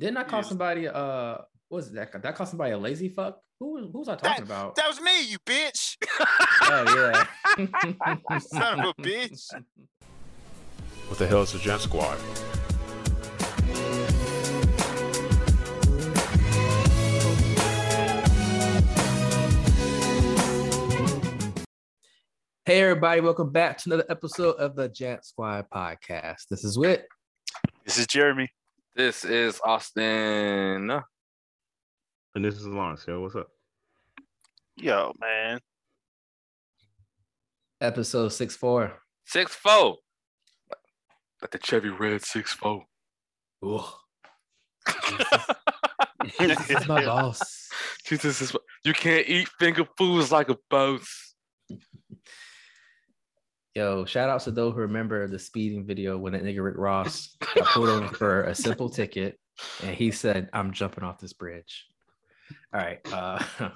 [0.00, 0.48] Didn't I call Yes.
[0.48, 1.36] somebody uh
[1.68, 2.10] what was that?
[2.10, 3.38] Did I call somebody a lazy fuck?
[3.58, 4.74] Who was who was I talking about?
[4.76, 5.98] That was me, you bitch.
[6.62, 7.14] oh
[7.58, 8.38] yeah.
[8.38, 9.44] Son of a bitch.
[11.08, 12.16] What the hell is the Jant Squad?
[22.64, 26.48] Hey everybody, welcome back to another episode of the Jant Squad podcast.
[26.48, 27.06] This is Wit.
[27.84, 28.48] This is Jeremy.
[28.96, 30.90] This is Austin.
[32.34, 33.04] And this is Lawrence.
[33.06, 33.46] Yo, what's up?
[34.76, 35.60] Yo, man.
[37.80, 38.92] Episode six four.
[39.24, 39.98] Six four.
[41.40, 42.84] Like the Chevy Red six four.
[46.38, 47.68] This is my boss.
[48.04, 51.29] Jesus is you can't eat finger foods like a boss.
[53.74, 57.36] Yo, shout outs to those who remember the speeding video when that nigga Rick Ross
[57.54, 59.38] got pulled over for a simple ticket
[59.82, 61.86] and he said, I'm jumping off this bridge.
[62.74, 62.98] All right.
[63.12, 63.38] Uh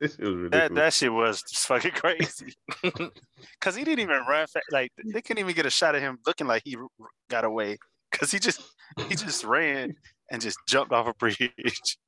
[0.00, 0.50] this is ridiculous.
[0.50, 2.54] That that shit was just fucking crazy.
[3.60, 6.18] Cause he didn't even run fa- like they couldn't even get a shot of him
[6.26, 7.76] looking like he r- r- got away.
[8.10, 8.62] Cause he just
[9.08, 9.94] he just ran
[10.30, 11.98] and just jumped off a bridge.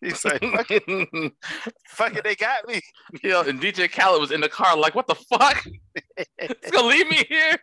[0.00, 1.32] He's like, fuck it,
[1.88, 2.80] fuck it, they got me.
[3.22, 5.62] Yo, and DJ Khaled was in the car like, what the fuck?
[6.38, 7.58] It's gonna leave me here.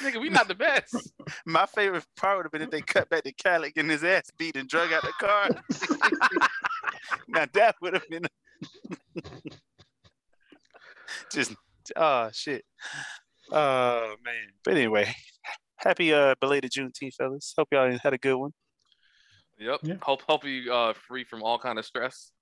[0.00, 1.12] Nigga, we not the best.
[1.46, 4.30] My favorite part would have been if they cut back to Khaled getting his ass
[4.36, 5.48] beat and drug out the car.
[7.28, 8.26] now that would have been
[11.30, 11.54] just
[11.96, 12.64] oh shit.
[13.52, 14.48] Oh man.
[14.64, 15.14] But anyway,
[15.76, 17.54] happy uh belated Juneteenth, fellas.
[17.56, 18.52] Hope y'all had a good one.
[19.58, 19.80] Yep.
[19.82, 19.94] Yeah.
[20.02, 22.32] Hope hope you uh free from all kind of stress.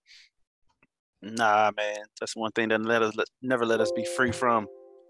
[1.21, 4.67] Nah, man, that's one thing that let us let, never let us be free from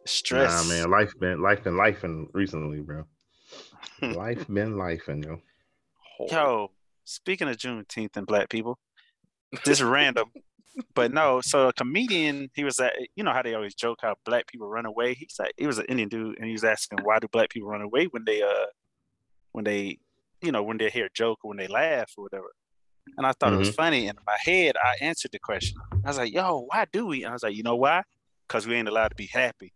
[0.06, 0.68] stress.
[0.68, 3.04] Nah, man, life been life been life and recently, bro.
[4.02, 5.40] life been life and yo.
[6.30, 6.70] Yo,
[7.04, 8.78] speaking of Juneteenth and black people,
[9.64, 10.30] this random,
[10.94, 11.40] but no.
[11.42, 14.68] So a comedian, he was at, you know how they always joke how black people
[14.68, 15.14] run away.
[15.14, 17.68] He's like, he was an Indian dude, and he was asking why do black people
[17.68, 18.66] run away when they, uh,
[19.52, 19.98] when they,
[20.42, 22.50] you know, when they hear a joke or when they laugh or whatever.
[23.16, 24.06] And I thought it was funny.
[24.08, 25.76] And in my head, I answered the question.
[26.04, 27.22] I was like, yo, why do we?
[27.24, 28.02] And I was like, you know why?
[28.46, 29.72] Because we ain't allowed to be happy.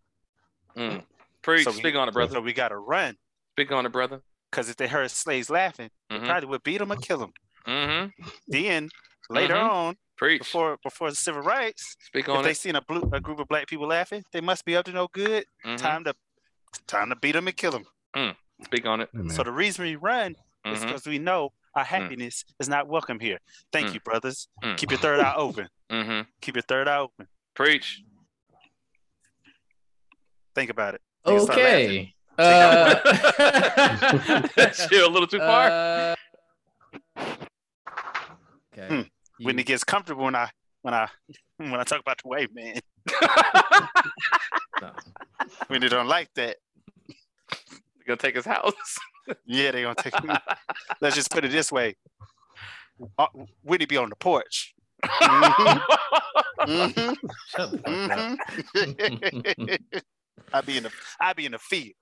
[0.77, 1.03] Mm.
[1.43, 2.35] Preach, So we- speak on it, brother.
[2.35, 3.17] So we got to run.
[3.55, 4.21] Speak on it, brother.
[4.51, 6.27] Because if they heard slaves laughing, they Mhm.
[6.27, 7.33] probably would beat them or kill them.
[7.67, 8.29] Mm-hmm.
[8.47, 8.91] Then
[9.29, 9.71] later Mhm.
[9.71, 10.39] on, Preach.
[10.41, 13.49] before before the civil rights, Speak if on they seen a blue a group of
[13.49, 15.45] black people laughing, they must be up to no good.
[15.65, 15.77] Mhm.
[15.79, 16.15] Time to
[16.87, 18.37] time to beat them and kill them.
[18.65, 19.11] Speak on it.
[19.13, 19.31] Hey, man.
[19.31, 20.87] So the reason we run is Mhm.
[20.87, 23.39] because we know our happiness is not welcome here.
[23.73, 23.95] Thank Mm.
[23.95, 24.49] you, brothers.
[24.63, 24.77] Mm.
[24.77, 25.69] Keep your third eye open.
[25.91, 26.29] Mm-hmm.
[26.41, 27.29] Keep your third eye open.
[27.55, 28.03] Preach.
[30.55, 31.03] Think about it.
[31.27, 31.51] Niggas.
[31.51, 32.15] Okay.
[32.39, 32.95] Uh,
[34.57, 35.69] That's shit a little too far.
[35.71, 36.15] uh,
[38.73, 38.89] okay.
[38.89, 39.03] Hmm.
[39.39, 40.51] You- When it gets comfortable, when I
[40.83, 41.09] when I
[41.59, 42.79] when I talk about the wave, man,
[44.81, 44.93] no.
[45.69, 46.57] when they don't like that,
[48.07, 48.73] gonna take his house.
[49.47, 50.35] yeah, they're gonna take me.
[51.01, 51.97] Let's just put it this way.
[53.19, 53.27] Uh,
[53.81, 54.75] he be on the porch.
[55.05, 55.83] Mhm.
[56.61, 57.17] Mhm.
[57.49, 58.39] Shut the fuck up.
[58.75, 60.03] Mhm.
[60.53, 61.95] I be in the I be in the field,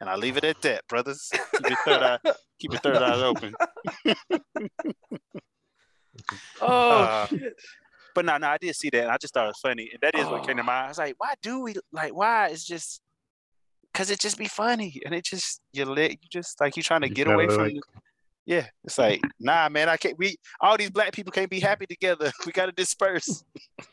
[0.00, 1.30] and I leave it at that, brothers.
[1.32, 2.18] Keep your third eye,
[2.60, 3.54] keep your third eye open.
[6.60, 6.66] oh
[7.02, 7.54] Uh, shit.
[8.14, 10.00] But no, no, I did see that, and I just thought it was funny, and
[10.00, 10.66] that is what came to Oh.
[10.66, 10.86] mind.
[10.86, 12.14] I was like, why do we like?
[12.14, 12.48] Why?
[12.48, 13.02] It's just
[13.96, 17.00] because it just be funny, and it just you lit you just like you trying
[17.00, 17.82] to You get away gotta, from like- you.
[18.44, 19.88] Yeah, it's like nah, man.
[19.88, 20.16] I can't.
[20.18, 22.30] We all these black people can't be happy together.
[22.46, 23.42] We got to disperse.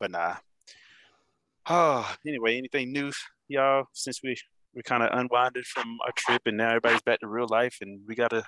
[0.00, 0.34] but nah.
[1.68, 3.12] Oh, anyway, anything new,
[3.48, 3.84] y'all?
[3.94, 4.36] Since we
[4.74, 8.00] we kind of unwinded from our trip, and now everybody's back to real life, and
[8.06, 8.44] we gotta.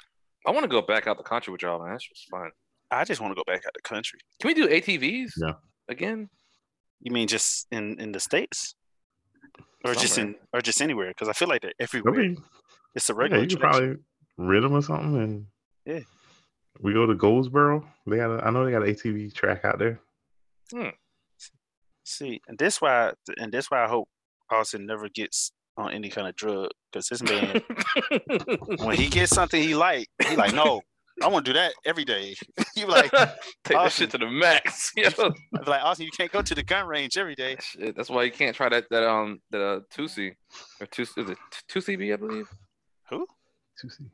[0.46, 1.92] I want to go back out the country with y'all, man.
[1.92, 2.50] That's just fun.
[2.90, 4.18] I just want to go back out the country.
[4.40, 5.30] Can we do ATVs?
[5.38, 5.54] No.
[5.88, 6.28] Again?
[7.00, 8.74] You mean just in in the states,
[9.84, 11.08] or just in or just anywhere?
[11.08, 12.14] Because I feel like they're I everywhere.
[12.14, 12.36] mean,
[12.94, 13.42] it's a regular.
[13.42, 13.96] yeah, you probably
[14.36, 15.46] rid them or something and
[15.84, 16.00] Yeah.
[16.80, 17.84] We go to Goldsboro.
[18.06, 20.00] They got a, I know they got an ATV track out there.
[20.72, 20.90] Hmm.
[22.04, 24.08] See, and this why, and this why I hope
[24.50, 27.60] Austin never gets on any kind of drug because this man,
[28.78, 30.82] when he gets something he like, he like, no,
[31.22, 32.34] I want to do that every day.
[32.76, 33.10] you like,
[33.64, 34.92] Take that shit to the max.
[34.96, 35.08] Yo.
[35.08, 37.56] I be like, Austin, you can't go to the gun range every day.
[37.60, 40.32] Shit, that's why you can't try that that um the uh, C
[40.80, 41.38] or two is it
[41.68, 42.48] two CB I believe.
[43.10, 43.26] Who?
[43.78, 44.04] To see.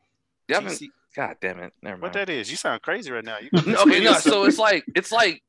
[0.49, 1.73] You God damn it!
[1.81, 2.03] Never mind.
[2.03, 2.51] What that is?
[2.51, 3.37] You sound crazy right now.
[3.41, 4.15] You okay, no.
[4.15, 5.43] So it's like it's like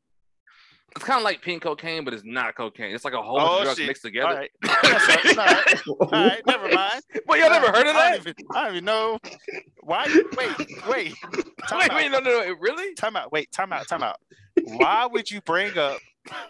[0.96, 2.96] It's kind of like pink cocaine, but it's not cocaine.
[2.96, 3.88] It's like a whole Oh, bunch of drugs shit.
[3.88, 4.34] mixed together.
[4.36, 4.52] right.
[4.62, 5.82] That's all right.
[5.88, 7.02] All right, never mind.
[7.28, 8.12] But y'all never heard of I that?
[8.12, 9.20] don't even, I don't even know
[9.82, 10.06] why.
[10.38, 11.16] Wait, wait.
[11.68, 11.96] Time Wait, out.
[11.96, 12.94] wait, no, no, no, really?
[12.96, 13.32] Time out.
[13.32, 13.88] Wait, time out.
[13.88, 14.18] Time out.
[14.64, 15.98] Why would you bring up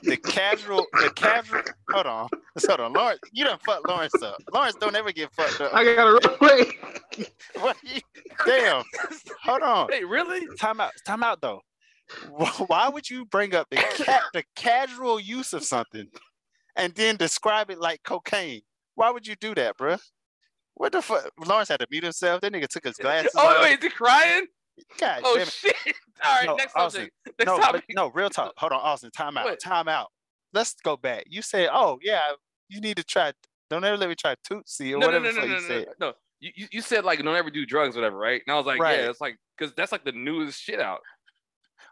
[0.03, 0.85] the casual?
[0.93, 1.61] The casual.
[1.91, 2.27] Hold on.
[2.67, 3.19] Hold on, Lawrence.
[3.31, 4.35] You done fucked Lawrence up.
[4.53, 5.73] Lawrence don't ever get fucked up.
[5.73, 7.27] I gotta wait.
[7.59, 8.01] What you-
[8.45, 8.83] Damn.
[9.43, 9.87] Hold on.
[9.89, 10.45] Wait, really?
[10.57, 10.91] Time out.
[11.05, 11.61] Time out though.
[12.37, 16.07] Wh- Why would you bring up the ca- the casual use of something
[16.75, 18.61] and then describe it like cocaine?
[18.95, 19.99] Why would you do that, bruh?
[20.75, 21.31] What the fuck?
[21.45, 22.41] Lawrence had to mute himself.
[22.41, 23.63] That nigga took his glasses Oh, off.
[23.63, 24.45] wait, is he crying?
[24.99, 25.53] God Oh, damn it.
[25.53, 25.75] shit.
[26.23, 27.39] All right, No, next Austin, subject.
[27.39, 27.83] Next no, topic.
[27.91, 28.53] no, real talk.
[28.57, 29.09] Hold on, Austin.
[29.11, 29.45] Time out.
[29.45, 29.59] What?
[29.59, 30.07] Time out.
[30.53, 31.25] Let's go back.
[31.29, 32.21] You said, "Oh yeah,
[32.69, 33.31] you need to try.
[33.69, 35.61] Don't ever let me try Tootsie or no, no, whatever no, the no, no, you
[35.61, 36.13] no, said." no.
[36.41, 38.41] You, you, you said like don't ever do drugs, whatever, right?
[38.45, 38.99] And I was like, Right.
[38.99, 40.99] yeah, it's like because that's like the newest shit out.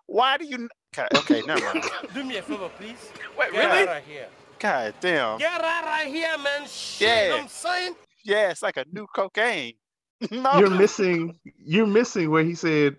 [0.07, 0.55] Why do you?
[0.55, 1.83] n- Okay, okay, never mind.
[2.13, 3.09] Do me a favor, please.
[3.37, 3.87] Wait, Get really?
[3.89, 4.27] out of here.
[4.59, 5.39] God damn.
[5.39, 6.67] Get out of here, man.
[6.67, 7.35] Shit, Yeah.
[7.41, 7.95] I'm saying.
[8.23, 9.73] Yeah, it's like a new cocaine.
[10.31, 11.39] no, You're missing.
[11.57, 12.97] You're missing where he said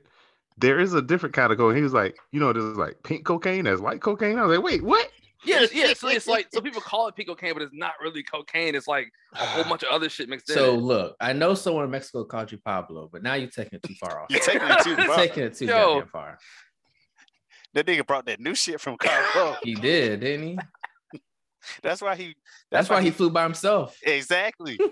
[0.58, 1.76] there is a different kind of cocaine.
[1.76, 4.38] He was like, you know, there's like pink cocaine, there's light cocaine.
[4.38, 5.08] I was like, wait, what?
[5.44, 5.92] Yeah, yeah.
[5.94, 8.74] So it's like so people call it pink cocaine, but it's not really cocaine.
[8.74, 10.56] It's like a whole bunch of other shit mixed in.
[10.56, 13.82] So look, I know someone in Mexico called you Pablo, but now you're taking it
[13.84, 14.26] too far off.
[14.30, 15.16] You're taking it too You're far.
[15.16, 16.02] taking it too Yo.
[16.10, 16.38] far.
[17.74, 19.56] That nigga brought that new shit from Cabo.
[19.62, 20.46] He did, didn't
[21.12, 21.20] he?
[21.82, 22.34] That's why he.
[22.70, 23.96] That's why he flew by himself.
[24.02, 24.78] Exactly.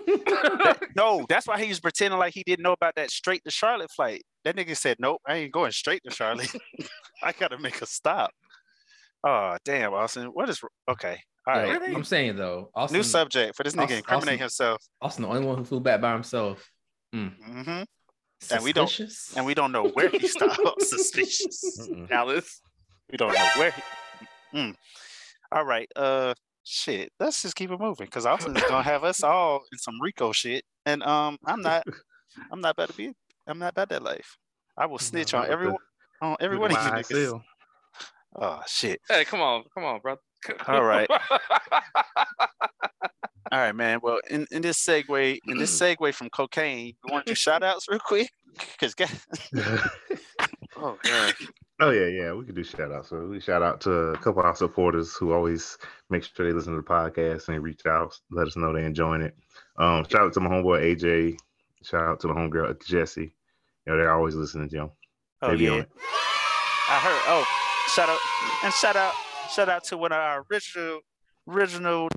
[0.95, 3.89] No, that's why he was pretending like he didn't know about that straight to Charlotte
[3.91, 4.21] flight.
[4.43, 6.51] That nigga said, "Nope, I ain't going straight to Charlotte.
[7.23, 8.29] I gotta make a stop."
[9.23, 10.25] Oh damn, Austin.
[10.27, 11.19] What is okay?
[11.47, 11.95] All Yo, right.
[11.95, 14.81] I'm saying though, Austin, New subject for this nigga Austin- incriminate Austin- himself.
[15.01, 16.69] Austin, the only one who flew back by himself.
[17.11, 17.23] hmm
[17.67, 17.87] And
[18.51, 18.99] And we don't-
[19.35, 20.81] And we don't know where he stopped.
[20.81, 21.87] Suspicious.
[21.89, 22.11] Mm-mm.
[22.11, 22.61] Alice.
[23.11, 23.71] We don't know where.
[23.71, 24.57] He...
[24.57, 24.75] Mm.
[25.51, 25.87] All right.
[25.95, 26.33] Uh,
[26.63, 27.11] shit.
[27.19, 30.63] Let's just keep it moving because Austin's gonna have us all in some Rico shit,
[30.85, 31.83] and um, I'm not.
[32.51, 33.13] I'm not about to be.
[33.45, 34.37] I'm not about that life.
[34.77, 35.77] I will snitch on about the- everyone.
[36.21, 37.31] On every With one of you the niggas.
[37.33, 37.41] YSL.
[38.35, 38.99] Oh shit.
[39.09, 40.15] Hey, come on, come on, bro.
[40.67, 41.07] All right.
[43.51, 43.99] All right, man.
[44.01, 47.61] Well, in, in this segue, in this segue from cocaine, you want to do shout
[47.61, 48.31] outs real quick?
[48.79, 48.95] Because
[50.77, 51.33] oh god.
[51.79, 53.09] Oh yeah, yeah, we could do shout outs.
[53.09, 55.77] So we shout out to a couple of our supporters who always
[56.09, 59.21] make sure they listen to the podcast and reach out, let us know they're enjoying
[59.21, 59.35] it.
[59.77, 61.37] Um, shout out to my homeboy AJ.
[61.83, 63.33] Shout out to the homegirl Jesse.
[63.85, 64.69] You know, they're always listening.
[64.79, 65.83] Oh They be on yeah.
[66.89, 67.21] I heard.
[67.27, 67.45] Oh,
[67.87, 68.19] shout out
[68.63, 69.13] and shout out,
[69.51, 70.99] shout out to one of our original,
[71.47, 72.07] original,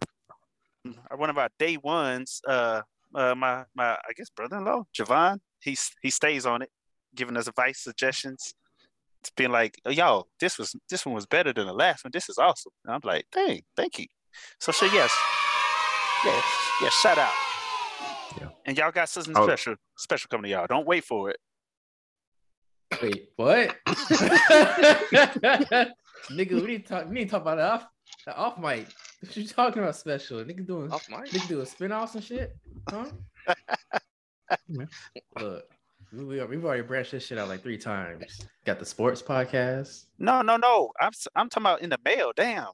[0.87, 2.43] uh, one of our day ones.
[2.47, 2.83] Uh,
[3.15, 5.39] uh, my my I guess brother-in-law Javon.
[5.61, 6.69] He's he stays on it,
[7.15, 8.55] giving us advice, suggestions.
[9.23, 12.11] It's being like, oh, y'all, this was this one was better than the last one.
[12.13, 12.73] This is awesome.
[12.85, 14.07] And I'm like, dang, thank you.
[14.61, 15.11] So, so yes,
[16.25, 16.45] yes,
[16.83, 16.93] yes.
[16.95, 17.33] Shout out.
[18.41, 18.49] Yeah.
[18.67, 19.47] And y'all got something Oh.
[19.47, 20.67] special, special coming to y'all.
[20.69, 21.39] Don't wait for it.
[23.03, 23.75] Wait, what?
[26.31, 27.07] Nigga, we need to talk.
[27.09, 27.87] We need to talk about the off,
[28.27, 28.87] the off mic.
[29.21, 29.97] What you talking about?
[29.97, 31.31] Special nigga doing Off mic.
[31.31, 32.55] nigga doing spin-offs and shit,
[32.89, 33.07] huh?
[35.41, 35.65] Look,
[36.17, 38.47] we, we've already branched this shit out like three times.
[38.65, 40.05] Got the sports podcast.
[40.19, 40.91] No, no, no.
[41.01, 42.33] I'm I'm talking about in the mail.
[42.35, 42.69] Damn.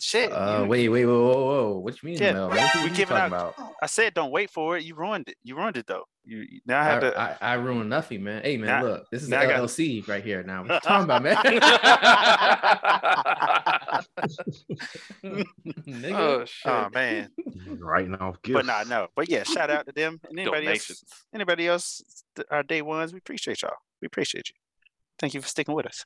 [0.00, 0.32] Shit.
[0.32, 1.78] Uh, you- wait, wait, whoa, whoa, whoa.
[1.78, 2.18] What you mean?
[2.18, 2.48] Yeah, Mel?
[2.48, 3.72] What you, we giving talking out- about?
[3.82, 4.84] I said don't wait for it.
[4.84, 5.36] You ruined it.
[5.44, 6.04] You ruined it though.
[6.24, 7.20] You you- now I have I, to.
[7.20, 8.42] I, I ruined nothing, man.
[8.42, 10.42] Hey, man, Now- look, this is now I got- right here.
[10.42, 11.36] Now, what you talking about, man?
[15.24, 16.14] Nigga.
[16.14, 16.72] oh shit.
[16.72, 17.30] oh man.
[17.78, 18.54] Writing off gifts.
[18.56, 19.08] But nah, no.
[19.14, 21.02] But yeah, shout out to them and anybody Donations.
[21.02, 21.22] else.
[21.34, 22.02] Anybody else?
[22.50, 23.12] Our day ones.
[23.12, 23.74] We appreciate y'all.
[24.02, 24.54] We appreciate you.
[25.18, 26.04] Thank you for sticking with us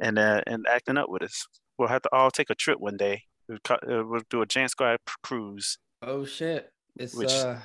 [0.00, 1.46] and uh, and acting up with us.
[1.78, 3.22] We'll have to all take a trip one day.
[3.48, 5.78] We'll, co- uh, we'll do a Jant Squad cruise.
[6.02, 6.70] Oh shit!
[6.96, 7.56] It's Which- uh,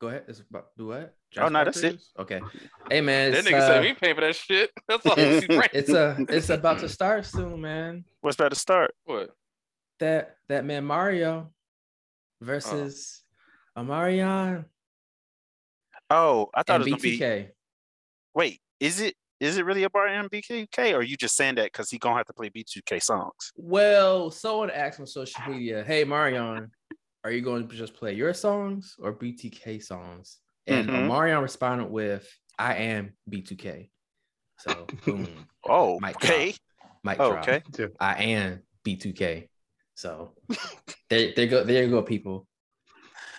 [0.00, 0.24] go ahead.
[0.28, 1.14] It's about do what?
[1.36, 2.00] Oh, no, Josh that's it.
[2.18, 2.40] Okay.
[2.90, 4.70] Hey man, That nigga uh, said we ain't paying for that shit.
[4.88, 5.68] That's all he's brand.
[5.74, 8.04] it's uh, it's about to start soon, man.
[8.22, 8.94] What's about to start?
[9.04, 9.30] what?
[10.00, 11.50] That that man Mario
[12.40, 13.22] versus
[13.76, 14.64] Omarion
[16.10, 17.48] Oh, I thought and it was gonna be.
[18.34, 21.56] Wait, is it is it really a bar in B2K, or are you just saying
[21.56, 23.52] that because he gonna have to play B2K songs?
[23.56, 26.70] Well, someone asked on social media, "Hey Omarion,
[27.24, 31.06] are you going to just play your songs or B2K songs?" And Mhm.
[31.08, 32.28] Omarion responded with,
[32.58, 33.90] "I am B2K."
[34.58, 36.54] So boom, Oh, Mic okay,
[37.04, 37.48] mic oh, drop.
[37.48, 37.62] okay.
[38.00, 39.48] I am B2K.
[39.94, 40.34] So
[41.10, 42.46] there, there you go, there you go, people.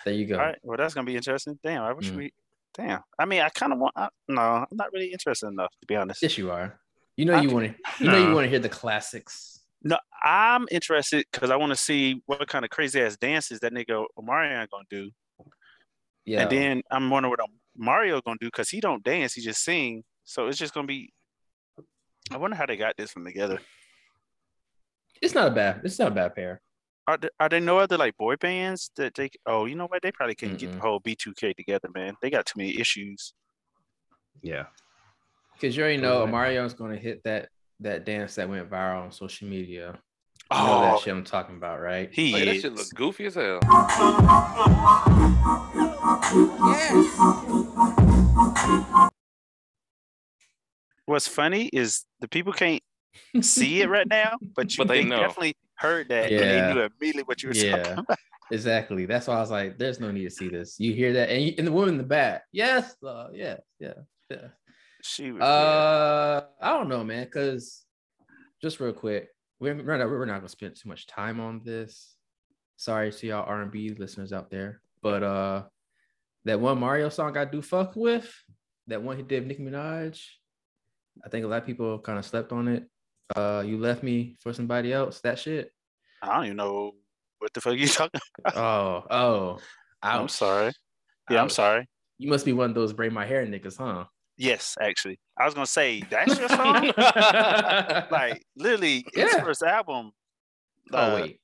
[0.04, 0.38] There you go.
[0.38, 0.58] All right.
[0.62, 1.58] Well, that's gonna be interesting.
[1.62, 2.16] Damn, I wish Mm.
[2.16, 2.32] we.
[2.74, 3.00] Damn.
[3.18, 3.92] I mean, I kind of want.
[3.96, 6.22] I, no, I'm not really interested enough to be honest.
[6.22, 6.78] Yes, you are.
[7.16, 8.04] You know you want to.
[8.04, 9.60] You know you want to hear the classics.
[9.82, 13.72] No, I'm interested because I want to see what kind of crazy ass dances that
[13.72, 15.10] nigga Omarion gonna do,
[16.26, 16.42] Yeah.
[16.42, 17.40] and then I'm wondering what
[17.76, 20.04] Mario gonna do because he don't dance, he just sing.
[20.24, 21.12] So it's just gonna be.
[22.30, 23.58] I wonder how they got this one together.
[25.20, 25.80] it's not a bad.
[25.84, 26.60] It's not a bad pair.
[27.10, 29.30] Are there, are there no other like boy bands that they?
[29.44, 30.00] Oh, you know what?
[30.00, 32.14] They probably couldn't get the whole B2K together, man.
[32.22, 33.34] They got too many issues.
[34.42, 34.66] Yeah.
[35.54, 36.30] Because you already know Right.
[36.30, 37.48] Mario's going to hit that
[37.80, 39.98] that dance that went viral on social media.
[40.52, 42.08] You know that Oh, shit I'm talking about, right?
[42.12, 42.62] he yeah, that is.
[42.62, 43.58] shit look goofy as hell.
[46.32, 47.16] Yes.
[51.06, 52.82] What's funny is the people can't
[53.40, 55.16] see it right now, but you But they they, know.
[55.20, 56.40] definitely heard that Yeah.
[56.42, 58.18] and they knew immediately what you were talking Yeah, about.
[58.50, 59.06] exactly.
[59.06, 61.42] That's why I was like, "There's no need to see this." You hear that, and,
[61.42, 63.94] you, and the woman in the back, yes, uh, yeah, yeah,
[64.30, 64.48] yeah.
[65.02, 65.40] She was.
[65.40, 65.46] yeah.
[65.46, 67.24] Uh, I don't know, man.
[67.24, 67.84] Because
[68.62, 72.14] just real quick, we're we're not, we're not gonna spend too much time on this.
[72.76, 75.62] Sorry to y'all R and B listeners out there, but uh,
[76.44, 78.30] that one Mario song I do fuck with,
[78.86, 80.20] that one he did with Nicki Minaj.
[81.24, 82.84] I think a lot of people kind of slept on it.
[83.36, 85.20] Uh, you left me for somebody else.
[85.20, 85.72] That shit.
[86.22, 86.92] I don't even know
[87.38, 88.20] what the fuck you talking.
[88.44, 88.56] about.
[88.56, 89.58] Oh, oh.
[90.02, 90.72] I'm sorry.
[91.28, 91.88] Yeah, I'm sorry.
[92.18, 94.04] You must be one of those braid my hair niggas, huh?
[94.36, 96.92] Yes, actually, I was gonna say that's your song.
[98.10, 100.12] like literally, his first album.
[100.92, 101.40] oh uh, wait.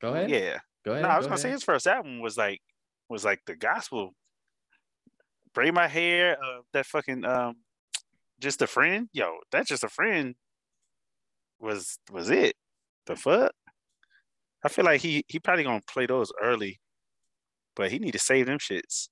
[0.00, 0.30] Go ahead.
[0.30, 0.58] Yeah.
[0.84, 1.04] Go ahead.
[1.04, 2.60] No, I was go gonna say his first album was like
[3.08, 4.14] was like the gospel.
[5.54, 7.54] Braid my hair, uh, that fucking um,
[8.40, 10.34] just a friend, yo, that's just a friend.
[11.60, 12.54] Was was it?
[13.06, 13.52] The fuck?
[14.64, 16.80] I feel like he he probably gonna play those early,
[17.74, 19.08] but he need to save them shits.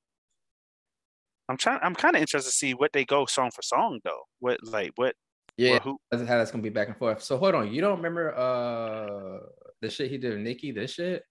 [1.48, 1.80] I'm trying.
[1.82, 4.22] I'm kind of interested to see what they go song for song though.
[4.40, 5.14] What like what?
[5.56, 5.98] Yeah, well, who?
[6.10, 7.22] that's how that's gonna be back and forth.
[7.22, 9.38] So hold on, you don't remember uh
[9.80, 10.72] the shit he did with Nicki?
[10.72, 11.22] This shit.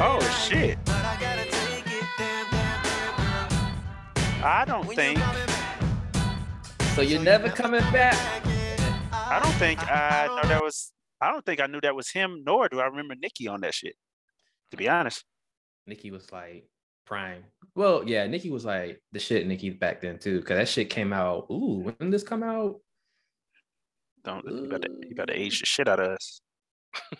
[0.00, 0.78] Oh shit!
[4.40, 5.18] I don't think.
[6.98, 8.18] So you're never coming back.
[9.12, 10.90] I don't think I know that was.
[11.20, 12.42] I don't think I knew that was him.
[12.44, 13.94] Nor do I remember Nicki on that shit.
[14.72, 15.22] To be honest.
[15.86, 16.68] Nicki was like
[17.06, 17.44] prime.
[17.76, 21.12] Well, yeah, Nicki was like the shit Nicki back then too, because that shit came
[21.12, 21.46] out.
[21.52, 22.80] Ooh, when did this come out?
[24.24, 26.40] Don't you got to you got to age the shit out of us.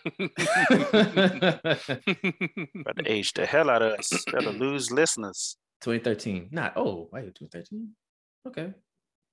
[0.19, 0.27] yeah,
[2.83, 4.25] Got to age the hell out of us.
[4.29, 5.55] Got to lose listeners.
[5.83, 6.49] 2013.
[6.51, 7.91] Not oh wait, 2013.
[8.45, 8.73] Okay,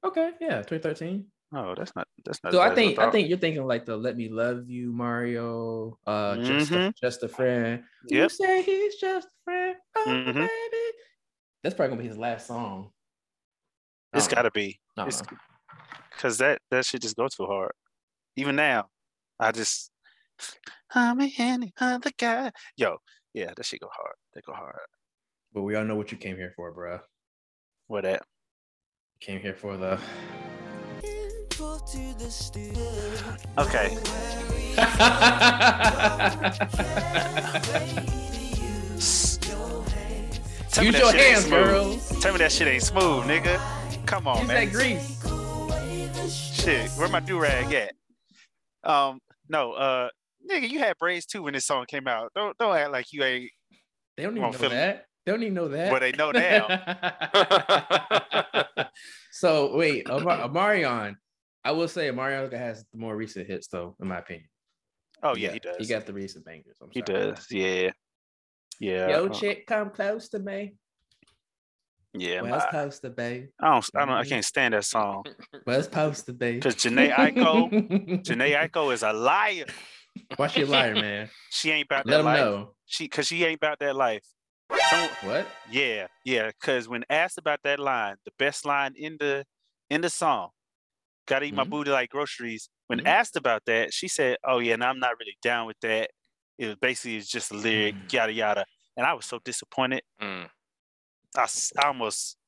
[0.08, 1.26] okay, yeah, 2013.
[1.54, 2.52] Oh, that's not that's not.
[2.52, 6.36] So I think I think you're thinking like the "Let Me Love You" Mario, uh,
[6.38, 7.84] just a, just a friend.
[8.08, 8.30] You Yep.
[8.32, 10.34] say he's just a friend, oh Mhm.
[10.34, 10.98] baby.
[11.62, 12.90] That's probably gonna be his last song.
[14.12, 14.80] It's gotta be.
[14.96, 15.38] I don't It's know.
[16.10, 17.72] because that that shit just go too hard.
[18.36, 18.88] Even now,
[19.38, 19.90] I just
[20.94, 22.52] I'm a any other guy.
[22.76, 22.98] Yo,
[23.34, 24.14] yeah, that shit go hard.
[24.34, 24.78] That go hard.
[25.52, 27.00] But we all know what you came here for, bro.
[27.86, 28.22] What that?
[29.20, 29.99] Came here for the.
[33.58, 33.96] Okay.
[40.70, 41.64] Tell me Use that your hands, smooth.
[41.64, 42.20] girls.
[42.23, 43.58] Tell me that shit ain't smooth, nigga.
[44.06, 44.66] Come on, Use man.
[44.66, 45.23] that grease.
[46.54, 47.94] Shit, where my do rag at?
[48.88, 50.08] Um, no, uh,
[50.50, 52.30] nigga, you had braids too when this song came out.
[52.35, 53.50] Don't don't act like you ain't.
[54.16, 54.75] They don't even know Philly.
[54.75, 55.06] that.
[55.26, 55.90] Don't even know that.
[55.90, 56.68] Well, they know now.
[59.33, 61.16] so wait, Amar- Omarion.
[61.64, 64.49] I will say Omarion has the more recent hits, though, in my opinion.
[65.23, 65.76] Oh yeah, he does.
[65.78, 66.76] He got the recent bangers.
[66.80, 67.47] I'm He does.
[67.50, 67.90] Yeah.
[68.78, 69.09] Yeah.
[69.09, 70.75] Yo, uh, chick, come close to me.
[72.14, 72.42] yeah.
[72.42, 73.49] West I, Coast to be.
[73.61, 73.87] I don't.
[73.97, 74.14] I don't.
[74.14, 75.25] I can't stand that song
[75.66, 76.52] West Coast to be.
[76.52, 77.71] because Jhené Aiko.
[78.23, 79.64] Jhené Aiko is a liar.
[80.37, 81.30] Why she a liar, man?
[81.50, 82.38] She ain't about Let that him life.
[82.38, 82.75] know.
[82.85, 84.23] She because she ain't about that life.
[84.68, 85.46] What?
[85.70, 86.49] yeah, yeah.
[86.49, 89.44] Because when asked about that line, the best line in the
[89.90, 90.50] in the song,
[91.26, 91.70] "Gotta eat my Mhm.
[91.70, 93.06] booty like groceries." When Mhm.
[93.06, 96.11] asked about that, she said, "Oh yeah, and I'm not really down with that."
[96.58, 98.12] It was basically it's just a lyric, Mm.
[98.12, 98.64] yada yada.
[98.96, 100.02] And I was so disappointed.
[100.20, 100.50] Mm.
[101.37, 101.46] I,
[101.78, 102.38] I almost.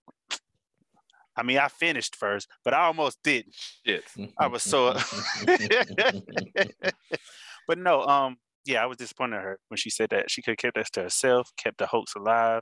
[1.36, 3.54] I mean, I finished first, but I almost didn't.
[3.86, 4.04] Shit.
[4.38, 4.92] I was so.
[7.68, 10.52] but no, um, yeah, I was disappointed in her when she said that she could
[10.52, 12.60] have kept that to herself, kept the hoax alive.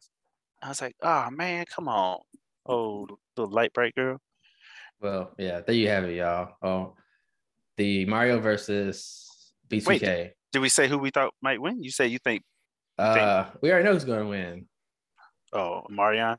[0.62, 2.20] I was like, oh man, come on,
[2.64, 4.18] oh little light bright girl.
[5.00, 6.54] well, yeah, there you have it, y'all.
[6.62, 6.94] Oh,
[7.76, 10.30] the Mario versus B2K.
[10.52, 11.82] Did we say who we thought might win?
[11.82, 12.42] You say you think,
[12.98, 14.66] uh, we already know who's gonna win.
[15.52, 16.36] oh, Marion.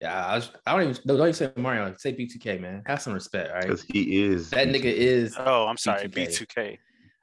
[0.00, 1.94] Yeah, I, was, I don't even no, don't even say Mario.
[1.98, 2.82] Say B2K, man.
[2.86, 3.64] Have some respect, all right?
[3.64, 6.46] Because he is That nigga is Oh, I'm sorry, B2K.
[6.56, 6.78] B2K.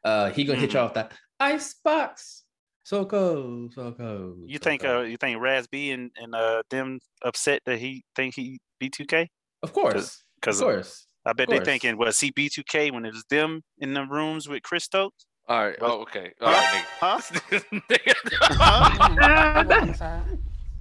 [0.08, 0.84] Uh he gonna hit you Mhm.
[0.86, 2.44] off that ice box.
[2.84, 4.38] So cold, so cold.
[4.52, 7.00] You so think uh you think Raz B and, and uh them
[7.30, 9.28] upset that he think he B2K?
[9.64, 10.04] of course, of
[10.40, 10.92] Because course.
[11.26, 14.48] I bet of they thinking was he B2K when it was them in the rooms
[14.48, 15.26] with Chris Stokes?
[15.50, 15.78] All right.
[15.82, 16.32] Oh, okay.
[16.42, 17.18] All right, Huh?
[17.92, 18.16] nigga.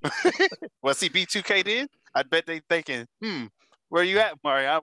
[0.83, 1.87] Was he B2K then?
[2.15, 3.45] I bet they thinking, hmm,
[3.89, 4.81] where you at, Mario?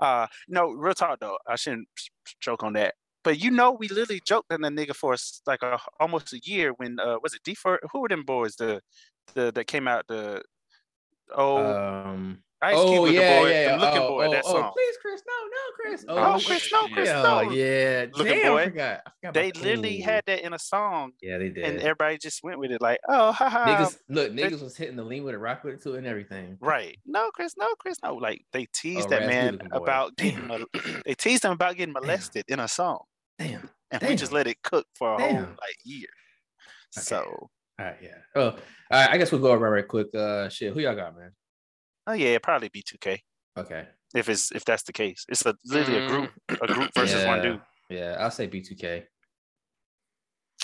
[0.00, 1.38] Uh no, real talk though.
[1.48, 1.88] I shouldn't
[2.40, 2.94] joke on that.
[3.22, 5.16] But you know, we literally joked on that nigga for
[5.46, 8.56] like a, almost a year when uh was it D for who were them boys
[8.56, 8.80] the
[9.34, 10.42] the that came out the
[11.36, 11.76] oh
[12.06, 13.76] Um Ice Cube oh looking yeah, boy, yeah, the yeah.
[13.76, 16.04] looking oh, boy, oh, that oh, please, Chris, no, no, Chris.
[16.08, 16.46] Oh, shit.
[16.46, 17.50] Chris, no, Chris, yeah, no.
[17.50, 18.58] Yeah, Looking damn, boy.
[18.58, 19.00] I forgot.
[19.06, 20.04] I forgot They literally Ooh.
[20.04, 21.64] had that in a song Yeah, they did.
[21.64, 23.66] and everybody just went with it like, oh haha.
[23.66, 26.58] niggas, look, niggas was hitting the lean with a rock with it too, and everything.
[26.60, 26.98] Right.
[27.06, 28.14] No, Chris, no, Chris, no.
[28.14, 30.66] Like they teased that man about getting mol-
[31.06, 33.00] they teased him about getting molested in a song.
[33.38, 33.70] Damn.
[33.90, 36.08] And we just let it cook for a whole like year.
[36.96, 37.04] Okay.
[37.04, 37.22] So
[37.78, 38.18] All right, yeah.
[38.36, 38.52] Oh, all
[38.92, 39.10] right.
[39.10, 40.14] I guess we'll go over right quick.
[40.14, 40.74] Uh, shit.
[40.74, 41.32] Who y'all got, man?
[42.06, 43.18] Oh yeah, it'd probably be 2K
[43.58, 43.86] Okay.
[44.14, 45.24] if it's if that's the case.
[45.28, 46.30] It's a literally a group,
[46.62, 47.42] a group versus one Mm.
[47.42, 47.60] Dude.
[47.90, 49.04] Yeah, I'll say B2K.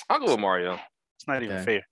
[0.08, 0.78] I'll go with Mario.
[1.18, 1.82] It's not even fair.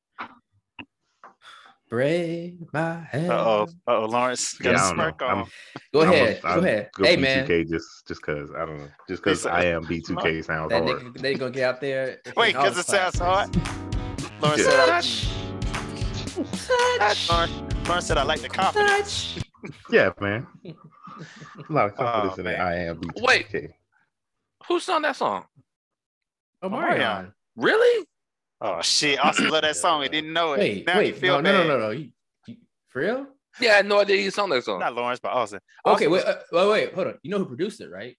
[1.91, 3.31] Break my head.
[3.31, 5.47] Uh oh, uh oh, Lawrence got Yeah, a I smirk on.
[5.93, 6.41] Go I'm ahead.
[6.45, 6.91] I'll go ahead.
[6.95, 7.69] Go hey, B2K man.
[7.69, 8.89] just just cause I don't know.
[9.09, 11.03] Just cause I am B2K sounds That hard.
[11.03, 12.21] nigga, they gonna get out there.
[12.37, 13.53] Wait, because it sounds classics.
[13.53, 14.43] hard.
[14.43, 14.71] Lawrence Yeah.
[14.71, 15.29] said,
[16.99, 17.29] I, Touch.
[17.29, 19.39] Lawrence, Lawrence said I like the confidence.
[19.91, 20.47] Yeah, man.
[20.67, 22.67] A lot of confidence Oh, in that man.
[22.67, 23.23] I am B2K.
[23.23, 23.47] Wait.
[23.55, 25.47] Oh, Who sung that song?
[26.61, 26.99] Oh, Mario.
[26.99, 27.33] Mario.
[27.57, 28.07] Really?
[28.61, 29.19] Oh shit!
[29.25, 30.03] Austin love that song.
[30.03, 30.59] He didn't know it.
[30.59, 31.17] Wait, now he wait.
[31.17, 31.67] feel No, no, bad.
[31.69, 31.91] no, no, no.
[31.93, 32.11] You,
[32.47, 32.57] you,
[32.89, 33.27] for real?
[33.59, 34.81] Yeah, I had no idea he sung that song.
[34.81, 35.61] Not Lawrence, but Austin.
[35.87, 37.19] Okay, Austin wait, was- uh, wait, wait, hold on.
[37.23, 38.17] You know who produced it, right?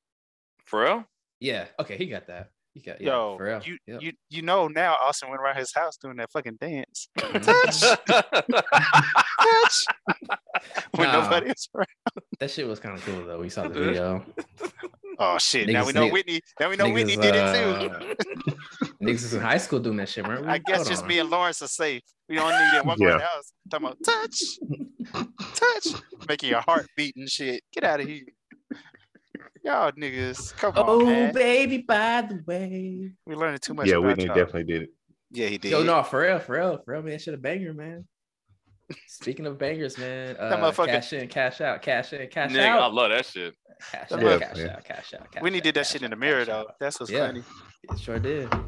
[0.66, 1.04] For real?
[1.40, 1.66] Yeah.
[1.80, 2.50] Okay, he got that.
[2.76, 3.62] He got yeah, Yo, for real.
[3.64, 4.02] you Yep.
[4.02, 7.08] you you know now Austin went around his house doing that fucking dance.
[7.18, 7.42] Mhm.
[7.42, 7.98] Touch
[10.92, 11.22] when Nah.
[11.24, 11.88] nobody was around.
[12.40, 13.40] That shit was kind of cool though.
[13.40, 14.24] We saw the video.
[15.18, 15.70] Oh shit!
[15.70, 16.42] now we know niggas- Whitney.
[16.60, 17.90] Now we know Whitney did it too.
[17.90, 18.00] uh,
[19.02, 20.50] Niggas was in high school doing that shit, weren't we?
[20.52, 21.08] I guess Hold just on.
[21.08, 22.02] me and Lawrence are safe.
[22.28, 23.18] We don't need that one more Yeah.
[23.18, 23.54] the house.
[23.72, 24.42] Talking about touch,
[25.56, 25.88] touch,
[26.28, 27.64] making your heart beat and shit.
[27.74, 28.24] Get out of here,
[29.66, 30.56] y'all niggas.
[30.58, 33.12] Come on, Oh, baby, by the way.
[33.26, 33.88] We're learning too much.
[33.88, 34.36] Yeah, about Whitney y'all.
[34.36, 34.90] definitely did it.
[35.32, 35.72] Yeah, he did.
[35.72, 37.20] Yo, no, for real, for real, for real, man.
[37.20, 38.06] Should have a banger, man.
[39.08, 42.56] Speaking of bangers, man, uh, motherfucker- cash in, cash out, cash in, cash out.
[42.56, 43.56] Nigga, I out, love that shit.
[43.92, 46.04] cash That out, motherfucker- cash out, cash out, cash Whitney out, did that cash shit
[46.04, 46.54] in the mirror though.
[46.60, 46.76] out.
[46.80, 47.26] That's what's Yeah.
[47.28, 47.44] funny.
[47.92, 48.54] It sure did.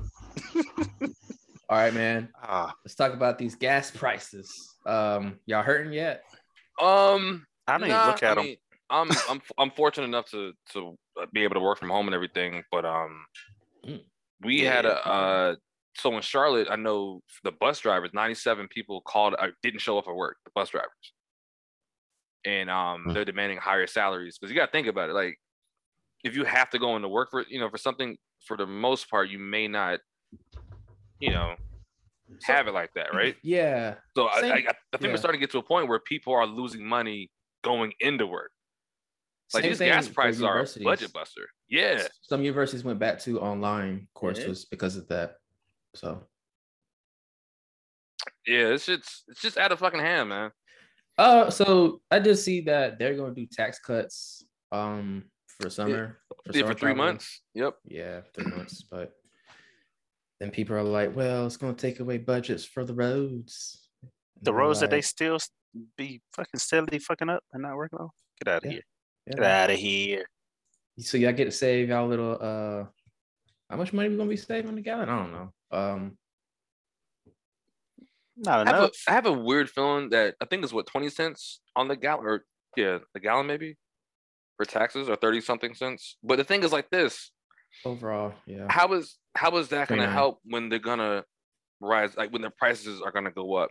[1.69, 2.29] All right, man.
[2.41, 4.75] Ah, Let's talk about these gas prices.
[4.85, 6.23] Um, y'all hurting yet?
[6.81, 8.47] Um, I didn't nah, even look at I him.
[8.47, 8.57] mean,
[8.89, 10.95] I'm I'm I'm fortunate enough to to
[11.33, 13.25] be able to work from home and everything, but um,
[13.85, 14.01] Mm.
[14.43, 15.55] we had a uh,
[15.95, 20.05] so in Charlotte, I know the bus drivers, 97 people called, uh, didn't show up
[20.05, 20.37] for work.
[20.45, 21.13] The bus drivers,
[22.45, 23.13] and um, Mm.
[23.13, 25.13] they're demanding higher salaries because you got to think about it.
[25.13, 25.39] Like,
[26.23, 29.09] if you have to go into work for you know for something, for the most
[29.09, 29.99] part, you may not,
[31.19, 31.55] you know,
[32.39, 33.35] So- have it like that, right?
[33.43, 33.95] Yeah.
[34.15, 35.07] So I, I, I think yeah.
[35.09, 37.29] we're starting to get to a point where people are losing money
[37.63, 38.51] going into work.
[39.53, 41.47] Like Same these thing gas prices are a budget buster.
[41.69, 42.05] Yeah.
[42.21, 45.35] Some universities went back to online courses because of that.
[45.95, 46.21] So,
[48.45, 50.51] Yeah, it's just it's just out of fucking hand, man.
[51.17, 56.19] uh, so I did see that they're going to do tax cuts, um, for summer.
[56.47, 57.05] Yeah, summer for three travel.
[57.05, 57.41] months.
[57.55, 57.75] Yep.
[57.85, 58.83] Yeah, three months.
[58.83, 59.13] But
[60.39, 63.89] then people are like, "Well, it's going to take away budgets for the roads."
[64.41, 65.39] The And I'm roads that they still
[65.97, 68.09] be fucking steadily fucking up and not working on.
[68.43, 68.71] Get out of Yeah.
[68.73, 68.81] here.
[69.27, 69.35] Yeah.
[69.35, 70.25] Get out of here.
[70.99, 72.37] So y'all get to save y'all little.
[72.39, 72.85] Uh,
[73.69, 75.09] how much money we gonna be saving on the gallon?
[75.09, 75.53] I don't know.
[75.71, 76.17] Um,
[78.37, 78.91] Not I have, a, enough.
[79.07, 82.25] I have a weird feeling that I think it's what 20 cents on the gallon
[82.25, 83.75] or yeah, the gallon maybe
[84.55, 86.17] for taxes or 30 something cents.
[86.23, 87.31] But the thing is like this,
[87.83, 88.67] overall, yeah.
[88.69, 90.13] how is how is that gonna 29.
[90.13, 91.25] help when they're gonna
[91.81, 93.69] rise like when the prices are gonna go up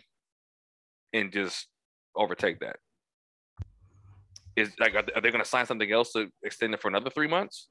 [1.14, 1.66] and just
[2.14, 2.76] overtake that?
[4.56, 7.28] Is like are they, they gonna sign something else to extend it for another three
[7.28, 7.68] months?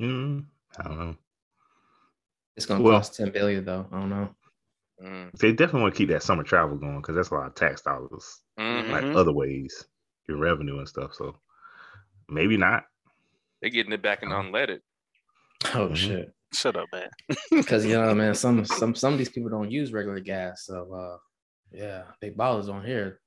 [0.00, 0.44] Mm,
[0.78, 1.16] I don't know.
[2.56, 3.86] It's gonna Well- cost ten billion though.
[3.92, 4.34] I don't know.
[5.02, 7.54] Mm, They definitely want to keep that summer travel going because that's a lot of
[7.54, 8.90] tax dollars, mhm.
[8.90, 9.84] like other ways,
[10.26, 11.12] your revenue and stuff.
[11.12, 11.38] So
[12.30, 12.84] maybe not.
[13.60, 14.80] They're getting it back in unleaded.
[15.74, 15.96] Oh Mhm.
[15.96, 16.32] shit.
[16.54, 17.10] Shut up, man.
[17.50, 20.90] Because you know, man, some some some of these people don't use regular gas, so
[20.94, 21.18] uh,
[21.72, 23.20] Yeah, big ballers on here.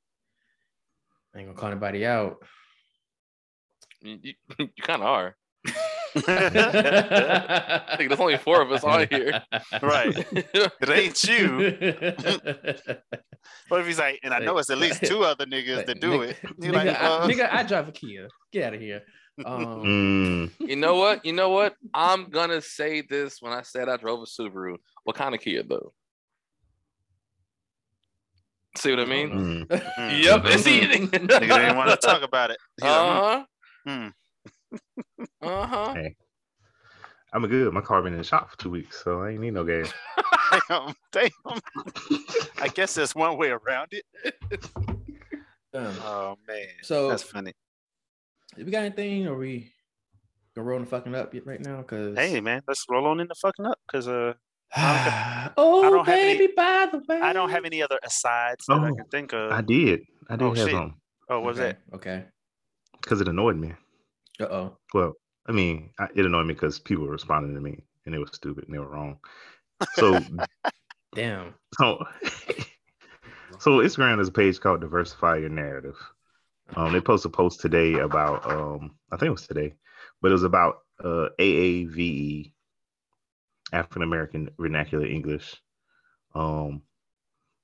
[1.34, 2.38] I ain't gonna call anybody out.
[4.02, 5.36] You, you, you kind of are.
[5.66, 5.72] I
[7.88, 9.44] I think there's only four of us on here.
[9.82, 10.16] Right.
[10.82, 11.58] It ain't you.
[13.68, 16.22] What if he's like, and I know it's at least two other niggas that do
[16.22, 16.38] it.
[16.58, 18.28] You're nigga, like, I, uh, nigga, I drive a Kia.
[18.52, 19.02] Get out of here.
[19.46, 21.24] Um, Mm, you know what?
[21.26, 21.76] You know what?
[21.94, 24.78] I'm gonna say this when I said I drove a Subaru.
[25.04, 25.94] What kind of Kia though?
[28.78, 29.30] See what I mean?
[29.30, 29.68] mm.
[29.68, 30.24] mm.
[30.24, 30.42] Yep.
[30.46, 31.08] It's eating.
[31.10, 31.48] Nigga easy.
[31.48, 32.58] didn't want to talk about it.
[32.82, 33.46] Uh
[33.88, 34.14] mm,
[35.42, 35.48] huh.
[35.48, 35.96] Uh huh.
[37.32, 37.74] I'm good.
[37.74, 39.94] My car been in the shop for two weeks, so I ain't need no gas.
[40.70, 41.30] damn, damn.
[42.60, 44.06] I guess there's one way around it.
[45.74, 47.54] um, Oh man, so that's funny.
[48.58, 49.28] we got anything?
[49.28, 49.72] Or we
[50.56, 51.84] gonna roll the fucking up yet right now?
[51.84, 54.34] Cause Hey man, let's roll on in the fucking up because uh,
[54.76, 58.74] I don't have any- baby, by the way, I don't have any other asides that
[58.74, 59.52] I Oh, can think of.
[59.52, 60.02] I did.
[60.30, 60.72] I did Oh, have shit.
[60.76, 60.96] some
[61.30, 61.96] oh, what was okay, that?
[61.96, 62.26] Okay.
[63.02, 63.74] because it annoyed me.
[64.40, 64.78] Uh oh.
[64.94, 65.14] Well,
[65.48, 68.30] I mean, I, it annoyed me because people were responding to me and it was
[68.34, 69.18] stupid and they were wrong.
[69.94, 70.20] So,
[71.16, 71.56] Damn.
[71.80, 72.06] so,
[73.60, 75.96] so Instagram has a page called Diversify Your Narrative.
[76.76, 79.74] Um, they posted a post today about, um, I think it was today,
[80.22, 82.52] but it was about uh, AAVE,
[83.74, 85.56] African American Vernacular English.
[86.36, 86.82] Um,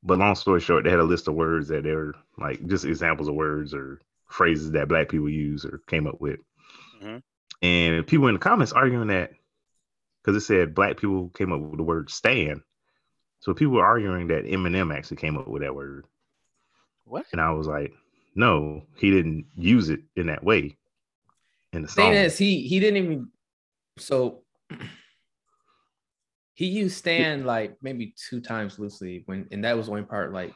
[0.04, 2.86] but long story short, they had a list of words that they were like just
[2.86, 6.40] examples of words or phrases that Black people use or came up with.
[7.02, 7.24] Mhm.
[7.62, 9.32] And people in the comments arguing that
[10.22, 12.62] because it said Black people came up with the word "stand,"
[13.40, 16.06] so people were arguing that Eminem actually came up with that word.
[17.06, 17.26] What?
[17.32, 17.94] And I was like,
[18.36, 20.78] no, he didn't use it in that way
[21.74, 22.12] in the song.
[22.12, 23.32] Thing is, he he didn't even.
[23.98, 24.44] So
[26.56, 30.54] he used Stan like maybe two times loosely when, and that was one part like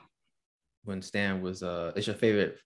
[0.86, 2.58] when Stan was uh, it's your favorite.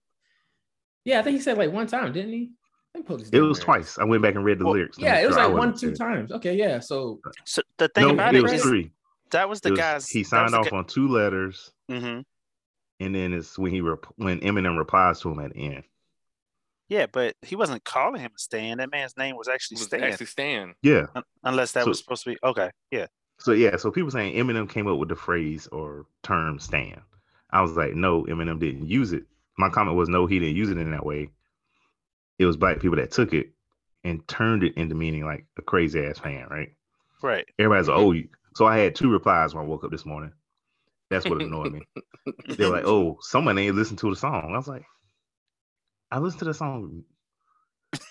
[1.06, 2.52] Yeah, I think he said like one time, didn't he?
[2.94, 3.60] Let me pull these It was lyrics.
[3.60, 3.98] twice.
[3.98, 4.98] I went back and read the Well, lyrics.
[5.00, 6.32] Yeah, it was sure like one, two times.
[6.32, 6.80] Okay, yeah.
[6.80, 8.92] So So the thing No, about it it was is three.
[9.32, 10.08] that was the was- guys.
[10.08, 12.22] he signed off on two letters, hmm
[13.00, 15.84] and then it's when he rep- when Eminem replies to him at the end.
[16.88, 18.78] Yeah, but he wasn't calling him Stan.
[18.78, 20.76] That man's name was actually was Stan, actually Stan.
[20.84, 21.08] Yeah.
[21.16, 22.70] un- unless that So- was supposed to be okay.
[22.92, 23.08] Yeah,
[23.44, 27.02] So yeah, so people saying Eminem came up with the phrase or term "stand."
[27.52, 29.26] I was like, no, Eminem didn't use it.
[29.58, 31.30] My comment was no, he didn't use it in that way.
[32.40, 33.52] It was black people that took it
[34.06, 36.70] and turned it into meaning like a crazy ass fan, right?
[37.22, 37.46] right.
[37.60, 38.08] Everybody's like, mm-hmm.
[38.08, 38.30] oh, you.
[38.56, 40.32] So I had two replies when I woke up this morning.
[41.10, 41.82] That's what annoyed me.
[42.48, 44.52] They were like, oh, someone ain't listened to the song.
[44.54, 44.86] I was like,
[46.10, 47.04] I listened to the song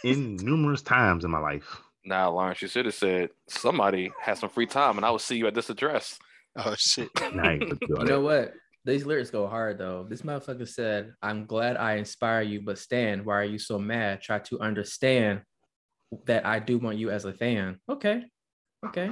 [0.04, 1.80] in numerous times in my life.
[2.04, 5.36] Nah, Lawrence, you should have said somebody has some free time, and I will see
[5.36, 6.18] you at this address.
[6.56, 7.08] oh shit.
[7.32, 8.52] Nah, I ain't gonna do all you know what?
[8.84, 10.04] These lyrics go hard though.
[10.08, 14.20] This motherfucker said, "I'm glad I inspire you, but Stan, why are you so mad?
[14.20, 15.42] Try to understand
[16.26, 18.24] that I do want you as a fan." Okay,
[18.84, 19.10] okay.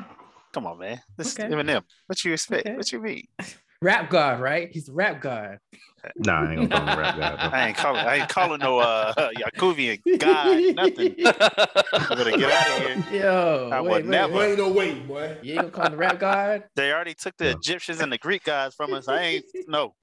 [0.52, 1.00] Come on, man.
[1.16, 1.46] This Okay.
[1.46, 1.82] is Eminem.
[2.06, 2.66] What you expect?
[2.66, 2.76] Okay.
[2.76, 3.26] What you mean?
[3.82, 4.70] Rap god, right?
[4.70, 5.58] He's the rap god.
[6.16, 7.38] Nah, I ain't gonna call him rap god.
[7.38, 7.48] bro.
[7.58, 8.06] I ain't calling.
[8.06, 10.62] I ain't calling no uh Yakubian god.
[10.74, 11.14] Nothing.
[11.24, 13.22] I'm gonna get out of here.
[13.22, 14.34] Yo, I wait, would wait, never.
[14.34, 14.58] wait.
[14.58, 15.36] no way, boy.
[15.42, 16.64] You ain't gonna call him the rap god?
[16.76, 17.52] They already took the Yeah.
[17.52, 19.08] Egyptians and the Greek gods from us.
[19.08, 19.94] I ain't no.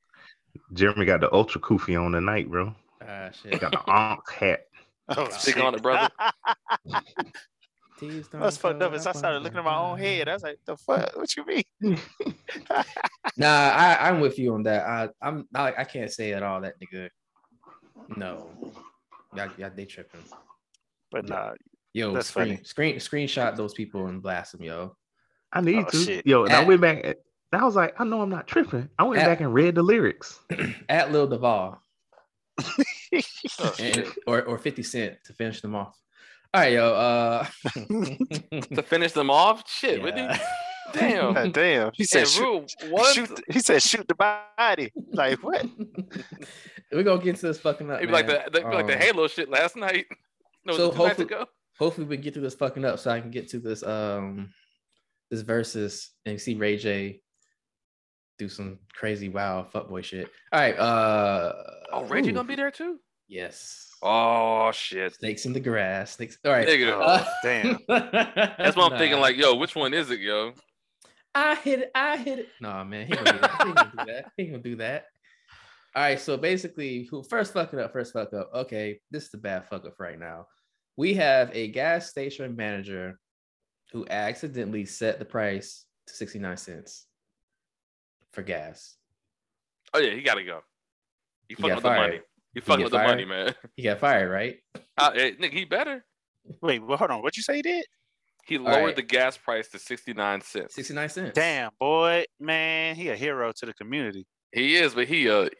[0.74, 2.74] Jeremy got the ultra kufi on tonight, bro.
[3.08, 3.60] Ah, shit.
[3.60, 4.62] Got the Ankh hat.
[5.10, 6.10] Oh, Stick on it, brother.
[8.00, 8.94] Teased on That's fucked up.
[8.94, 11.16] As I started looking at my own head, I was like, "The fuck?
[11.16, 11.64] What you mean?"
[13.38, 14.86] Nah, I, I'm with you on that.
[14.88, 17.10] I, I'm I, I can't say at all that nigga.
[18.16, 18.50] No,
[19.36, 20.22] yeah, yeah, they tripping.
[21.12, 21.54] But nah,
[21.94, 22.64] Yo, That's screen, funny.
[22.64, 24.96] screen, screenshot those people and blast them, yo.
[25.52, 25.98] I need Oh, to.
[25.98, 26.26] shit.
[26.28, 27.18] Yo, and I went back.
[27.54, 28.90] I was like, I know I'm not tripping.
[29.00, 30.40] I went At- back and read the lyrics.
[30.90, 31.82] At Lil Duval
[33.60, 35.98] Oh, and, or or 50 Cent to finish them off.
[36.54, 36.94] All right, yo.
[36.94, 37.46] Uh,
[38.76, 40.22] to finish them off, shit, Whitney.
[40.22, 40.40] yeah.
[40.94, 41.34] Damn.
[41.34, 41.92] God damn.
[41.94, 43.14] He said, Hey, shoot, what?
[43.14, 43.44] shoot.
[43.52, 44.94] He said, shoot the body.
[45.12, 45.66] Like what?
[46.94, 47.98] We're gonna get to this fucking up.
[47.98, 48.42] It'd be like the, man.
[48.54, 50.06] it'd like the Um, Halo shit last night.
[50.66, 51.46] No, so so two nights hopefully- ago.
[51.78, 54.50] hopefully we can get through this fucking up so I can get to this um
[55.30, 57.20] this versus and see Ray J
[58.40, 60.30] do some crazy wild fuckboy shit.
[60.54, 61.52] All right, uh
[61.92, 62.98] Oh, Reggie ooh, gonna be there too?
[63.28, 63.90] Yes.
[64.02, 65.16] Oh shit.
[65.16, 66.16] Snakes in the grass.
[66.16, 66.38] Snakes.
[66.46, 66.68] All right.
[66.68, 66.92] Nigga.
[66.92, 67.80] Uh, oh, damn.
[68.58, 69.20] That's what I'm thinking.
[69.20, 70.54] Like, yo, which one is it, yo?
[71.36, 71.92] I hit it.
[71.94, 72.50] I hit it.
[72.62, 73.62] No, man, he ain't gonna do that.
[73.66, 74.26] He gonna do that.
[74.38, 75.06] He ain't gonna do that.
[75.96, 77.92] All right, so basically, who first fuck it up?
[77.92, 78.52] First fuck up.
[78.54, 80.48] Okay, this is the bad fuck up right now.
[80.96, 83.20] We have a gas station manager
[83.92, 87.06] who accidentally set the price to 69 cents
[88.32, 88.96] for gas.
[89.94, 90.62] Oh yeah, he gotta go.
[91.50, 92.20] You fucking got with the money.
[92.58, 93.54] You fucking get with the money, man.
[93.76, 94.58] He got fired, right?
[95.00, 96.04] Uh, hey, nigga, he better.
[96.60, 97.22] Wait, well, hold on.
[97.22, 97.86] What'd you say he did?
[98.48, 98.96] He lowered right.
[98.96, 100.74] the gas price to sixty nine cents.
[100.74, 101.32] 69 cents.
[101.36, 104.26] Damn, boy, man, he a hero to the community.
[104.52, 105.50] He is, but he uh,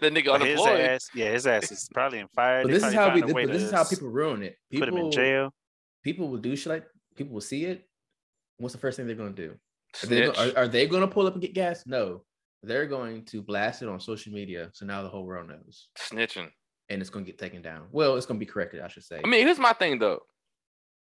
[0.00, 0.80] nigga But his unemployed.
[0.80, 2.62] ass, yeah, his ass is probably in fire.
[2.62, 4.42] But They this is how we find a way but this is how people ruin
[4.42, 4.56] it.
[4.70, 5.52] People put him in jail.
[6.02, 7.86] people will do shit like people will see it.
[8.56, 9.54] What's the first thing they're gonna do?
[10.02, 10.38] Are they, Snitch.
[10.38, 11.82] are, are they gonna pull up and get gas?
[11.84, 12.22] No.
[12.66, 14.70] They're going to blast it on social media.
[14.74, 15.88] So now the whole world knows.
[15.98, 16.50] Snitching.
[16.88, 17.86] And it's gonna get taken down.
[17.90, 19.20] Well, it's gonna be corrected, I should say.
[19.24, 20.20] I mean, here's my thing though.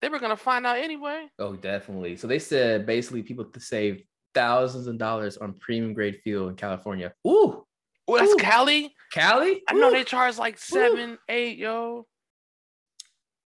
[0.02, 1.28] They were gonna find out anyway.
[1.40, 2.18] oh, definitely.
[2.18, 6.56] So they said basically people to save thousands of dollars on premium grade fuel in
[6.56, 7.14] California.
[7.28, 7.66] Ooh,
[8.08, 8.38] Oh, that's Ooh.
[8.38, 8.94] Cali.
[9.14, 9.62] Cali?
[9.70, 9.92] I know Ooh.
[9.92, 12.08] they charge like seven, eight, yo,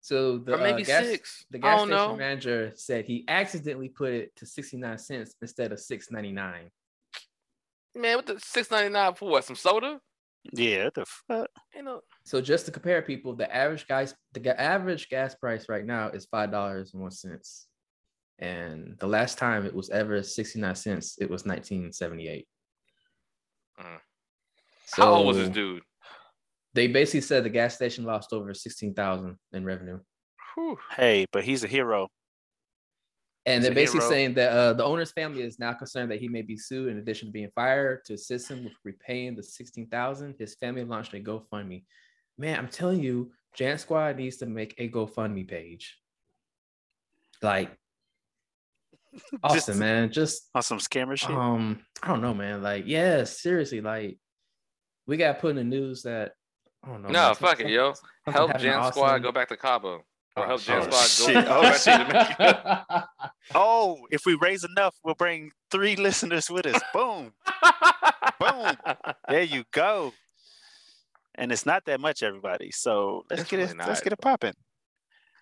[0.00, 1.44] So the or maybe uh, gas, six.
[1.50, 2.16] the gas station know.
[2.16, 6.70] manager said he accidentally put it to 69 cents instead of 6.99.
[7.96, 9.30] Man, what the six ninety nine for?
[9.30, 9.44] What?
[9.44, 9.98] Some soda?
[10.52, 11.48] Yeah, what the fuck?
[11.74, 12.00] Ain't no.
[12.24, 16.08] So just to compare people, the average gas the ga- average gas price right now
[16.10, 17.66] is five dollars and one cents,
[18.38, 22.46] and the last time it was ever sixty nine cents, it was nineteen seventy eight.
[23.80, 23.98] Mm.
[24.86, 25.82] So How old was this dude?
[26.74, 30.00] They basically said the gas station lost over sixteen thousand in revenue,
[30.54, 30.78] Whew.
[30.96, 32.08] Hey, but he's a hero.
[33.46, 36.42] And they're basically saying that uh, the owner's family is now concerned that he may
[36.42, 40.34] be sued in addition to being fired to assist him with repaying the sixteen thousand.
[40.36, 41.84] His family launched a GoFundMe.
[42.36, 45.96] Man, I'm telling you, Jant Squad needs to make a GoFundMe page.
[47.40, 47.70] Like
[49.44, 50.10] awesome, Just man.
[50.10, 51.30] Just awesome scammer shit.
[51.30, 52.62] um, I don't know, man.
[52.62, 54.18] Like, yeah, seriously, like
[55.06, 56.32] we got put in the news that
[56.82, 57.08] I don't know.
[57.08, 57.94] No, man, fuck it, yo.
[58.26, 60.04] Help Jan to Squad go back to Cabo.
[60.36, 60.90] Or Oh, help Jan shit.
[60.90, 61.34] Go, Shit.
[61.46, 63.08] go Oh, back to Jamaica.
[63.54, 66.80] oh, if we raise enough, we'll bring three listeners with us.
[66.92, 67.32] Boom.
[68.38, 68.76] Boom.
[69.28, 70.12] There you go.
[71.36, 72.70] And it's not that much, everybody.
[72.70, 73.72] So let's It's get it.
[73.72, 74.54] really Let's get it popping.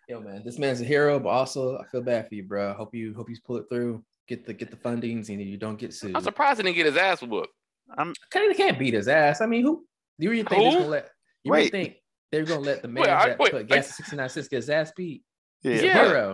[0.09, 2.75] Yo, man, this man's a hero, but also I feel bad for you, bro.
[2.75, 5.79] Hope you hope you pull it through, get the get the fundings, and you don't
[5.79, 6.15] get sued.
[6.15, 7.49] I'm surprised he didn't get his ass whooped.
[7.97, 9.41] I'm kind of can't beat his ass.
[9.41, 9.87] I mean, who
[10.21, 10.73] do you think Who?
[10.79, 11.09] gonna let?
[11.43, 11.71] You Wait.
[11.71, 11.95] think
[12.35, 13.69] they're gonna let the man Wait, I- that wait, put wait.
[13.69, 15.23] gas at 69 cents get his ass beat?
[15.63, 15.73] Yeah.
[15.73, 16.03] He's Yeah.
[16.03, 16.31] a hero,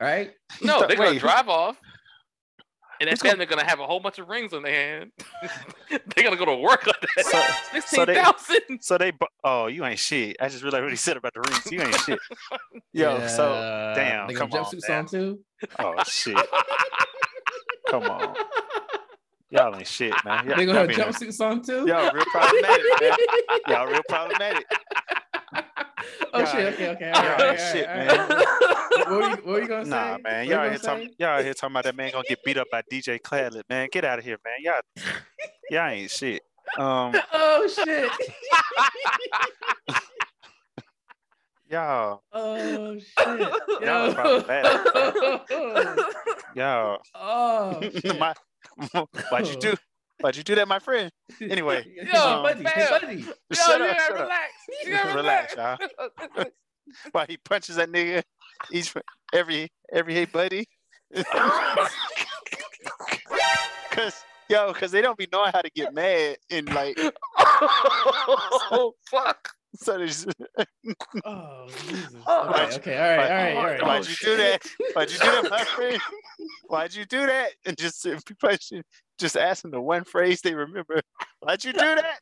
[0.00, 0.30] all right?
[0.62, 1.76] No, they're gonna wait, drive off.
[3.00, 5.10] And that who's gonna- gonna have a whole bunch of rings on their hand.
[5.90, 7.24] they're gonna go to work on that.
[7.26, 8.80] So- Sixteen so they- thousand.
[8.80, 9.12] So they.
[9.42, 10.36] Oh, you ain't shit.
[10.40, 11.72] I just realized what he said about the rings.
[11.72, 12.18] You ain't shit.
[12.92, 13.26] Yo.
[13.26, 13.92] So.
[13.96, 14.98] Damn, They come got on, jumpsuits man.
[14.98, 15.40] on too.
[15.80, 16.36] Oh shit.
[17.90, 18.36] Come on.
[19.50, 20.46] Y'all ain't shit, man.
[20.46, 21.86] Y'all, They gonna y'all have being- jumpsuits on too.
[21.86, 23.16] y'all real problematic, man.
[23.68, 24.64] Y'all real problematic.
[26.32, 26.74] oh shit!
[26.74, 27.10] Okay, okay.
[27.10, 28.28] All right, all right, shit, all man.
[28.92, 29.90] What were you, what were you gonna say?
[29.90, 30.46] Nah, man.
[30.48, 31.10] Y'all here talking.
[31.18, 33.88] Y'all here talking about that man gonna get beat up by DJ Khaled, man.
[33.90, 34.54] Get out of here, man.
[34.60, 34.80] Y'all,
[35.70, 36.42] y'all ain't shit.
[36.78, 38.10] Um, Oh shit!
[41.70, 43.40] y'all, Oh shit!
[43.82, 44.14] Y'all Yo.
[44.14, 44.72] problematic,
[46.54, 46.98] y'all.
[47.14, 47.80] oh
[48.18, 48.34] my,
[49.30, 49.74] why'd you do?
[50.22, 51.10] Why'd you do that, my friend?
[51.40, 52.88] Anyway, Yo, um, buddy, fam.
[52.90, 53.16] buddy.
[53.16, 54.20] Yo, Shut you up, gotta shut up.
[54.22, 54.52] relax.
[54.84, 55.98] You gotta Relax, relax,
[56.36, 56.46] y'all.
[57.12, 58.22] Why he punches that nigga
[58.70, 58.92] each
[59.32, 60.66] every every hey buddy?
[63.90, 66.98] Cause yo, cause they don't be knowing how to get mad and like
[67.38, 69.50] oh fuck!
[69.74, 70.28] So they just,
[71.24, 72.14] Oh Jesus!
[72.26, 73.82] Oh, Okay, why'd- okay, all right, all right, all right.
[73.82, 74.62] why'd Oh, you do that?
[74.94, 75.98] Why'd you do that, my friend?
[76.68, 77.50] Why'd you do that?
[77.66, 78.84] And just if people should
[79.18, 81.00] just ask them the one phrase they remember.
[81.40, 82.18] Why'd you do that?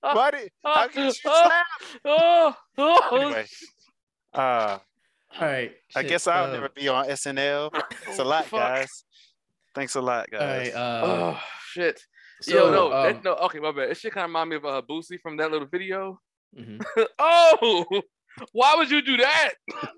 [0.00, 1.66] Why did how could you slap?
[2.04, 3.46] Oh, oh, Anyway.
[4.34, 4.78] Uh
[5.40, 5.72] All right.
[5.94, 7.70] I shit, guess I'll uh, never be on SNL.
[8.08, 8.60] It's a lot, Fuck.
[8.60, 9.04] guys.
[9.74, 10.72] Thanks a lot, guys.
[10.72, 10.74] right.
[10.74, 11.40] Uh, Oh
[11.70, 12.00] shit!
[12.40, 13.34] so, Yo, no, um, that, no.
[13.34, 13.90] Okay, my bad.
[13.90, 16.18] It shit kind of remind me of uh, Boosie from that little video.
[16.54, 16.84] Mhm.
[17.18, 18.02] oh,
[18.52, 19.54] why would you do that?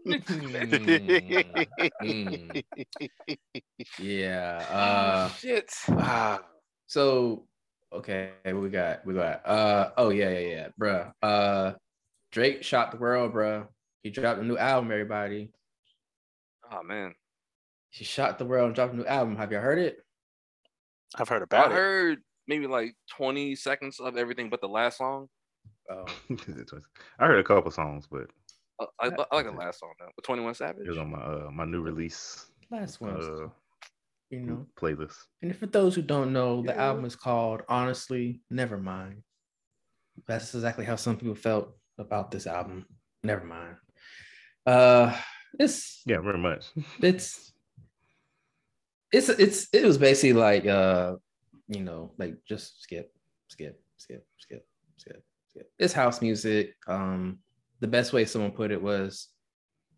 [0.07, 2.63] Mm, mm.
[3.99, 4.67] Yeah.
[4.71, 5.73] Uh, shit.
[5.91, 6.41] Ah,
[6.87, 7.47] so
[7.93, 9.47] okay, we got we got.
[9.47, 11.13] Uh, oh yeah, yeah, yeah, bruh.
[11.23, 11.73] Uh,
[12.31, 13.67] Drake shot the world, bruh.
[14.03, 15.51] He dropped a new album, everybody.
[16.71, 17.15] Oh man,
[17.91, 19.37] He shot the world and dropped a new album.
[19.37, 19.99] Have you heard it?
[21.17, 21.73] I've heard I about it.
[21.73, 25.29] I heard maybe like twenty seconds of everything but the last song.
[25.91, 26.05] Oh,
[27.19, 28.31] I heard a couple songs, but
[28.81, 30.11] Uh, I, I, I like the last song though.
[30.15, 30.85] With Twenty One Savage.
[30.87, 33.17] it was on my uh, my new release last one.
[33.17, 33.49] uh,
[34.31, 34.67] you know.
[34.81, 35.17] playlist.
[35.43, 36.85] And for those who don't know, the Yeah.
[36.89, 39.23] album is called Honestly Never Mind.
[40.27, 42.87] That's exactly how some people felt about this album.
[43.25, 43.77] Never mind.
[44.67, 45.17] Uh
[45.59, 46.67] it's Yeah, very much.
[47.03, 47.53] it's
[49.13, 51.17] it's it's it was basically like uh
[51.69, 53.11] you know like just skip
[53.49, 54.67] skip, skip, skip, skip, skip.
[55.79, 56.75] It's house music.
[56.87, 57.39] Um,
[57.81, 59.29] the best way someone put it was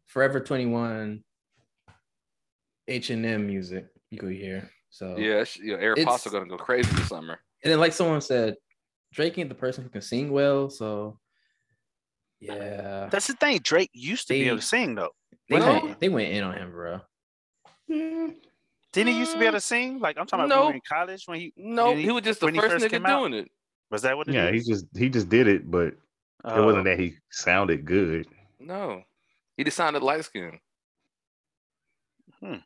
[0.07, 1.23] Forever 21
[2.89, 4.69] H and M music you could hear.
[4.91, 5.77] So Yeah, sh- yeah.
[5.77, 7.39] AirPods It's- are gonna go crazy this summer.
[7.63, 8.57] and then like someone said,
[9.13, 10.69] Drake ain't the person who can sing well.
[10.71, 11.19] So
[12.41, 13.59] yeah, That's the thing.
[13.63, 15.11] Drake used to be able to sing though.
[15.49, 15.81] they No.
[15.85, 17.01] went they went in on him, bro.
[17.89, 20.01] Didn't he used to be able to sing?
[20.01, 20.63] Like I'm talking about when No.
[20.67, 22.91] we were in college when he No, he- he was just the first first nigga
[22.91, 23.21] came out?
[23.29, 23.51] doing it.
[23.91, 25.99] Was that what it Yeah, he just he just did it, but it
[26.45, 28.27] Oh, wasn't that he sounded good.
[28.59, 29.03] No,
[29.57, 30.59] he just sounded light skinned.
[32.41, 32.57] Hmm.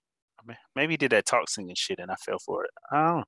[0.47, 2.71] ma- Maybe he did that talk singing shit and I fell for it.
[2.93, 3.25] I don't know.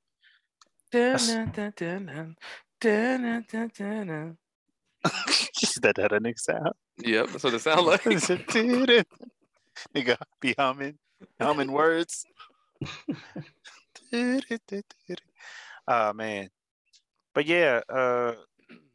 [5.82, 6.72] That that a nigga sound.
[6.98, 8.02] Yep, that's what it sounds like.
[9.94, 10.98] Nigga be humming,
[11.40, 12.24] humming words.
[15.88, 16.48] oh man.
[17.36, 18.32] But yeah, uh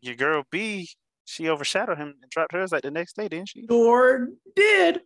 [0.02, 0.90] your girl B,
[1.26, 3.66] she overshadowed him and dropped hers like the next day, didn't she?
[3.70, 5.02] Sure did.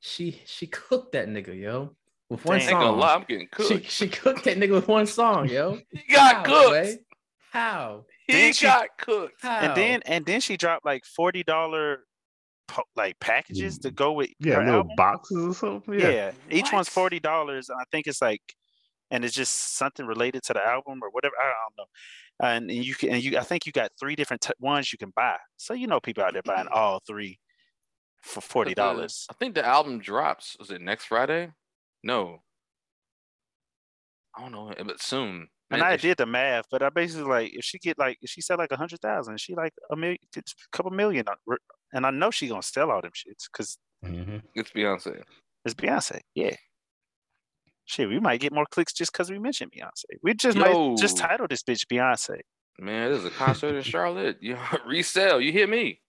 [0.00, 1.96] She she cooked that nigga, yo,
[2.30, 2.68] with one Dang.
[2.68, 2.98] I ain't gonna song.
[3.00, 3.90] lie, I'm getting She cooked.
[3.90, 5.78] she cooked that nigga with one song, yo.
[5.90, 6.70] He got How, cooked.
[6.70, 6.98] Way?
[7.50, 8.04] How?
[8.28, 9.42] He Didn't she- got cooked.
[9.42, 9.58] How?
[9.58, 12.04] And then and then she dropped like forty dollar
[12.94, 14.92] like packages to go with Yeah, little album.
[14.96, 15.98] boxes or something.
[15.98, 16.30] Yeah, Yeah.
[16.50, 17.68] each one's forty dollars.
[17.70, 18.42] And I think it's like,
[19.10, 21.34] and it's just something related to the album or whatever.
[21.40, 21.90] I don't know.
[22.40, 24.98] And, and you can, and you, I think you got three different t- ones you
[24.98, 25.36] can buy.
[25.56, 27.38] So you know, people out there buying all three
[28.22, 29.26] for forty dollars.
[29.30, 30.56] I think the album drops.
[30.60, 31.50] Is it next Friday?
[32.04, 32.42] No.
[34.36, 35.48] I don't know, but soon.
[35.70, 38.30] And I if- did the math, but I basically like if she get like if
[38.30, 41.24] she said like a hundred thousand, she like a million, a couple million,
[41.92, 44.42] and I know she gonna sell all them shits because Mhm.
[44.54, 45.22] It's Beyonce.
[45.64, 46.20] it's Beyonce.
[46.34, 46.54] Yeah.
[47.88, 50.04] Shit, we might get more clicks just because we mentioned Beyonce.
[50.22, 50.90] We just Yo.
[50.90, 52.40] might just title this bitch Beyonce.
[52.78, 54.36] Man, there's a concert in Charlotte.
[54.42, 55.40] You resell.
[55.40, 56.02] You hear me?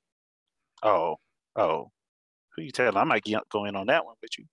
[0.84, 1.16] Oh,
[1.56, 1.90] oh.
[2.54, 2.98] Who you telling?
[2.98, 4.44] I might get, go in on that one with you.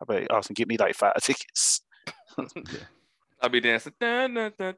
[0.00, 1.80] I bet Austin get me like five tickets.
[3.42, 3.94] I'll be dancing.
[3.98, 4.34] Dun.
[4.34, 4.72] Gonna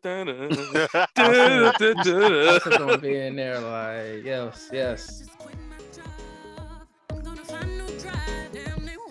[2.98, 5.24] be in there like yes, yes,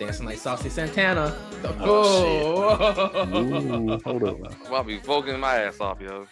[0.04, 1.32] dancing like Saucy Santana.
[1.80, 4.40] Oh, Ooh, hold up.
[4.40, 4.74] now.
[4.74, 6.26] I'll be voguing my ass off, yo.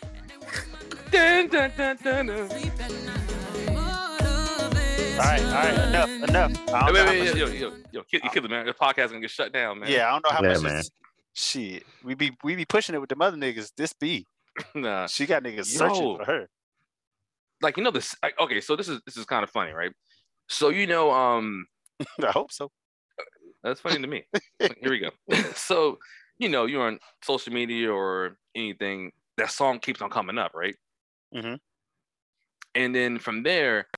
[1.12, 2.30] Dun, dun, dun, dun, dun.
[2.30, 2.46] all
[5.18, 6.68] right, all right, enough, enough.
[6.74, 8.66] I Hey, wait, wait, yo, yo, yo, yo, kill, you kill it, man.
[8.66, 9.88] The podcast gonna get shut down, man.
[9.90, 10.62] yeah, I don't know how Yeah, much.
[10.62, 10.80] man.
[10.80, 10.90] Is,
[11.34, 13.70] shit, we be we be pushing it with the mother niggas.
[13.76, 14.26] This be
[14.74, 15.06] nah.
[15.06, 16.48] she got niggas searching for her.
[17.62, 18.16] Like you know this.
[18.22, 19.92] Like, okay, so this is this is kind of funny, right?
[20.48, 21.66] So you know, um,
[22.22, 22.70] I hope so.
[23.62, 24.24] That's funny to me.
[24.58, 25.10] Here we go.
[25.54, 25.98] so,
[26.38, 30.76] you know, you're on social media or anything, that song keeps on coming up, right?
[31.34, 31.58] Mhm.
[32.74, 33.88] And then from there,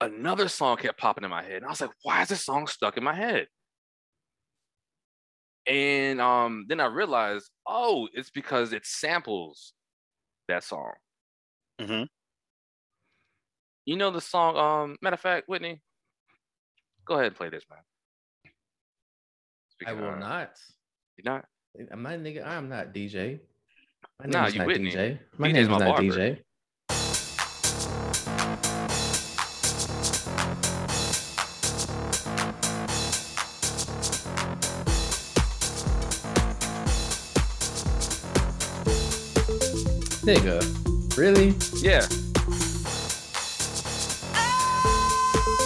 [0.00, 1.56] another song kept popping in my head.
[1.56, 3.48] And I was like, why is this song stuck in my head?
[5.66, 9.74] And um, then I realized, oh, it's because it samples
[10.48, 10.92] that song.
[11.80, 12.04] hmm
[13.86, 15.80] You know the song, um, matter of fact, Whitney,
[17.04, 17.80] go ahead and play this, man.
[19.86, 20.58] I will not.
[21.16, 21.46] You're not?
[21.90, 22.46] I'm not nigga.
[22.46, 23.40] I'm not DJ.
[24.18, 25.18] My Nah, you not DJ.
[25.38, 26.02] My DJ's name's my not barber.
[26.02, 26.38] DJ.
[40.26, 41.54] Nigga, really?
[41.80, 42.06] Yeah.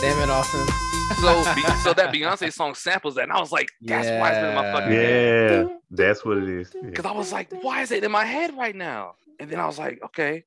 [0.01, 0.84] Damn it, Austin.
[1.21, 1.43] So,
[1.83, 4.55] so that Beyonce song samples that, and I was like, that's why it's been in
[4.55, 5.67] my fucking head.
[5.71, 6.71] Yeah, that's what it is.
[6.75, 6.81] Yeah.
[6.85, 9.15] Because I was like, why is it in my head right now?
[9.41, 10.45] And then I was like, okay,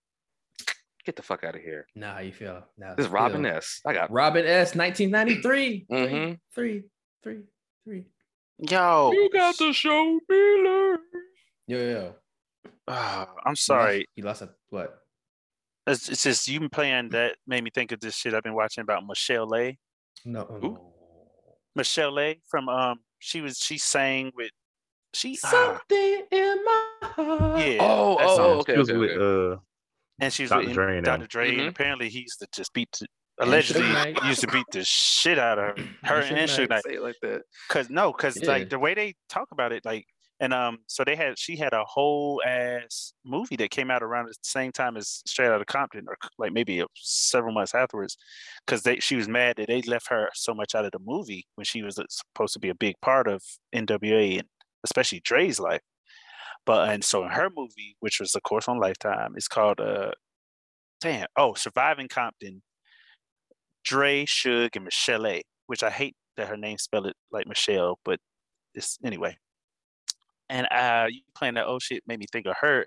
[1.06, 1.88] get the fuck out of here.
[1.96, 2.64] Nah, how you feel?
[2.78, 3.54] Nah, This is Robin feel.
[3.56, 3.82] S.
[3.86, 4.12] I got.
[4.12, 4.76] Robin S.
[4.76, 5.86] 1993.
[5.92, 6.40] Mhm.
[6.54, 6.84] Three,
[7.24, 7.40] three,
[7.84, 8.06] three.
[8.60, 11.00] Yo, You got the show me learn.
[11.68, 12.16] Yo, yo, yo.
[12.88, 13.98] Ah, I'm You sorry.
[13.98, 15.00] lost- You lost a what?
[15.88, 18.54] It's, it's just you been playing that made me think of this shit I've been
[18.56, 19.78] watching about Michel'le.
[20.26, 20.44] No.
[20.46, 20.60] Who?
[20.62, 20.94] no.
[21.78, 24.52] Michel'le from um she was she sang with
[25.14, 27.60] she ah, Something in my heart.
[27.60, 28.46] yeah Oh, oh, song.
[28.60, 29.56] okay, She was okay, with, okay.
[29.56, 29.60] uh,
[30.20, 30.66] and she was Dr.
[30.66, 31.02] with Dre.
[31.02, 31.28] Dr.
[31.28, 31.60] Dre Mhm.
[31.60, 33.08] and apparently he used to just beat the,
[33.40, 33.86] allegedly
[34.28, 36.70] used to beat the shit out of her her and Suge Knight.
[36.70, 36.84] Knight.
[36.86, 37.42] Say it like that.
[37.70, 38.48] Cause no, cause Yeah.
[38.50, 40.06] like the way they talk about it, like,
[40.40, 44.28] and um, so they had she had a whole ass movie that came out around
[44.28, 48.18] the same time as Straight Outta Compton, or like maybe several months afterwards,
[48.68, 51.46] cause they she was mad that they left her so much out of the movie
[51.56, 53.42] when she was uh, supposed to be a big part of
[53.76, 54.48] NWA and
[54.84, 55.82] especially Dre's life.
[56.66, 60.12] But and so in her movie, which was of course on Lifetime, it's called uh
[61.02, 61.28] damn.
[61.36, 62.62] Oh, Surviving Compton.
[63.84, 65.42] Dre, Suge, and Michel'le.
[65.68, 68.20] Which I hate that her name spelled it like Michelle, but
[68.74, 69.38] it's anyway.
[70.50, 72.86] And uh, you playing that old shit made me think of her,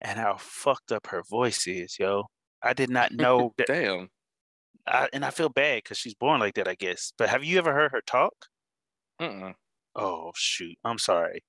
[0.00, 2.24] and how fucked up her voice is, yo.
[2.62, 4.08] I did not know that, Damn.
[4.86, 7.12] I, and I feel bad because she's born like that, I guess.
[7.18, 8.34] But have you ever heard her talk?
[9.20, 9.54] Mm-mm.
[9.94, 11.44] Oh shoot, I'm sorry,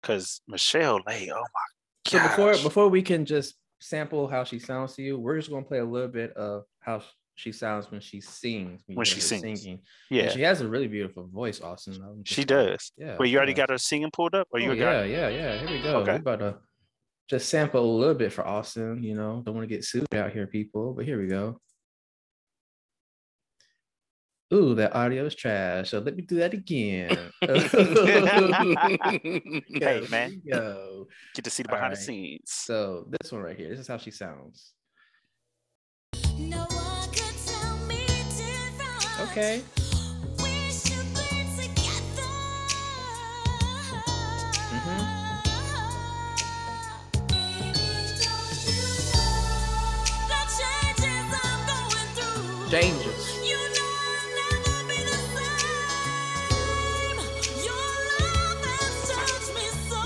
[0.00, 1.02] because Michel'le.
[1.06, 1.66] Oh my
[2.06, 5.64] So before before we can just sample how she sounds to you, we're just gonna
[5.64, 8.82] play a little bit of how sh- she sounds when she sings.
[8.86, 9.62] you When hear she sings.
[9.62, 9.80] Singing.
[10.10, 12.22] yeah, And she has a really beautiful voice, Austin.
[12.24, 12.46] She saying.
[12.46, 12.92] does.
[12.96, 13.16] Yeah.
[13.18, 13.56] Wait, you already yeah.
[13.56, 15.08] got her singing pulled up, or you Oh, got?
[15.08, 15.58] yeah, yeah, yeah.
[15.66, 15.96] Here we go.
[15.98, 16.12] Okay.
[16.12, 16.56] We're about to
[17.28, 19.02] just sample a little bit for Austin.
[19.02, 20.94] You know, don't want to get sued out here, people.
[20.94, 21.58] But here we go.
[24.52, 25.90] Ooh, that audio is trash.
[25.90, 27.18] So let me do that again.
[29.68, 30.40] Hey, man.
[30.48, 31.08] Go.
[31.34, 32.42] Get to see the behind the scenes.
[32.52, 33.70] So this one right here.
[33.70, 34.74] This is how she sounds.
[36.38, 36.66] No
[39.34, 39.62] the
[50.54, 52.70] changes I'm going through?
[52.70, 53.22] Changes.
[53.42, 57.18] You know I'll never be the same.
[57.58, 57.90] Your
[58.22, 60.02] love has touched me so.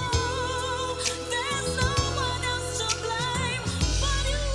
[1.28, 3.64] There's no one else to blame
[4.00, 4.48] but you.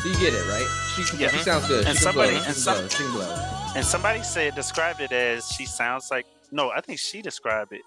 [0.00, 0.81] So you get it, right?
[0.94, 1.30] She, Yeah.
[1.30, 1.86] she sounds good.
[1.86, 2.42] And she somebody- blow.
[2.44, 3.78] and some- She.
[3.78, 7.80] And somebody said described it as she sounds like no, I think she described it.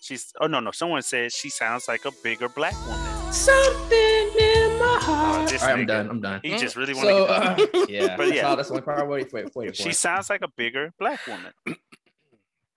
[0.00, 3.32] She's oh no no someone said she sounds like a bigger black woman.
[3.32, 5.48] Something in my heart.
[5.48, 6.10] this All right, I'm done.
[6.10, 6.40] I'm done.
[6.44, 8.42] He just really wanted So to get uh, yeah, But that's yeah.
[8.48, 9.42] all- that's the only part I waited for.
[9.54, 11.52] Wait, She sounds like a bigger black woman.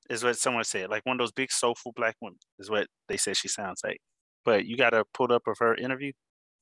[0.09, 0.89] is what someone said.
[0.89, 3.99] Like one of those big soulful black women is what they said she sounds like.
[4.45, 6.13] But you got a pulled up of her interview.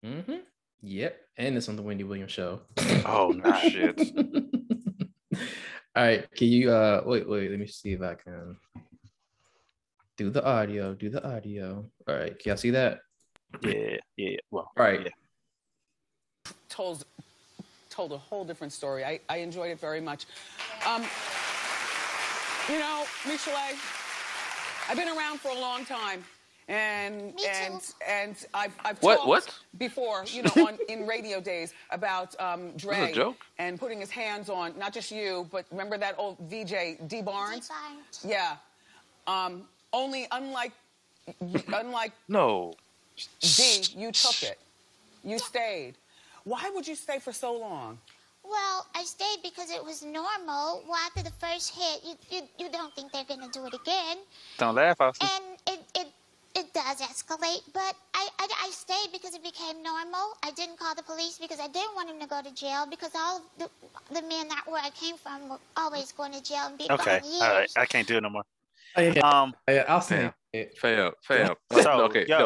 [0.03, 0.37] Mm-hmm.
[0.87, 2.61] Yep, and it's on the Wendy Williams show.
[3.05, 3.57] Oh nah.
[3.59, 3.99] Shit.
[5.95, 8.55] All right, can you uh wait, wait, let me see if I can
[10.15, 11.89] do the audio, do the audio.
[12.07, 12.99] All right, can y'all see that?
[13.63, 14.37] Yeah, yeah.
[14.51, 15.01] Well, All right.
[15.05, 16.51] yeah.
[16.69, 17.03] told
[17.89, 19.03] told a whole different story.
[19.03, 20.27] I, I enjoyed it very much.
[20.85, 21.01] Um,
[22.69, 23.75] you know, Michel'le,
[24.87, 26.23] I've been around for a long time,
[26.67, 27.93] and Me and too.
[28.07, 29.59] and I've I've What- talked what?
[29.77, 33.37] before, you know, on in radio days about um, Dre joke?
[33.59, 37.69] and putting his hands on not just you, but remember that old VJ Dee Barnes?
[37.69, 38.25] Barnes.
[38.25, 38.55] Yeah.
[39.27, 40.71] Um, only unlike
[41.73, 42.73] unlike No.
[43.39, 44.59] D, you took it.
[45.23, 45.95] You stayed.
[46.43, 47.97] Why would you stay for so long?
[48.43, 50.83] Well, I stayed because it was normal.
[50.87, 54.17] Well, after the first hit, you, you, you don't think they're gonna do it again.
[54.59, 55.27] Don't laugh, Austin.
[55.33, 55.43] And
[55.79, 56.07] it, it,
[56.55, 60.33] it does escalate, but I, I, I stayed because it became normal.
[60.43, 63.11] I didn't call the police because I didn't want him to go to jail because
[63.15, 63.69] all the,
[64.13, 67.19] the men that where I came from were always going to jail and be Okay.
[67.23, 67.41] years.
[67.41, 67.69] All right.
[67.75, 68.43] I can't do it no more.
[68.95, 69.53] Oh, yeah, yeah, Um.
[69.69, 70.33] yeah, I'll say Damn.
[70.53, 70.77] it.
[70.79, 71.11] Fam.
[71.23, 71.55] Fam.
[71.71, 72.25] So, okay.
[72.27, 72.39] yo.
[72.39, 72.45] no.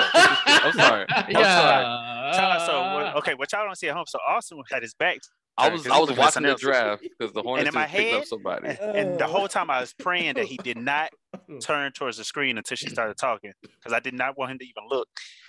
[0.64, 1.06] I'm sorry.
[1.14, 2.34] I'm sorry.
[2.34, 4.06] So, so okay, what y'all don't see at home.
[4.08, 5.20] So Austin had his back.
[5.58, 7.84] I turned was 'cause I was watching something the draft because the Hornets in my
[7.86, 8.68] just picked up head- somebody.
[8.70, 11.10] And, and the whole time I was praying that he did not
[11.48, 11.60] Hmm.
[11.60, 14.66] turn towards the screen until she started talking, because I did not want him to
[14.66, 15.08] even look.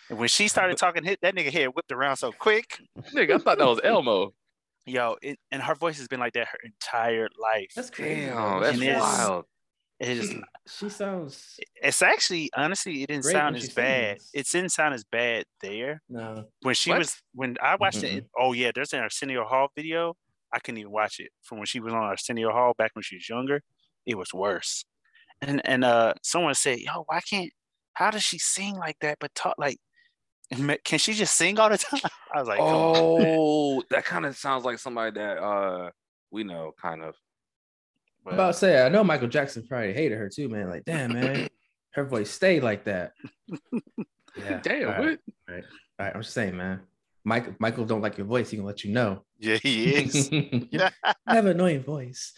[0.09, 2.78] And when she started talking, hit that nigga head whipped around so quick.
[3.14, 4.33] Nigga, I thought that was Elmo.
[4.87, 7.68] Yo, it, and her voice has been like that her entire life.
[7.76, 8.26] That's crazy.
[8.26, 9.45] Damn, that's And it's- wild.
[10.01, 10.35] It is.
[10.66, 14.18] She sounds It's actually honestly, it didn't sound as bad.
[14.22, 14.31] sings.
[14.33, 16.47] It didn't sound as bad there no.
[16.62, 17.01] when she What?
[17.01, 18.16] was when I watched Mm-mm.
[18.16, 18.26] it.
[18.39, 20.14] Oh yeah, there's an Arsenio Hall video.
[20.55, 23.16] I couldn't even watch it from when she was on Arsenio Hall back when she
[23.16, 23.61] was younger.
[24.07, 24.87] It was worse.
[25.43, 27.51] And and uh, someone said, "Yo, why can't?
[27.95, 29.18] How does she sing like that?
[29.20, 29.78] But talk like,
[30.84, 32.01] can she just sing all the time?"
[32.34, 32.68] I was like, "Come.
[32.68, 35.91] Oh, that kind of sounds like somebody that uh
[36.30, 37.14] we know, kind of.
[38.26, 40.68] I'm about to say, I know Michael Jackson probably hated her too, man.
[40.68, 41.49] Like, damn, man,
[41.93, 43.12] her voice stayed like that.
[44.38, 44.61] Yeah.
[44.62, 45.18] Damn, All right.
[45.49, 45.55] what?
[45.57, 46.80] All right, I'm just saying, man.
[47.24, 48.51] Michael, Michael don't like your voice.
[48.51, 49.24] He gonna let you know.
[49.38, 50.30] Yeah, he is.
[50.32, 52.32] I have an annoying voice.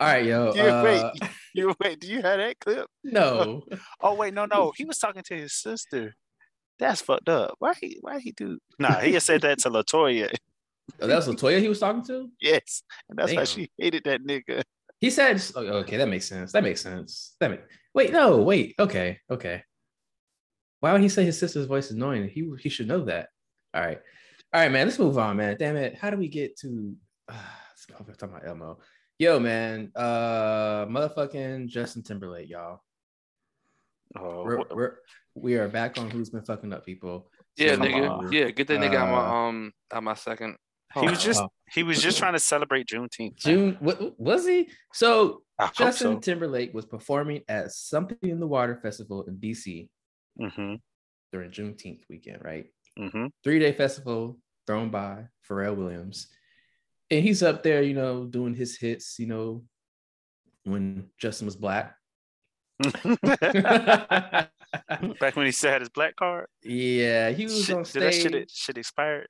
[0.00, 0.52] All right, yo.
[0.54, 1.00] Wait.
[1.00, 1.12] uh,
[1.54, 2.00] you wait.
[2.00, 2.86] Do you have that clip?
[3.04, 3.62] no.
[4.00, 4.72] Oh wait, no, no.
[4.76, 6.14] He was talking to his sister.
[6.78, 7.54] That's fucked up.
[7.58, 7.98] Why he?
[8.00, 8.58] Why he do?
[8.78, 10.34] Nah, he said that to Latoya.
[11.00, 12.28] Oh, that was Latoya he was talking to.
[12.40, 14.62] Yes, and that's why she hated that nigga.
[15.00, 16.52] He said, oh, "Okay, that makes sense.
[16.52, 17.36] That makes sense.
[17.40, 17.60] That make,
[17.94, 18.74] wait, no, wait.
[18.78, 19.62] Okay, okay.
[20.80, 22.28] Why would he say his sister's voice is annoying?
[22.28, 23.28] He he should know that.
[23.74, 23.98] All right,
[24.52, 24.86] all right, man.
[24.86, 25.56] Let's move on, man.
[25.58, 25.96] Damn it.
[25.96, 26.94] How do we get to?
[27.28, 27.34] Uh,
[27.70, 27.96] let's go.
[28.12, 28.78] Talking about Elmo.
[29.18, 29.92] Yo, man.
[29.94, 32.80] Uh, motherfucking Justin Timberlake, y'all.
[34.18, 34.94] Oh, We're, we're
[35.34, 37.30] we are back on who's been fucking up people.
[37.56, 38.32] Yeah, So, nigga.
[38.32, 40.56] Yeah, get that nigga out Uh, my um out my second.
[40.94, 41.48] He was Oh, just oh.
[41.72, 43.44] he was just trying to celebrate Juneteenth.
[43.44, 43.54] man.
[43.54, 43.76] June.
[43.80, 44.68] What was he?
[44.92, 46.18] So I Justin so.
[46.20, 49.88] Timberlake was performing at Something in the Water Festival in DC
[50.40, 50.74] Mm-hmm.
[51.32, 52.66] during Juneteenth weekend, right?
[52.98, 53.26] Mm-hmm.
[53.42, 56.28] Three day festival thrown by Pharrell Williams.
[57.10, 59.62] And he's up there, you know, doing his hits, you know,
[60.64, 61.94] when Justin was black.
[65.20, 66.46] Back when he still had his black card.
[66.62, 69.28] yeah, he was Shit, on did that shit, shit expired?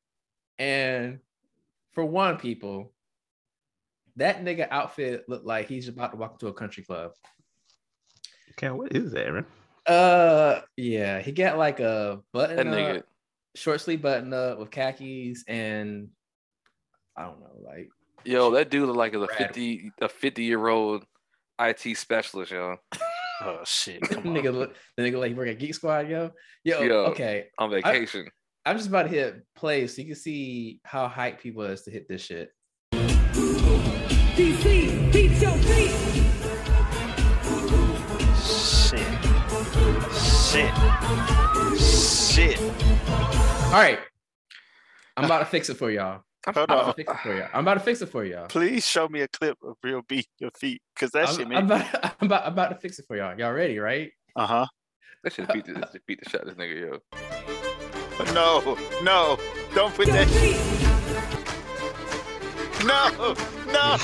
[0.58, 1.20] And
[1.92, 2.92] for one, people,
[4.16, 7.12] that nigga outfit looked like he's about to walk into a country club.
[8.56, 9.46] Cam, what is that, man?
[9.86, 13.02] Uh, yeah, he got like a button That up, nigga.
[13.54, 16.08] short sleeve button up with khakis, and
[17.16, 17.88] I don't know, like
[18.24, 19.30] Yo, that dude look like a Rad.
[19.36, 21.04] fifty a fifty year old
[21.60, 22.76] IT specialist, yo,
[23.42, 24.00] Oh shit!
[24.02, 24.34] Come on.
[24.34, 26.30] nigga, look, the nigga like work at Geek Squad, yo,
[26.64, 26.94] yo, Yo.
[27.06, 27.46] okay.
[27.58, 28.26] on vacation.
[28.64, 31.90] I'm just about to hit play so you can see how hype people is to
[31.90, 32.50] hit this shit.
[32.92, 35.92] DC, beat your feet.
[38.46, 39.06] Shit.
[40.50, 40.72] Shit.
[41.78, 42.60] Shit.
[43.66, 43.98] All right,
[45.16, 46.22] I'm about to fix it for y'all.
[46.54, 46.86] Hold I'm about on.
[46.86, 47.48] to fix it for y'all.
[47.52, 48.46] I'm about to fix it for y'all.
[48.46, 51.58] Please show me a clip of real beat your feet, cause that shit I'm, made.
[51.58, 53.36] I'm, about, I'm, about, I'm about to fix it for y'all.
[53.36, 54.12] Y'all ready, right?
[54.36, 54.66] Uh huh.
[55.24, 57.00] That shit beat the that beat the shot out of this nigga, yo.
[58.32, 59.38] No, no,
[59.74, 60.28] don't put that.
[60.28, 60.56] shit.
[62.84, 63.34] No,
[63.72, 63.96] no.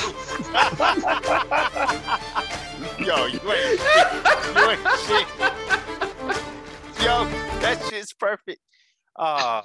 [3.07, 4.09] Yo, you ain't shit.
[4.57, 5.27] You ain't shit.
[7.05, 7.25] Yo,
[7.61, 8.61] that shit's perfect.
[9.15, 9.63] Uh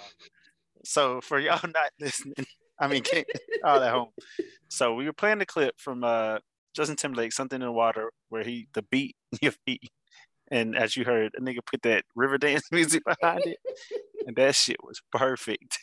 [0.84, 2.36] so for y'all not listening,
[2.80, 3.28] I mean, can't,
[3.64, 4.10] all at home.
[4.70, 6.40] So we were playing the clip from uh
[6.76, 9.90] Justin Timberlake, "Something in the Water," where he the beat your feet,
[10.52, 13.58] and as you heard, a nigga put that river dance music behind it,
[14.28, 15.80] and that shit was perfect.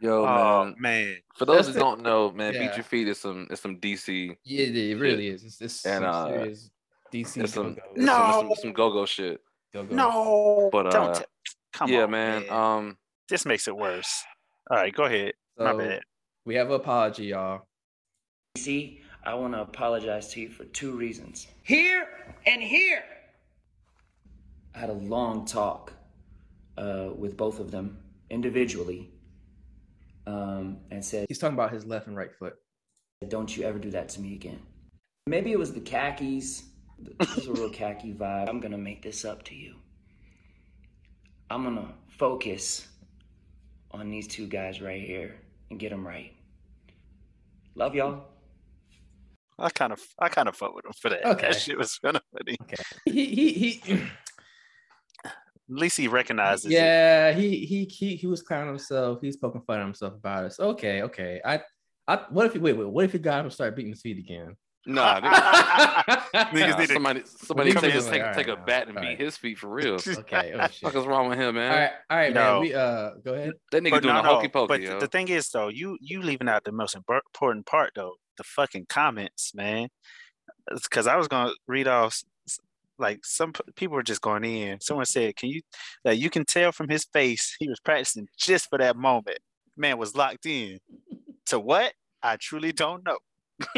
[0.00, 0.74] Yo, oh man.
[0.78, 3.78] man, For those That's who don't know, man, beat your feet is some is some
[3.78, 4.36] DC.
[4.44, 5.44] Yeah, it it really is.
[5.44, 6.70] It's, it's And, some uh, serious
[7.12, 7.82] DC It's some, go-go.
[7.94, 8.12] it's No.
[8.12, 9.40] some, some, some go-go shit.
[9.72, 9.94] Go-go.
[9.94, 11.24] no, But, don't uh, t-
[11.72, 12.50] come yeah, on, man.
[12.50, 14.24] Um, this makes it worse.
[14.70, 15.32] All right, go ahead.
[15.56, 16.02] My bad.
[16.46, 17.62] We have an apology, y'all.
[18.58, 21.46] See, I want to apologize to you for two reasons.
[21.62, 22.06] Here
[22.46, 23.02] and here.
[24.74, 25.94] I had a long talk
[26.76, 27.96] uh, with both of them
[28.28, 29.10] individually
[30.26, 32.56] um, and said, He's talking about his left and right foot.
[33.28, 34.60] Don't you ever do that to me again.
[35.26, 36.64] Maybe it was the khakis.
[36.98, 38.50] This is a real khaki vibe.
[38.50, 39.76] I'm going to make this up to you.
[41.48, 41.88] I'm going to
[42.18, 42.86] focus
[43.92, 45.36] on these two guys right here
[45.70, 46.32] and get them right.
[47.74, 48.24] Love y'all.
[49.58, 51.24] I kind of, I kind of fuck with him for that.
[51.24, 51.48] Okay.
[51.48, 52.56] That shit was kind of funny.
[52.62, 52.82] Okay.
[53.06, 54.02] He he he.
[55.24, 56.72] At least he recognizes it.
[56.72, 59.20] yeah, he he he he was clowning himself.
[59.22, 61.40] He's poking fun at himself about us okay, okay.
[61.44, 61.62] I
[62.06, 64.02] I what if he wait wait what if he got him to start beating his
[64.02, 64.56] feet again?
[64.86, 65.20] Nah,
[66.34, 69.18] Niggas need somebody somebody Come take, in, take, like, take a bat and alright.
[69.18, 69.94] beat his feet for real.
[70.06, 70.52] Okay.
[70.58, 70.94] Oh shit.
[70.94, 71.70] is wrong with him, man?
[71.70, 72.34] All right, all right, Yo.
[72.34, 72.60] man.
[72.60, 73.52] We uh go ahead.
[73.72, 75.00] That nigga But doing no, a hokey pokey, But yo.
[75.00, 78.86] the thing is, though, you you leaving out the most important part, though, the fucking
[78.88, 79.88] comments, man.
[80.72, 82.58] Because I was gonna read off, s- s-
[82.98, 84.80] like some people were just going in.
[84.80, 85.62] Someone said, "Can you
[86.04, 89.38] that you can tell from his face he was practicing just for that moment."
[89.76, 90.78] Man was locked in.
[91.46, 91.92] To what?
[92.22, 93.18] I truly don't know.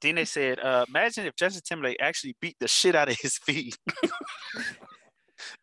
[0.00, 3.38] then they said, uh, "Imagine if Justin Timberlake actually beat the shit out of his
[3.38, 3.76] feet."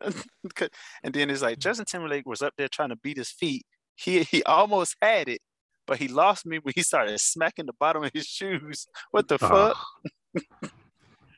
[1.02, 3.64] and then it's like Justin Timberlake was up there trying to beat his feet.
[3.94, 5.40] He he almost had it,
[5.86, 8.86] but he lost me when he started smacking the bottom of his shoes.
[9.10, 9.74] What the Oh.
[10.34, 10.44] fuck?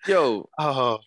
[0.06, 0.98] Yo, Oh,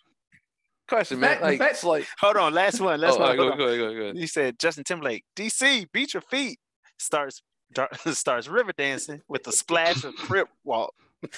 [0.88, 1.30] question, The man.
[1.32, 3.22] fact- the Like, fact- it's like, hold on, last one, last oh, one.
[3.24, 3.96] all right, go, hold go, on.
[3.96, 4.20] go, go.
[4.20, 6.60] He said Justin Timberlake, DC, beat your feet.
[7.00, 7.42] Starts
[7.74, 10.94] dar- starts river dancing with a splash of crip walk.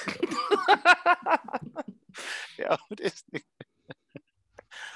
[2.59, 3.23] Yo, this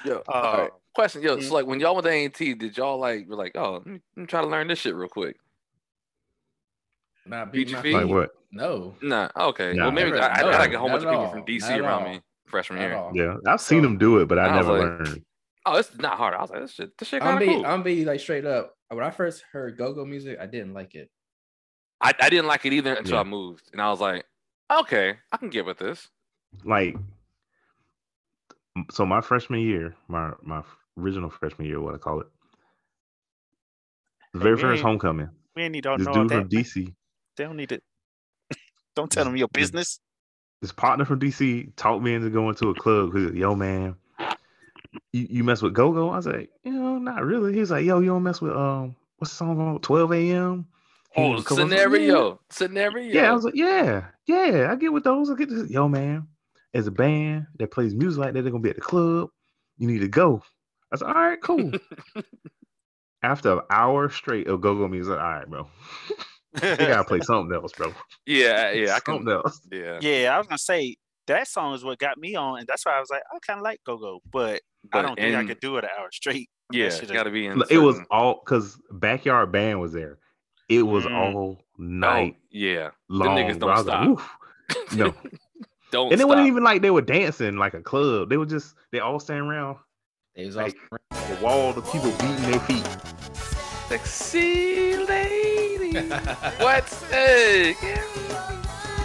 [0.04, 0.70] Yo, Uh, all right.
[0.94, 1.36] Question, yo.
[1.36, 1.42] mhm.
[1.44, 4.00] So like, when y'all went to A&T, did y'all like were like, oh, let me,
[4.16, 5.36] let me try to learn this shit real quick?
[7.26, 8.02] Not Beat beating my?
[8.02, 8.30] Like what?
[8.50, 8.94] No.
[9.02, 9.74] Nah, okay.
[9.74, 11.24] Nah, well, maybe never- I, I, no, I had like a whole bunch of people
[11.26, 13.26] all, from DC not around me freshman At year.
[13.26, 15.24] Yeah, I've seen So- him do it, but I, I never like- learned.
[15.66, 16.32] Oh, it's not hard.
[16.34, 17.66] I was like, this shit, this shit I'm kind of cool.
[17.66, 18.74] I'm be like straight up.
[18.88, 21.10] When I first heard go-go music, I didn't like it.
[22.00, 23.20] I, I didn't like it either until Yeah.
[23.20, 24.24] I moved, and I was like,
[24.70, 26.08] okay, I can get with this.
[26.64, 26.96] Like,
[28.90, 30.62] so my freshman year, my my
[30.96, 32.26] original freshman year, what I call it,
[34.32, 35.28] the very we first homecoming.
[35.56, 36.34] we ain't need to This know dude that.
[36.42, 36.94] from DC,
[37.36, 37.82] They don't need it.
[38.96, 40.00] don't tell them your business.
[40.62, 43.12] this partner from DC, talked me into going to a club.
[43.12, 43.96] Cause yo, man,
[45.12, 46.10] you, you mess with Go Go?
[46.10, 47.52] I was like, you know, not really.
[47.54, 49.82] He's like, yo, you don't mess with um, what's the song called?
[49.82, 50.66] 12 a.m.
[51.16, 53.12] Oh, he Oh, was a couple- scenario, scenario.
[53.12, 55.30] Yeah, I was like, yeah, yeah, I get with those.
[55.30, 55.70] I get this.
[55.70, 56.28] Yo, man,
[56.74, 59.28] as a band that plays music like that, they're gonna be at the club.
[59.78, 60.42] You need to go.
[60.92, 61.72] I said, all right, cool.
[63.22, 65.68] After an hour straight of go-go music, all right, bro.
[66.54, 67.92] they gotta play something else, bro.
[68.26, 68.94] yeah, yeah.
[68.94, 69.14] I can.
[69.16, 69.60] something else.
[69.72, 70.96] Yeah, yeah, I was gonna say
[71.26, 73.58] that song is what got me on, and that's why I was like, I kind
[73.58, 76.48] of like Go Go, but, I don't think I could do it an hour straight.
[76.72, 76.84] Yeah.
[76.90, 77.60] shit It's is- got to be in.
[77.70, 80.18] It was all because backyard band was there.
[80.68, 81.14] It was Mm.
[81.14, 82.90] all Oh, night yeah.
[83.08, 83.36] long.
[83.36, 84.92] niggas don't was like, stop.
[84.96, 85.14] No,
[85.90, 86.12] Don't.
[86.12, 86.28] and it stop.
[86.28, 88.28] wasn't even like they were dancing like a club.
[88.28, 89.76] They were just they all standing around
[90.36, 90.76] They was all Like-
[91.10, 92.86] the wall, the people beating their feet.
[93.88, 95.98] Sexy lady.
[96.58, 97.74] What's hey?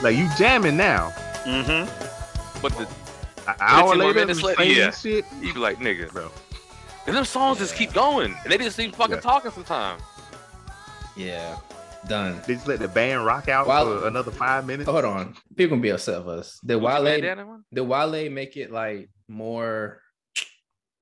[0.02, 1.12] Like you jamming now.
[1.46, 2.60] Mm-hmm.
[2.62, 2.88] But the
[3.48, 4.92] An hour 15 more later, minutes the later, yeah.
[4.92, 5.26] shit.
[5.42, 6.30] you be like, nigga, Bro.
[7.08, 9.22] And them songs just keep going, and they just keep fucking Yeah.
[9.22, 10.02] talking sometimes.
[11.16, 11.58] Yeah,
[12.08, 12.42] done.
[12.48, 14.90] They just let the band rock out While- for another five minutes.
[14.90, 16.60] Hold on, people gonna be upset with us.
[16.66, 17.04] Did Gucci Wale?
[17.04, 17.60] Bandana?
[17.74, 20.00] Did Wale make it like more?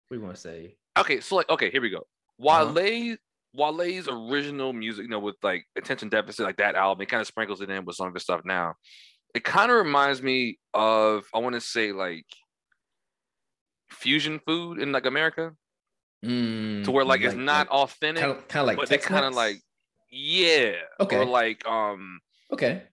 [0.09, 0.75] we want to say?
[0.99, 2.05] Okay, so like, okay, here we go.
[2.45, 2.73] Uh-huh.
[2.73, 3.15] Wale,
[3.53, 7.27] Wale's original music, you know, with like attention deficit, like that album, it kind of
[7.27, 8.73] sprinkles it in with some of his stuff now.
[9.33, 12.25] It kind of reminds me of, I want to say like
[13.89, 15.53] fusion food in like America,
[16.25, 19.25] Mm, to where like, it's not authentic, kind of, kind of like but they kind
[19.25, 19.55] of like,
[20.11, 21.17] yeah, Okay.
[21.17, 22.19] or like um.
[22.51, 22.83] okay,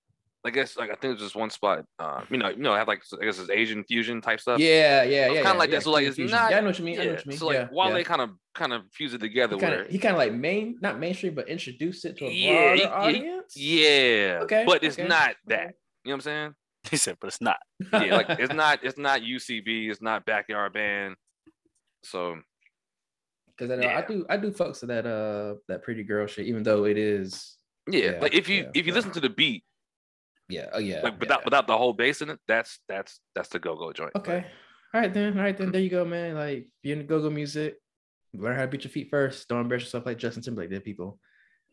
[0.45, 1.85] I guess like I think there's just one spot.
[1.99, 4.61] Uh, you know, you know, I have like I guess it's Asian fusion type stuff.
[4.61, 5.83] yeah, yeah, yeah, kind yeah, of like yeah, that.
[5.83, 6.37] So like it's Fusion.
[6.37, 6.51] not.
[6.51, 7.01] Yeah, I know what you mean.
[7.01, 7.39] I know what you mean.
[7.39, 7.95] So like yeah, while yeah.
[7.95, 10.19] they kind of kind of fuse it together, he kind where of he kind of
[10.19, 12.87] like main not mainstream but introduced it to a Yeah, broader he- he-
[13.19, 13.57] audience.
[13.57, 15.75] yeah, Okay, but it's okay, not that.
[16.05, 16.55] You know what I'm saying?
[16.91, 17.59] He said, but it's not.
[17.93, 21.17] Yeah, like it's not it's not UCB, it's not backyard band.
[22.05, 22.39] So
[23.59, 26.47] because I, know I do I do fucks with that uh that pretty girl shit
[26.47, 27.57] even though it is
[27.91, 28.95] yeah, Yeah, like if you yeah, if you yeah.
[28.95, 29.65] listen to the beat,
[30.49, 31.45] yeah oh yeah like without yeah.
[31.45, 34.13] without the whole bass in it, that's that's that's the go go joint.
[34.17, 34.47] okay
[34.95, 37.05] all right then all right then there you go man like if you're in the
[37.05, 37.77] go-go music
[38.35, 41.19] learn how to beat your feet first don't embarrass yourself like Justin Timberlake did people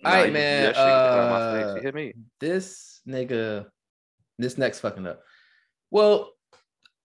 [0.03, 1.65] All right, man, that shit get out of my face.
[1.65, 2.13] uh, hit me.
[2.39, 3.65] this nigga
[4.37, 5.21] this next fucking up
[5.91, 6.31] well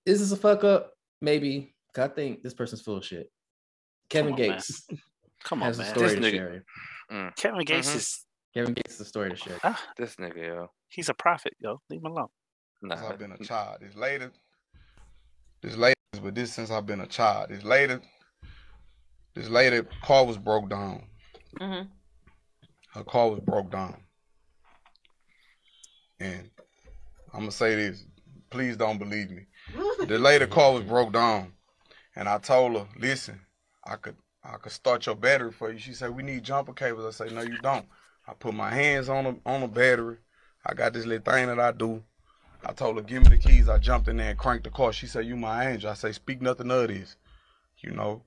[0.06, 1.74] is this a fuck up Maybe.
[1.96, 3.30] I think this person's full of shit
[4.11, 4.56] Kevin Come on, man.
[4.56, 4.86] Gates
[5.44, 5.90] Come on, has a man.
[5.94, 6.62] story This to nigga-
[7.12, 10.66] share Kevin Gates is Kevin Gates has a story to share ah, This nigga, yo.
[10.88, 11.80] he's a prophet, yo.
[11.88, 12.28] Leave him alone.
[12.82, 13.08] since Nah.
[13.08, 13.78] I've been a child.
[13.80, 14.30] This later,
[15.62, 17.48] this later, but this since I've been a child.
[17.50, 18.00] This later,
[19.34, 21.06] this later, car was broke down.
[21.61, 21.88] Mhm.
[22.94, 24.02] Her car was broke down,
[26.18, 26.50] and
[27.32, 28.04] I'm gonna say this.
[28.50, 29.46] Please don't believe me.
[30.06, 31.52] The later car was broke down,
[32.16, 33.40] and I told her, "Listen,
[33.84, 37.20] I could, I could start your battery for you." She said, "We need jumper cables."
[37.20, 37.86] I say, "No, you don't."
[38.26, 40.18] I put my hands on the on the battery.
[40.64, 42.02] I got this little thing that I do.
[42.64, 43.68] I told her, give me the keys.
[43.68, 44.92] I jumped in there and cranked the car.
[44.92, 45.90] She said, you my angel.
[45.90, 47.16] I say, speak nothing of this.
[47.78, 48.22] You know.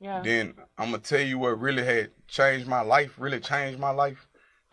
[0.00, 0.22] Yeah.
[0.22, 4.26] Then I'm gonna tell you what really had changed my life, really changed my life.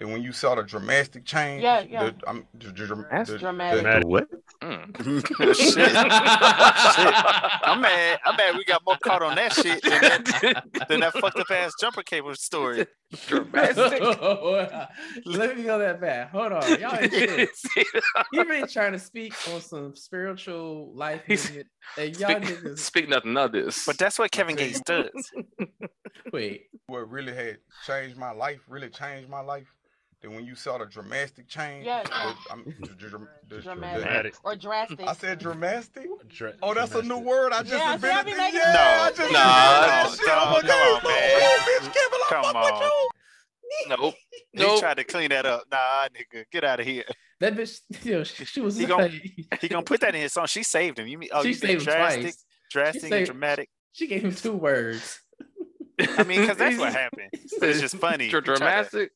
[0.03, 2.09] Then when you saw the dramatic change, Yeah, yeah.
[2.09, 4.01] The, I'm, the, the, the, That's dramatic.
[4.01, 4.27] The what?
[4.61, 5.25] Mm.
[5.55, 5.55] shit.
[5.55, 5.95] shit.
[5.95, 8.19] I'm mad.
[8.25, 11.49] I'm mad we got more caught on that shit than that, than that fucked up
[11.49, 12.85] ass jumper cable story.
[13.27, 13.77] Dramatic.
[15.25, 16.27] Let me go that bad.
[16.27, 16.79] Hold on.
[16.81, 17.49] Y'all ain't shit.
[18.33, 21.49] Been trying to speak on some spiritual life He's-
[21.97, 23.85] and y'all speak, niggas speak nothing of this.
[23.85, 25.31] But that's what Kevin Gates does.
[26.33, 26.63] wait.
[26.87, 29.73] what really had changed my life, really changed my life.
[30.23, 32.33] Then when you saw the dramatic change, Yeah, the- yeah.
[32.49, 34.35] I'm- the- the- the- Dramatic.
[34.43, 35.01] Or drastic.
[35.01, 36.07] I said dramatic.
[36.29, 37.51] Dra- Oh, that's a new word.
[37.51, 38.37] I just Yeah, invented be it.
[38.37, 40.29] making- Yeah, I No, just no, invented no, that shit.
[40.29, 41.59] I'm like, come on, "Oh, man.
[41.59, 42.81] bitch, Kevin, I Come fuck with on.
[42.81, 44.15] you." nope.
[44.53, 45.63] He tried to clean that up.
[45.71, 47.03] Nah, nigga, get out of here.
[47.41, 50.21] That bitch, you know, she, she was He gon- like, He gonna put that in
[50.21, 50.45] his song.
[50.45, 51.07] She saved him.
[51.07, 51.29] You mean?
[51.33, 52.45] Oh, she you mean saved him drastic, twice.
[52.71, 53.69] drastic, saved- and dramatic.
[53.91, 55.19] She gave him two words.
[55.99, 57.29] I mean, because that's what happened.
[57.59, 58.29] But it's just funny.
[58.29, 59.11] Dr- He tried to- Dramatic.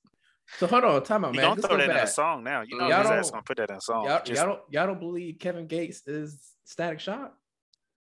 [0.59, 1.45] So hold on, time out, He man.
[1.49, 2.61] gonna Let's throw go that in a song now.
[2.61, 4.05] You know Y'all his ass don't- gonna put that in a song.
[4.05, 7.33] Y'all, Just, y'all don't y'all don't believe Kevin Gates is Static Shock?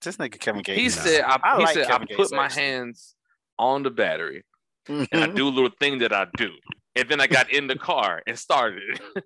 [0.02, 0.80] this nigga Kevin Gates.
[0.80, 3.14] He said, I, I he like said, Kevin I Gates, put my hands
[3.58, 4.42] on the battery
[4.88, 6.50] and I do a little thing that I do.
[6.96, 9.00] And then I got in the car and started.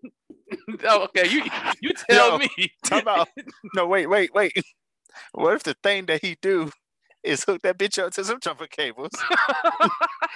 [0.84, 1.42] Oh, okay, you
[1.82, 2.48] you tell Yo, me.
[2.84, 3.28] Talk about
[3.74, 4.52] no, wait, wait, wait.
[5.32, 6.70] What if the thing that he do
[7.26, 9.10] is hook that bitch up to some jumper cables,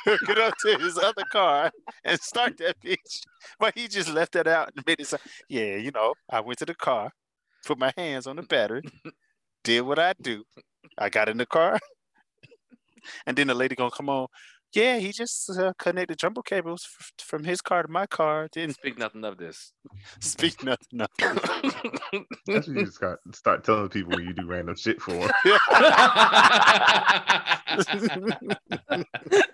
[0.04, 1.70] hook it up to his other car,
[2.04, 3.20] and start that bitch?
[3.58, 5.22] But he just left that out and made it sound.
[5.48, 7.10] Yeah, you know, I went to the car,
[7.66, 8.82] put my hands on the battery,
[9.64, 10.44] did what I do.
[10.98, 11.78] I got in the car,
[13.26, 14.26] and then the lady gonna come on.
[14.72, 18.48] Yeah, he just uh, connected jumbo cables f- from his car to my car.
[18.52, 19.72] Didn't Speak nothing of this.
[20.20, 20.86] speak nothing.
[20.92, 21.38] nothing.
[22.46, 25.12] That's what you just got start telling people when you do random shit for.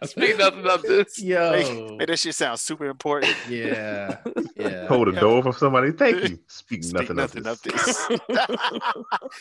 [0.05, 1.19] Speak nothing of this.
[1.23, 3.35] Yo, Make, make that shit sound super important.
[3.49, 4.19] yeah,
[4.57, 4.87] yeah.
[4.87, 5.93] Hold a door for somebody.
[5.93, 6.39] Thank you.
[6.49, 8.07] Speak, Speak nothing, nothing of of this.
[8.07, 8.21] this.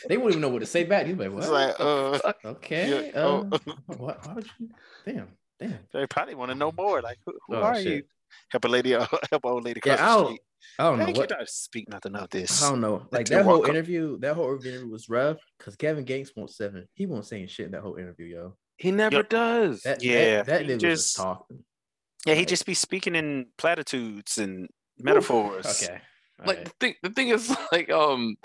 [0.08, 1.08] They wouldn't even know what to say back.
[1.08, 1.44] You'd be like, what?
[1.44, 3.12] It's like, uh, okay.
[3.14, 3.48] yeah, oh.
[3.52, 3.58] uh,
[3.98, 4.70] what, why would you?
[5.06, 5.28] Damn,
[5.60, 5.80] damn.
[5.94, 7.02] they probably want to know more.
[7.02, 7.86] Like, who, who Oh, are shit.
[7.86, 8.04] you?
[8.50, 10.42] Help a lady, help an old lady Yeah, cross I the don't, street.
[10.80, 11.18] I don't know what.
[11.18, 11.28] you.
[11.28, 12.64] Don't speak nothing of this.
[12.64, 13.08] I don't know.
[13.12, 13.72] Like that whole welcome.
[13.76, 16.88] interview, that whole interview was rough because Kevin Gates won't seven.
[16.94, 18.56] He won't saying shit in that whole interview, yo.
[18.78, 19.30] He never Yep.
[19.30, 19.82] does.
[19.84, 21.64] That, Yeah, that, that he nigga just- just talking.
[22.26, 24.68] Yeah, he Like- just be speaking in platitudes and
[25.00, 25.66] metaphors.
[25.84, 26.02] Okay.
[26.40, 26.66] like alright.
[26.66, 28.36] the thing the thing is like um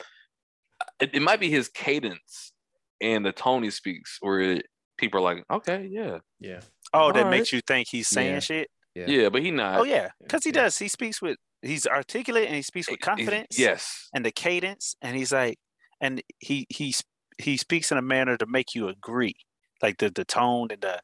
[1.01, 2.53] it, it might be his cadence
[3.01, 4.61] and the tone he speaks where
[4.97, 6.61] people are like okay yeah Yeah.
[6.93, 7.30] Oh, that Alright.
[7.30, 8.41] makes you think he's saying Yeah.
[8.41, 8.68] shit.
[8.95, 9.07] Yeah.
[9.07, 10.62] yeah, but he not Oh yeah, because he Yeah.
[10.64, 10.78] does.
[10.78, 11.36] He speaks with.
[11.62, 13.59] He's articulate and he speaks with He's- confidence.
[13.59, 15.59] yes and the cadence, and he's like,
[16.01, 16.95] and he he
[17.38, 19.34] he speaks in a manner to make you agree,
[19.82, 21.01] like the the tone and the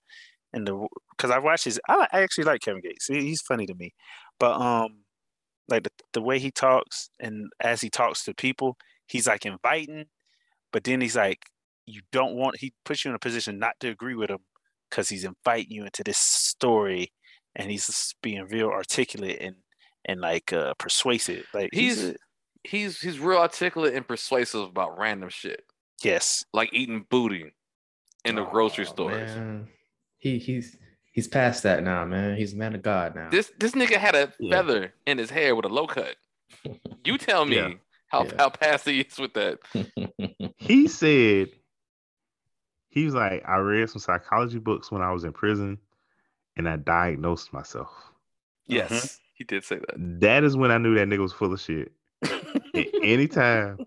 [0.53, 1.78] and the because I watched his.
[1.89, 3.07] I, I actually like Kevin Gates.
[3.07, 3.93] He, he's funny to me,
[4.41, 5.05] but um,
[5.68, 8.76] like the the way he talks and as he talks to people,
[9.07, 10.07] he's like inviting,
[10.72, 11.39] but then he's like,
[11.87, 12.57] you don't want.
[12.61, 14.41] He puts you in a position not to agree with him
[14.91, 17.12] because he's inviting you into this story,
[17.55, 19.57] and he's just being real articulate and
[20.05, 21.47] and like uh persuasive.
[21.55, 22.16] Like he's a-
[22.64, 25.62] he's he's real articulate and persuasive about random shit
[26.03, 26.45] yes.
[26.53, 27.55] like eating booty
[28.24, 29.68] in the grocery Oh, stores man.
[30.18, 30.76] He he's
[31.12, 32.37] he's past that now, man.
[32.37, 33.28] He's a man of God now.
[33.30, 34.51] this this nigga had a Yeah.
[34.57, 36.16] feather in his hair with a low cut
[37.05, 37.70] you tell me Yeah.
[38.09, 38.32] how Yeah.
[38.39, 39.59] how past he is with that
[40.59, 41.49] He said
[42.97, 45.76] he was like, I read some psychology books when I was in prison
[46.57, 47.90] and I diagnosed myself.
[48.66, 49.07] yes mm-hmm.
[49.34, 51.92] he did say that That is when I knew that nigga was full of shit.
[52.74, 53.84] A- Anytime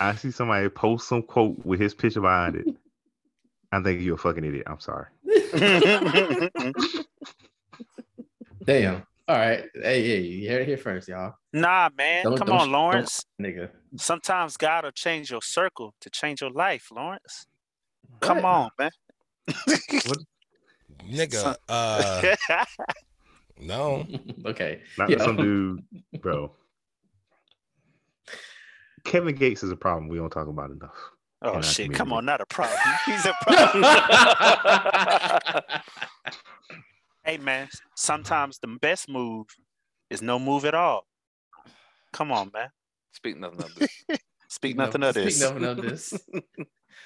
[0.00, 2.66] I see somebody post some quote with his picture behind it,
[3.72, 4.66] I think you're a fucking idiot.
[4.66, 5.06] I'm sorry.
[8.64, 9.02] Damn.
[9.28, 9.64] All right.
[9.74, 11.34] Hey, hey, you heard it here first, y'all.
[11.54, 12.24] Nah, man.
[12.24, 13.24] Don't- Come don't- on, Lawrence.
[13.40, 13.70] Nigga.
[13.96, 17.46] Sometimes God will change your circle to change your life, Lawrence.
[18.20, 18.44] Come What?
[18.44, 18.90] on, man.
[21.08, 22.22] Nigga, uh,
[23.60, 24.06] no.
[24.46, 24.82] okay.
[24.98, 25.18] Not Yeah.
[25.24, 25.82] some dude,
[26.20, 26.52] bro.
[29.04, 30.96] Kevin Gates is a problem we don't talk about enough.
[31.42, 31.92] oh our shit!
[31.94, 32.78] Come on, not a problem.
[33.06, 33.84] He's a problem.
[37.24, 37.68] hey, man.
[37.96, 39.46] Sometimes the best move
[40.10, 41.06] is no move at all.
[42.12, 42.68] Come on, man.
[43.12, 43.90] speak nothing of this
[44.50, 45.36] Speak nothing of this.
[45.38, 46.14] Speak nothing of this.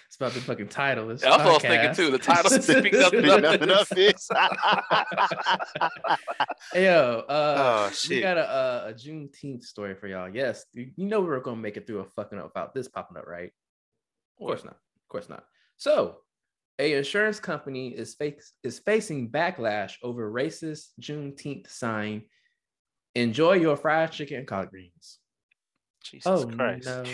[0.07, 1.09] It's about the fucking title.
[1.09, 2.11] This That's what I was thinking too.
[2.11, 4.29] The title speak nothing Speak of nothing of this.
[6.73, 10.29] Hey, Yo, uh, Oh, we got a, a, a Juneteenth story for y'all.
[10.35, 12.89] Yes, you you know we were gonna make it through a fucking up about this
[12.89, 13.51] popping up, right?
[14.41, 14.75] Of course not.
[14.75, 15.45] Of course not.
[15.77, 16.19] So,
[16.79, 22.23] a insurance company is face, is facing backlash over racist Juneteenth sign.
[23.15, 25.19] Enjoy your fried chicken and collard greens.
[26.05, 26.87] Jesus Oh Christ.
[26.87, 27.05] no!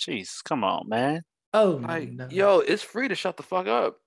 [0.00, 1.22] Jeez, come on, man.
[1.54, 2.28] Oh like no!
[2.30, 3.98] yo it's free to shut the fuck up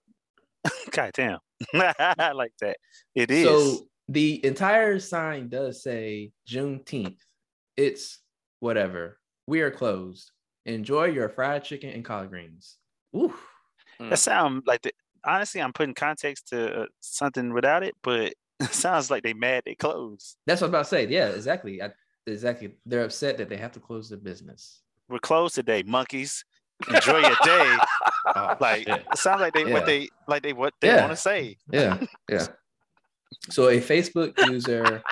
[0.91, 1.39] God damn.
[1.73, 2.77] I like that.
[3.13, 3.45] It is.
[3.45, 7.19] So the entire sign does say Juneteenth.
[7.77, 8.19] It's
[8.59, 9.19] whatever.
[9.47, 10.31] We are closed.
[10.65, 12.77] Enjoy your fried chicken and collard greens.
[13.15, 13.33] Ooh.
[13.99, 14.91] That sound like the,
[15.23, 19.63] honestly, I'm putting context to uh, something without it, but it sounds like they mad
[19.65, 20.37] they closed.
[20.47, 21.07] That's what I'm about to say.
[21.07, 21.81] Yeah, exactly.
[21.81, 21.91] I,
[22.25, 22.75] exactly.
[22.85, 24.81] They're upset that they have to close their business.
[25.07, 26.43] We're closed today, monkeys.
[26.93, 27.77] Enjoy your day.
[28.35, 29.05] Oh, Like shit.
[29.11, 29.73] it sounds like they Yeah.
[29.73, 31.01] what they like they what they Yeah.
[31.01, 31.57] want to say.
[31.71, 31.99] yeah,
[32.29, 32.47] yeah.
[33.51, 35.03] So a Facebook user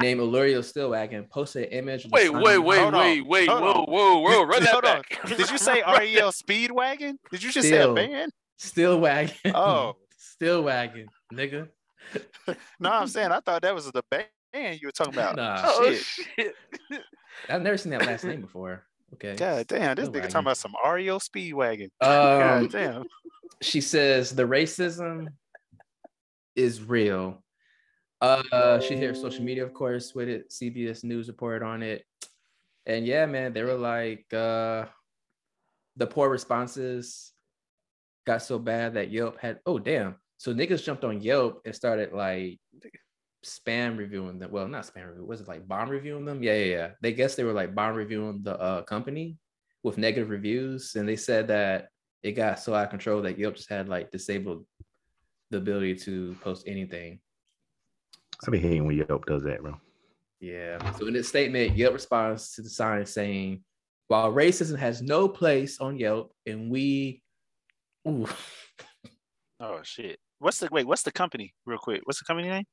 [0.00, 2.04] named Illurio Stillwagon posted an image.
[2.04, 2.92] of wait wait wait on.
[2.94, 5.02] wait wait Hold whoa whoa whoa run that Hold on.
[5.02, 7.16] back Did you say REO Speedwagon?
[7.32, 7.96] Did you just Still.
[7.96, 8.32] say a band?
[8.60, 9.52] Stillwagon.
[9.52, 9.96] Oh.
[10.40, 11.68] Stillwagon, nigga.
[12.78, 15.34] No, I'm saying I thought that was the band you were talking about.
[15.36, 15.60] Nah.
[15.64, 16.04] oh Shit.
[16.36, 17.02] shit
[17.48, 18.84] I've never seen that last name before.
[19.14, 19.34] Okay.
[19.36, 21.90] God damn, this nigga talking about some REO Speedwagon.
[22.00, 23.04] Um, God damn.
[23.60, 25.28] she says the racism
[26.56, 27.42] is real.
[28.20, 30.50] Uh, she hit her social media, of course, with it.
[30.50, 32.04] CBS News reported on it,
[32.86, 34.84] and yeah, man, they were like, uh,
[35.96, 37.32] the poor responses
[38.26, 39.60] got so bad that Yelp had.
[39.64, 40.16] Oh damn!
[40.36, 42.60] So niggas jumped on Yelp and started like
[43.44, 44.50] spam reviewing them.
[44.50, 45.24] Well, not spam review.
[45.24, 46.42] Was it like bomb reviewing them?
[46.42, 46.90] Yeah, yeah, yeah.
[47.00, 49.36] They guess they were like bomb reviewing the uh, company
[49.82, 51.88] with negative reviews, and they said that
[52.22, 54.66] it got so out of control that Yelp just had like disabled
[55.50, 57.20] the ability to post anything.
[58.46, 59.78] I be hating when Yelp does that, bro.
[60.40, 60.92] Yeah.
[60.92, 63.62] So in this statement, Yelp responds to the sign saying,
[64.08, 67.22] while racism has no place on Yelp and we
[68.08, 68.26] ooh,
[69.60, 70.18] Oh shit.
[70.38, 70.86] What's the wait?
[70.86, 71.52] What's the company?
[71.66, 72.00] Real quick.
[72.04, 72.64] What's the company name?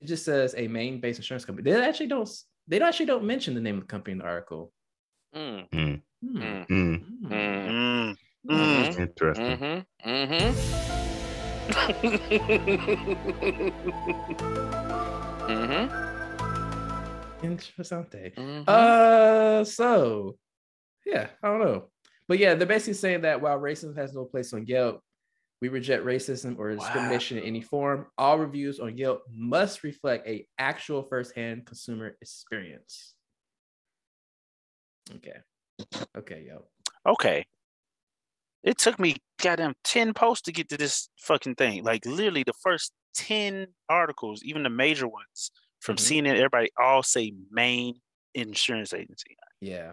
[0.00, 1.70] It just says a Maine-based insurance company.
[1.70, 2.28] They actually don't
[2.66, 4.72] they don't actually don't mention the name of the company in the article.
[5.34, 5.68] Mm.
[5.70, 6.40] Mm, Hmm.
[6.40, 6.66] Mm.
[6.66, 7.32] mm, Hmm.
[7.32, 8.16] Mm.
[8.48, 8.50] Mm.
[8.50, 8.98] Mm.
[8.98, 9.84] interesting.
[10.04, 10.10] Mm-hmm.
[10.10, 11.54] Mm-hmm.
[15.48, 15.84] mm-hmm.
[17.44, 18.32] Interessante.
[18.36, 18.64] Mhm.
[18.68, 20.36] Uh, so
[21.04, 21.90] yeah, I don't know,
[22.28, 25.02] but yeah, they're basically saying that while racism has no place on Yelp,
[25.60, 28.06] we reject racism or discrimination in any form.
[28.18, 33.14] All reviews on Yelp must reflect a actual firsthand consumer experience.
[35.16, 35.36] Okay,
[36.16, 36.70] okay, Yelp.
[37.06, 37.46] Okay.
[38.62, 41.84] It took me goddamn 10 posts to get to this fucking thing.
[41.84, 45.50] Like literally the first 10 articles, even the major ones
[45.80, 46.00] from Mhm.
[46.26, 48.00] CNN, everybody all say Maine
[48.32, 49.36] Insurance Agency.
[49.60, 49.92] Yeah.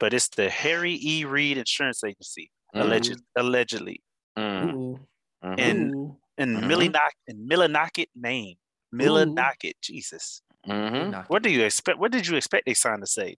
[0.00, 1.24] But it's the Harry E.
[1.24, 2.80] Reed Insurance Agency, Mhm.
[2.80, 4.02] alleged, allegedly.
[4.38, 4.74] Mm.
[4.74, 5.00] Ooh.
[5.44, 5.54] Mhm.
[5.60, 6.16] And Ooh.
[6.38, 6.66] in Mhm.
[6.66, 8.56] Millinock in Millinocket, Maine.
[8.94, 10.42] Millinocket, Jesus.
[10.66, 11.28] Mhm.
[11.28, 11.98] What do you expect?
[11.98, 13.36] What did you expect they sign to say?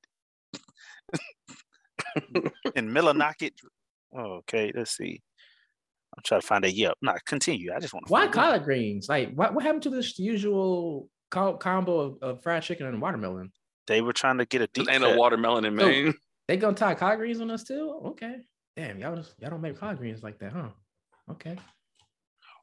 [2.74, 3.52] in Millinocket.
[4.16, 5.20] Okay, let's see.
[6.16, 6.96] I'm trying to find a Yelp.
[7.02, 7.72] Nah, continue.
[7.74, 8.34] I just want to Why find out.
[8.34, 9.08] collard greens?
[9.08, 13.52] Like, what, what happened to this usual co- combo of, of fried chicken and watermelon?
[13.86, 15.10] They were trying to get a deep Ain't cut.
[15.10, 16.14] no watermelon in So- Maine.
[16.48, 18.00] They gonna tie collard greens on us too?
[18.06, 18.36] Okay.
[18.76, 20.68] Damn, y'all just, y'all don't make collard greens like that, huh?
[21.30, 21.56] Okay.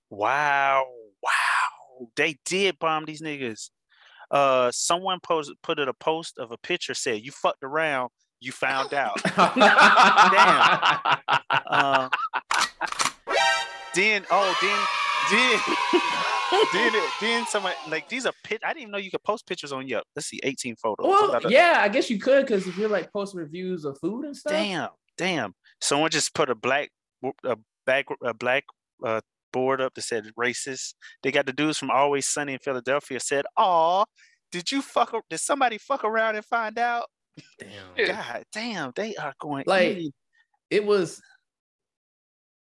[0.10, 0.86] Wow,
[1.22, 2.08] wow.
[2.16, 3.70] They did bomb these niggas.
[4.32, 8.10] Uh, someone posted put it a post of a picture said, "You fucked around,
[8.40, 9.60] you found out." Damn.
[11.68, 12.10] Uh,
[13.96, 14.80] then oh then
[15.32, 15.60] then
[16.74, 18.62] then it- then someone like these are pit.
[18.64, 20.06] I didn't even know you could post pictures on Yelp.
[20.16, 21.06] Let's see, 18 photos.
[21.08, 24.26] Well, to- yeah, I guess you could because if you're like posting reviews of food
[24.26, 24.54] and stuff.
[24.54, 25.54] Damn, damn.
[25.82, 26.90] Someone just put a black
[27.44, 28.64] a back a black
[29.06, 29.22] uh,
[29.52, 30.96] board up that said racist.
[31.22, 34.06] They got the dudes from Always Sunny in Philadelphia said, "Aw,
[34.52, 35.14] did you fuck?
[35.14, 37.06] a- Did somebody fuck around and find out?"
[37.60, 38.08] Damn.
[38.08, 40.12] God damn, they are going Like, in.
[40.70, 41.22] It was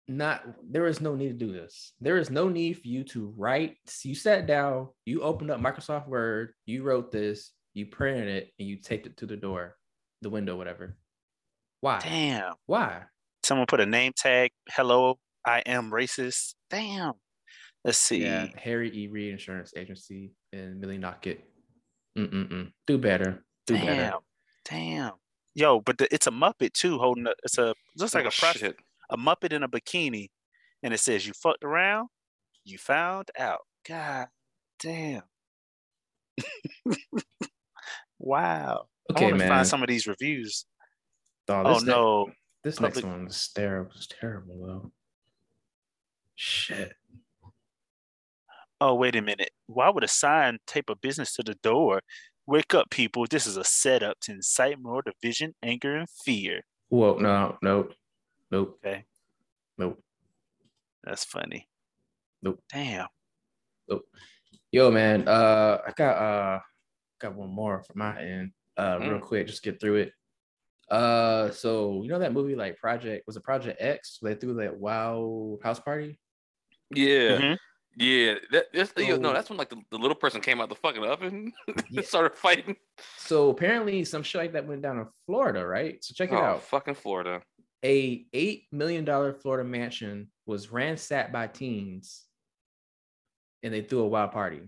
[0.07, 1.93] not there is no need to do this.
[1.99, 3.77] There is no need for you to write.
[4.03, 8.67] You sat down, you opened up Microsoft Word, you wrote this, you printed it, and
[8.67, 9.77] you taped it to the door,
[10.21, 10.97] the window, whatever.
[11.81, 11.99] Why?
[11.99, 12.53] Damn.
[12.67, 13.03] Why?
[13.45, 14.49] Someone put a name tag.
[14.71, 16.55] Hello, I am racist.
[16.71, 17.13] Damn.
[17.83, 18.23] Let's see.
[18.23, 19.07] Yeah, Harry E.
[19.07, 21.37] Reed Insurance Agency and Millinocket.
[22.17, 22.71] Mm-mm-mm.
[22.87, 23.45] Do better.
[23.67, 23.85] Do Damn.
[23.85, 24.13] better.
[24.67, 25.11] Damn.
[25.53, 28.31] Yo, but the, it's a Muppet too, holding a, it's a looks like Oh, a
[28.31, 28.77] prof- shit.
[29.11, 30.29] a Muppet in a bikini,
[30.81, 32.07] and it says, "You fucked around,
[32.63, 34.25] you found out." God
[34.81, 35.21] damn.
[38.19, 38.85] wow.
[39.09, 39.47] I Okay, want to man.
[39.49, 40.65] find some of these reviews.
[41.47, 42.31] Oh, Oh this ne- no.
[42.65, 43.91] This Public- next one is terrible.
[43.95, 44.91] It's terrible though.
[46.33, 46.93] Shit.
[48.81, 49.51] Oh, wait a minute.
[49.67, 52.01] Why would a sign tape a business to the door?
[52.47, 53.27] Wake up, people.
[53.29, 56.61] This is a setup to incite more division, anger, and fear.
[56.89, 57.93] Whoa, no, nope,
[58.49, 59.05] nope, Okay.
[59.77, 60.03] nope,
[61.03, 61.69] That's funny.
[62.41, 62.63] Nope.
[62.73, 63.07] Damn.
[63.87, 64.05] nope.
[64.71, 65.27] Yo, man.
[65.27, 66.59] Uh, I got uh,
[67.19, 68.53] got one more from my end.
[68.75, 69.21] Uh, real Mm.
[69.21, 70.13] quick, just get through it.
[70.89, 74.17] Uh, so you know that movie like Project was it Project X?
[74.19, 76.19] Where they threw that wow house party.
[76.93, 77.37] Yeah.
[77.39, 77.57] Mhm.
[77.97, 78.35] Yeah.
[78.51, 81.03] That, that's, yeah, no, that's when like the, the little person came out the fucking
[81.05, 81.73] oven Yeah.
[81.97, 82.75] and started fighting.
[83.17, 86.03] So apparently, some shit like that went down in Florida, right?
[86.03, 86.63] So check it oh, out.
[86.63, 87.41] fucking Florida.
[87.83, 92.25] a eight million dollar Florida mansion was ransacked by teens,
[93.63, 94.61] and they threw a wild party.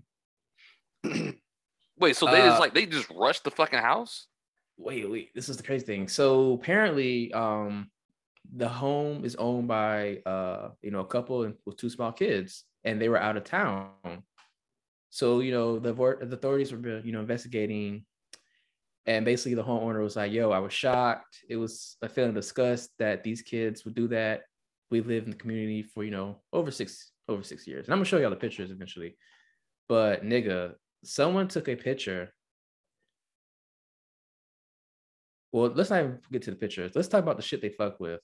[1.03, 4.27] Wait, so they just Uh, like they just rushed the fucking house?
[4.77, 6.07] Wait, wait, this is the crazy thing.
[6.07, 7.89] So apparently, um,
[8.55, 13.01] the home is owned by uh, you know, a couple with two small kids, and
[13.01, 13.89] they were out of town.
[15.09, 18.05] So you know, the the authorities were you know investigating,
[19.05, 21.43] and basically the homeowner was like, "Yo, I was shocked.
[21.49, 24.43] It was a feeling of disgust that these kids would do that.
[24.91, 27.97] We lived in the community for you know over six over six years, and I'm
[27.97, 29.17] gonna show y'all the pictures eventually.
[29.89, 32.33] But nigga, someone took a picture
[35.51, 36.91] well, let's not even get to the pictures.
[36.95, 38.19] Let's talk about the shit they fuck with.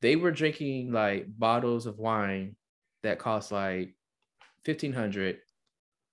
[0.00, 2.56] They were drinking like bottles of wine
[3.02, 3.94] that cost like
[4.64, 5.38] fifteen hundred,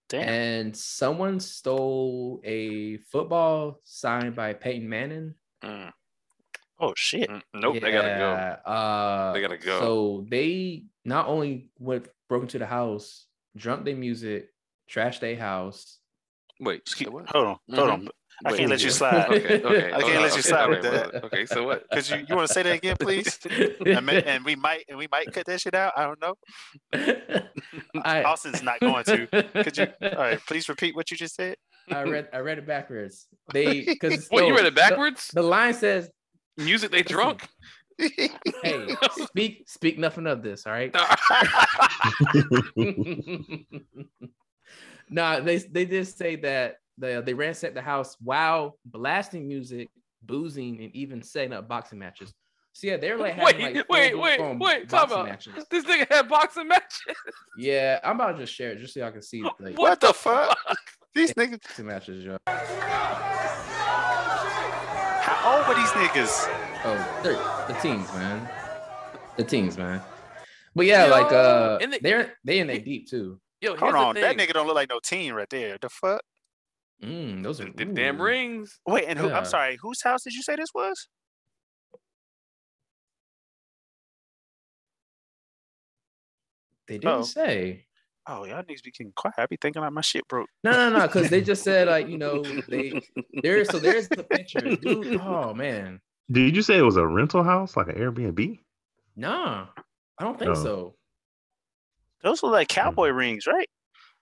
[0.09, 0.28] Damn.
[0.28, 5.91] and someone stole a football signed by Peyton Manning Mm.
[6.80, 7.30] Oh shit!
[7.30, 8.32] Mm, Nope, they gotta go.
[8.34, 9.80] Yeah, Uh, They gotta go.
[9.80, 14.49] So they not only went broke into the house, drunk their music,
[14.91, 15.99] trashed their house.
[16.59, 17.30] Wait, Just keep- so what?
[17.30, 18.09] hold on, hold on.
[18.43, 19.29] I Wait, can't let you slide.
[19.29, 19.88] Okay, okay.
[19.93, 21.13] I can't okay, let you okay, slide with okay, that.
[21.13, 21.86] well, Okay, so what?
[21.93, 23.39] Cause you, you want to say that again, please?
[23.86, 25.93] and, and we might and we might cut that shit out.
[25.95, 26.36] I don't know.
[28.03, 29.27] I, Austin's not going to.
[29.27, 29.88] Could you?
[30.01, 31.55] All right, please repeat what you just said.
[31.89, 33.27] I read I read it backwards.
[33.53, 35.29] They because Wait, you read it backwards?
[35.33, 36.09] The, line says,
[36.57, 37.47] Music they drunk?
[37.97, 38.88] "Hey,
[39.23, 40.93] speak speak nothing of this." All right.
[45.09, 49.89] nah, they they did say that they they ransacked the house while blasting music,
[50.23, 52.33] boozing, and even setting up boxing matches.
[52.73, 55.29] So yeah, they're like having Wait, like wait, full wait, blown wait, talk boxing about
[55.29, 55.65] matches.
[55.71, 56.99] this nigga had boxing matches.
[57.57, 60.13] Yeah, I'm about to just share it just so y'all can see like What the
[60.13, 60.57] fuck?
[61.13, 61.61] These niggas.
[61.63, 62.37] boxing matches, yo.
[65.27, 66.49] How old were these niggas?
[66.83, 67.33] Oh, they're
[67.67, 68.49] the teams, man.
[69.37, 70.01] The teams, man.
[70.75, 73.39] But yeah, like uh, and they- they're they in there deep too.
[73.61, 75.77] Yo, here's Hold on, that nigga don't look like no teen right there.
[75.81, 76.21] The fuck?
[77.03, 78.79] Mm, those are The damn rings.
[78.87, 79.27] Wait, and who?
[79.27, 79.37] Yeah.
[79.37, 79.77] I'm sorry.
[79.81, 81.07] Whose house did you say this was?
[86.87, 87.21] They didn't Oh.
[87.23, 87.85] say.
[88.27, 89.35] Oh, y'all niggas be getting quiet.
[89.37, 90.49] I be thinking like my shit broke.
[90.63, 92.99] No, no, no, because they just said like you know they
[93.43, 93.63] there.
[93.65, 95.19] So there's the picture, dude.
[95.21, 95.99] Oh man,
[96.31, 98.59] Did you say it was a rental house, like an Airbnb?
[99.15, 99.67] nah,
[100.17, 100.63] I don't think Oh.
[100.63, 100.95] so.
[102.23, 103.69] Those look like cowboy rings, right?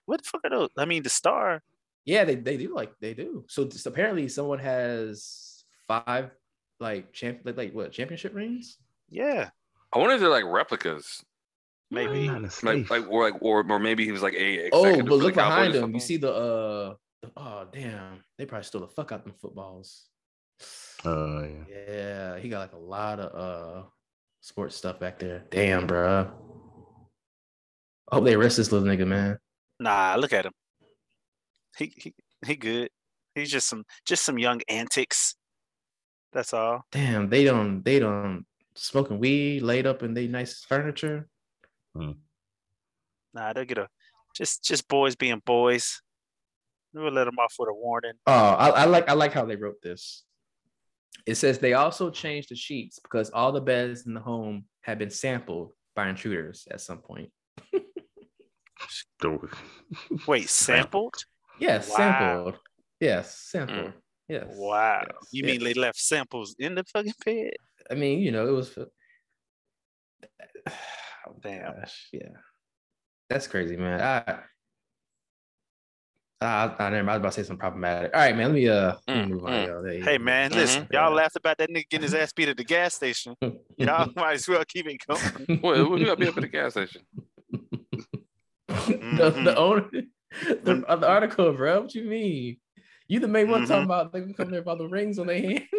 [0.06, 0.70] What the fuck are those?
[0.78, 1.62] I mean, the star.
[2.06, 3.46] Yeah, they they do like they do.
[3.48, 6.32] So just apparently someone has five
[6.80, 8.78] like champ like, like what championship rings.
[9.10, 9.50] Yeah,
[9.94, 11.24] I wonder if they're like replicas.
[11.92, 12.28] maybe.
[12.28, 14.70] Not in a Like, like, or like, or, or maybe he was like a.
[14.74, 15.94] Oh, but look behind him.
[15.94, 20.08] You see the uh the- oh damn, they probably stole the fuck out them footballs.
[21.06, 21.86] uh, yeah.
[21.88, 23.84] Yeah, he got like a lot of uh
[24.42, 25.46] sports stuff back there.
[25.52, 26.32] Damn, bro.
[28.12, 29.38] I hope they arrest this little nigga, man.
[29.80, 30.52] Nah, look at him.
[31.78, 32.14] He he
[32.46, 32.90] he good.
[33.36, 35.36] He's just some just some young antics.
[36.32, 36.86] That's all.
[36.92, 38.46] Damn, they don't they don't
[38.76, 41.28] smoking weed laid up in they nice furniture.
[41.96, 42.12] Hmm.
[43.34, 43.88] Nah, they'll get a
[44.36, 46.02] just just boys being boys.
[46.94, 48.14] We'll let them off with a warning.
[48.28, 50.24] Oh, I, I like I like how they wrote this.
[51.26, 55.00] It says they also changed the sheets because all the beds in the home had
[55.00, 57.32] been sampled by intruders at some point.
[59.22, 59.48] Go-
[60.28, 61.16] Wait, sampled?
[61.64, 61.96] Yes, Wow.
[61.98, 62.60] sampled.
[63.00, 63.94] Yes, sampled.
[64.28, 64.48] Yes.
[64.50, 65.04] Wow.
[65.08, 65.64] yes, You mean yes.
[65.64, 67.54] they left samples in the fucking bed?
[67.90, 68.70] I mean, you know, it was.
[68.70, 68.88] For...
[71.26, 71.74] Oh, Damn.
[71.80, 72.28] gosh, yeah,
[73.30, 74.02] that's crazy, man.
[74.02, 74.40] I,
[76.42, 78.12] I, I, never, I was about to say something problematic.
[78.14, 78.48] All right, man.
[78.48, 79.52] Let me uh, let me Mm, move on.
[79.54, 79.66] mm.
[79.68, 79.82] Yo.
[79.84, 80.24] There you Hey go.
[80.26, 81.06] man, listen, Yeah.
[81.06, 83.36] y'all laughed about that nigga getting his ass beat at the gas station.
[83.78, 85.62] Y'all might as well keep it going.
[85.64, 87.04] Well, we gotta be up at the gas station.
[88.68, 89.56] the, the Mhm.
[89.56, 89.90] owner,
[90.42, 91.82] the, uh, the article, bro.
[91.82, 92.58] What you mean?
[93.08, 93.86] You the main one talking Mhm.
[93.86, 95.64] about they come there about the rings on their hand.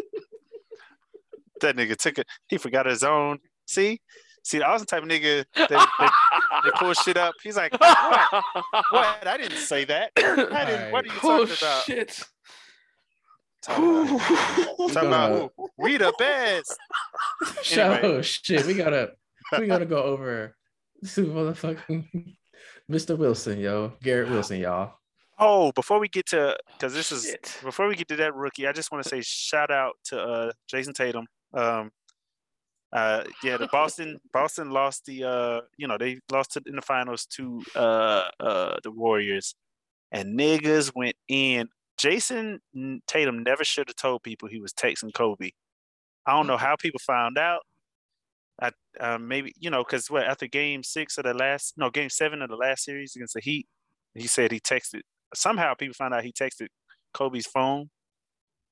[1.61, 2.27] That nigga took it.
[2.49, 3.39] He forgot his own.
[3.67, 4.01] See,
[4.43, 6.13] see, I was the type of nigga that, that
[6.65, 7.35] they pull shit up.
[7.43, 8.45] He's like, what?
[8.91, 9.27] What?
[9.27, 10.11] I didn't say that.
[10.17, 10.93] I didn't.
[10.93, 11.85] What are you oh talking about?
[11.85, 12.23] shit!
[13.63, 14.21] Talking about,
[14.93, 16.77] talking about we the best.
[17.73, 18.01] Anyway.
[18.03, 19.13] oh shit, we gotta
[19.59, 20.55] we gotta go over
[21.15, 22.37] to motherfucking
[22.91, 23.17] Mr.
[23.17, 24.95] Wilson, yo, Garrett Wilson, y'all.
[25.39, 27.59] Oh, before we get to, because this is Shit.
[27.63, 30.53] before we get to that rookie, I just want to say shout out to uh,
[30.69, 31.27] Jayson Tatum.
[31.53, 31.91] Um,
[32.93, 36.83] uh, yeah, the Boston Boston lost the uh, you know, they lost to, in the
[36.83, 39.55] finals to uh, uh, the Warriors,
[40.13, 41.69] and niggas went in.
[41.97, 42.61] Jayson
[43.07, 45.51] Tatum never should have told people he was texting Kobe.
[46.27, 47.63] I don't know how people found out.
[48.61, 52.11] I uh, maybe you know because what after Game Six of the last no Game
[52.11, 53.67] Seven of the last series against the Heat,
[54.15, 55.01] he said he texted
[55.35, 56.69] somehow people found out he texted
[57.13, 57.91] Kobe's phone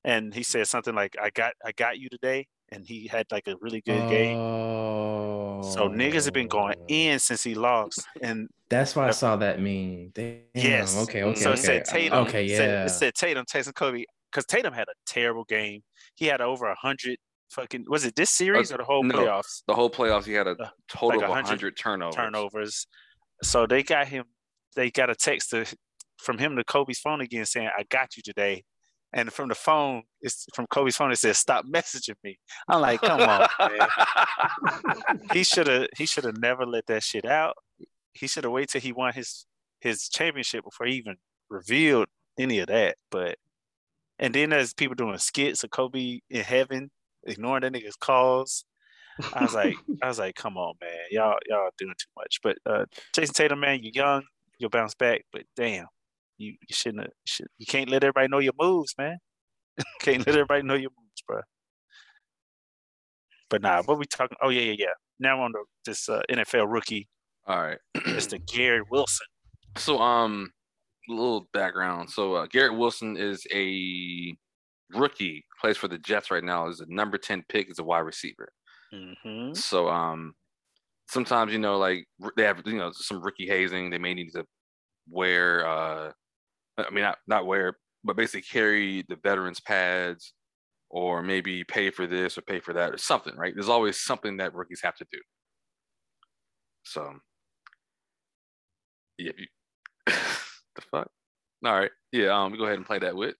[0.05, 3.47] and he said something like I got I got you today and he had like
[3.47, 4.37] a really good game.
[4.37, 9.35] Oh, So niggas have been going in since he lost and That's why I saw
[9.37, 10.09] that meme.
[10.13, 10.39] Damn.
[10.55, 10.97] Yes.
[11.03, 11.23] Okay.
[11.23, 11.39] Okay.
[11.39, 11.61] so it okay.
[11.61, 12.47] said Tatum Okay.
[12.47, 12.85] said- Yeah.
[12.85, 15.81] it said Tatum texting Kobe because Tatum had a terrible game.
[16.15, 17.17] He had over a hundred
[17.51, 19.15] fucking was it this series or the whole no.
[19.15, 19.63] playoffs?
[19.67, 22.15] The whole playoffs, he had a Uh, total like of 100 100 turnovers.
[22.15, 22.87] turnovers.
[23.43, 24.25] So they got him.
[24.75, 25.65] They got a text to,
[26.17, 28.63] from him to Kobe's phone again saying, "I got you today."
[29.15, 31.11] And from the phone, it's from Kobe's phone.
[31.11, 33.87] It says, "Stop messaging me." I'm like, "Come on, man."
[35.33, 35.87] He should have.
[35.97, 37.55] He should have never let that shit out.
[38.13, 39.45] He should have waited till he won his
[39.81, 41.17] his championship before he even
[41.49, 42.07] revealed
[42.39, 42.95] any of that.
[43.11, 43.37] But
[44.19, 46.89] and then there's people doing skits of Kobe in heaven
[47.25, 48.65] ignoring that nigga's calls.
[49.33, 52.39] I was like, I was like, come on, man, y'all y'all doing too much.
[52.41, 54.23] But uh, Jayson Tatum, man, you're young,
[54.57, 55.23] you'll bounce back.
[55.31, 55.87] But damn,
[56.37, 59.17] you you shouldn't have, should, you can't let everybody know your moves, man.
[60.01, 61.41] can't let everybody know your moves, bro.
[63.49, 64.37] But nah, what we talking?
[64.41, 64.93] Oh yeah, yeah, yeah.
[65.19, 67.07] Now on the, this uh, NFL rookie,
[67.45, 67.77] All right.
[67.97, 68.43] Mr.
[68.51, 69.27] Garrett Wilson.
[69.77, 70.51] So um,
[71.09, 72.09] a little background.
[72.09, 74.35] So uh, Garrett Wilson is a
[74.95, 75.45] rookie.
[75.61, 76.67] Plays for the Jets right now.
[76.67, 77.69] Is a number ten pick.
[77.69, 78.49] Is a wide receiver.
[78.93, 79.53] Mm-hmm.
[79.53, 80.33] So um,
[81.09, 82.05] sometimes you know like
[82.37, 83.89] they have you know some rookie hazing.
[83.89, 84.45] They may need to
[85.09, 86.11] wear uh,
[86.77, 90.33] I mean not not wear, but basically carry the veterans pads,
[90.89, 93.35] or maybe pay for this or pay for that or something.
[93.35, 93.53] Right?
[93.53, 95.19] There's always something that rookies have to do.
[96.83, 97.13] So
[99.17, 99.47] yeah, you,
[100.05, 101.07] the fuck.
[101.65, 102.43] All right, yeah.
[102.43, 103.35] Um, go ahead and play that with.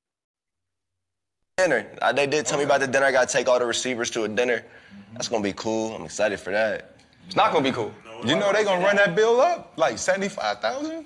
[1.57, 1.85] Dinner.
[2.01, 3.05] Uh, they did tell me about the dinner.
[3.05, 4.65] I got to take all the receivers to a dinner.
[5.13, 5.95] That's gonna be cool.
[5.95, 6.95] I'm excited for that.
[7.27, 7.93] It's not gonna be cool.
[8.25, 11.05] You know they gonna run that bill up like seventy-five thousand.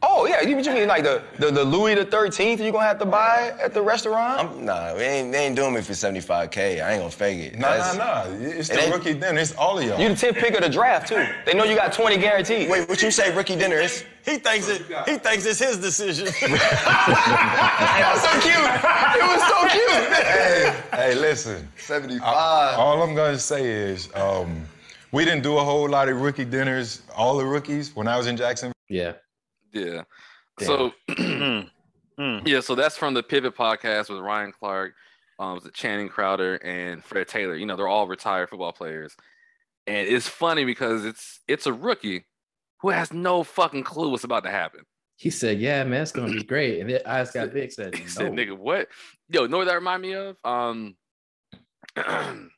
[0.00, 3.00] Oh yeah, you, you mean like the, the the Louis the Thirteenth you gonna have
[3.00, 4.38] to buy at the restaurant?
[4.40, 6.80] I'm, nah, they ain't, they ain't doing me for 75k.
[6.84, 7.58] I ain't gonna fake it.
[7.58, 8.46] Nah, That's- nah, nah.
[8.48, 9.40] It's the ain't- rookie dinner.
[9.40, 9.98] It's all of y'all.
[10.00, 11.26] You the 10th pick of the draft too.
[11.44, 12.70] They know you got 20 guaranteed.
[12.70, 14.04] Wait, what you say rookie dinner is?
[14.24, 14.82] He thinks it.
[15.06, 16.28] He thinks it's his decision.
[16.38, 16.50] It
[18.12, 18.54] was so cute.
[19.18, 20.12] It was so cute.
[20.12, 21.68] hey, hey, listen.
[21.78, 22.78] 75.
[22.78, 24.62] all I'm gonna say is, um,
[25.12, 28.26] we didn't do a whole lot of rookie dinners, all the rookies, when I was
[28.26, 28.72] in Jackson.
[28.88, 29.12] Yeah.
[29.72, 30.02] Yeah.
[30.60, 30.92] So
[32.18, 34.94] yeah, so that's from the Pivot podcast with Ryan Clark,
[35.38, 37.54] um, was it Channing Crowder and Fred Taylor.
[37.54, 39.16] You know, they're all retired football players,
[39.86, 42.24] and it's funny because it's it's a rookie
[42.80, 44.80] who has no fucking clue what's about to happen.
[45.16, 47.72] He said, "Yeah, man, it's gonna be great." And their eyes got big.
[47.72, 48.88] Said, He said, "Nigga, what?
[49.28, 50.36] Yo, know what that remind me of?
[50.44, 50.96] Um,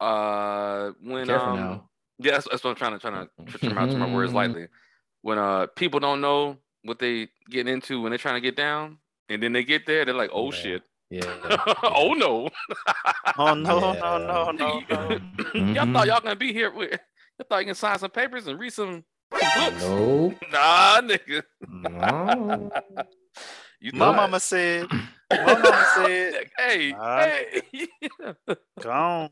[0.00, 1.88] uh, when Careful um, now.
[2.18, 4.32] yeah, that's, that's what I'm trying to trying to tr- trim my, trim my words
[4.32, 4.68] lightly.
[5.26, 8.98] When uh people don't know what they getting into when they're trying to get down,
[9.28, 11.22] and then they get there, they're like, oh shit, yeah,
[11.82, 12.48] oh no,
[13.36, 15.18] oh no, no, no, no, no.
[15.72, 18.56] y'all thought y'all gonna be here with, y'all thought you can sign some papers and
[18.56, 19.02] read some
[19.32, 19.82] books.
[19.82, 20.32] No.
[20.52, 21.42] Nah, nigga.
[21.68, 22.70] No.
[23.80, 24.86] You My thought- mama said.
[25.32, 26.50] My mama said.
[26.56, 27.62] hey, Nah, hey.
[28.80, 29.30] Go on.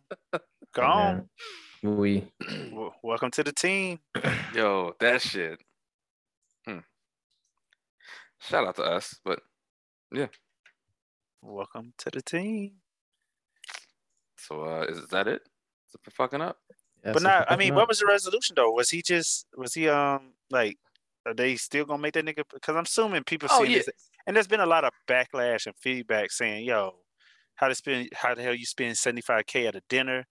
[0.74, 1.28] Go on.
[1.84, 2.24] We.
[3.01, 4.01] Welcome to the team.
[4.57, 5.61] Yo, that shit.
[8.49, 9.40] Shout out to us, but
[10.12, 10.26] yeah.
[11.42, 12.72] Welcome to the team.
[14.36, 15.42] So uh is that it?
[15.88, 16.59] Is it for fucking up?
[17.03, 17.51] but not.
[17.51, 18.70] I mean, what was the resolution though?
[18.70, 19.47] Was he just?
[19.57, 20.78] Was he um like?
[21.26, 22.45] Are they still gonna make that nigga?
[22.53, 23.78] Because I'm assuming people Oh, see yeah.
[23.78, 23.88] this,
[24.26, 26.97] and there's been a lot of backlash and feedback saying, "Yo,
[27.55, 28.11] how to spend?
[28.14, 30.26] How the hell you spend 75k at a dinner?"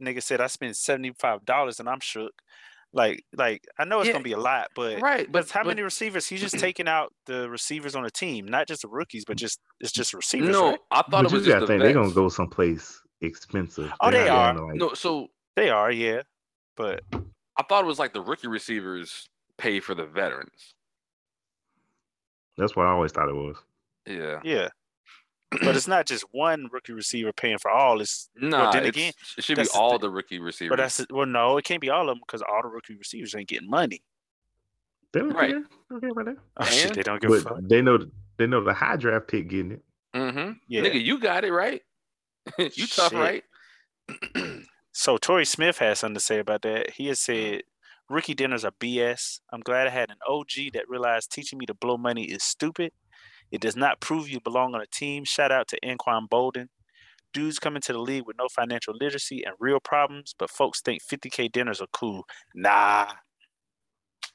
[0.00, 2.32] Nigga said, "I spent 75 dollars and I'm shook."
[2.92, 5.60] Like, like I know it's Yeah, gonna be a lot, but right, But but- how
[5.60, 6.26] but- many receivers?
[6.26, 9.60] He's just taking out the receivers on the team, not just the rookies, but just
[9.80, 10.50] it's just receivers.
[10.50, 10.78] No, right?
[10.90, 13.90] I thought But it you was just the think they're gonna go someplace expensive.
[14.00, 14.54] Oh, They're they are.
[14.54, 16.22] going to, like- No, so They are, yeah,
[16.76, 17.02] but
[17.58, 19.28] I thought it was like the rookie receivers
[19.58, 20.74] pay for the veterans.
[22.58, 23.56] That's what I always thought it was.
[24.06, 24.40] Yeah.
[24.44, 24.68] Yeah.
[25.50, 28.00] But it's not just one rookie receiver paying for all.
[28.00, 30.70] It's well, Nah, then it's- again, it should be that's the all the rookie receivers.
[30.70, 33.34] But that's well, no, it can't be all of them because all the rookie receivers
[33.34, 34.02] ain't getting money.
[35.12, 35.50] They don't Right.
[35.50, 35.60] care.
[35.60, 36.36] They don't care about that.
[36.58, 37.58] Oh shit, they don't give a But fuck.
[37.62, 37.98] they know
[38.36, 39.84] they know the high draft pick getting it.
[40.14, 40.52] Mm-hmm.
[40.68, 40.82] Yeah.
[40.82, 41.82] Nigga, you got it right.
[42.58, 43.44] you tough, right?
[44.92, 46.90] So Torrey Smith has something to say about that.
[46.92, 47.64] He has said
[48.08, 49.40] rookie dinners are BS.
[49.52, 52.92] I'm glad I had an OG that realized teaching me to blow money is stupid.
[53.50, 55.24] It does not prove you belong on a team.
[55.24, 56.68] Shout out to Anquan Boldin.
[57.32, 61.02] Dudes come into the league with no financial literacy and real problems, but folks think
[61.02, 62.24] 50k dinners are cool.
[62.54, 63.06] Nah.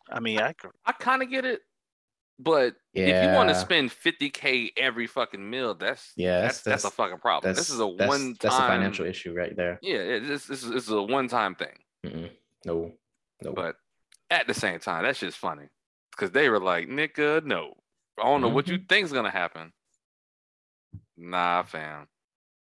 [0.09, 1.61] I mean, I could- I kind of get it,
[2.38, 6.91] but if you want to spend 50k every fucking meal, that's Yeah, that's that's, a
[6.91, 7.53] fucking problem.
[7.53, 9.79] This is a that's, one That's a time financial issue right there.
[9.81, 11.77] Yeah, it, this, this, is, this is a one time thing.
[12.05, 12.29] Mm-mm.
[12.65, 12.93] No,
[13.43, 13.53] no.
[13.53, 13.75] But
[14.29, 15.67] at the same time, that's just funny
[16.11, 17.75] because they were like, "Nigga, no,
[18.22, 18.73] I don't know what Mm-hmm.
[18.73, 19.72] you think's gonna happen."
[21.18, 22.07] Nah, fam.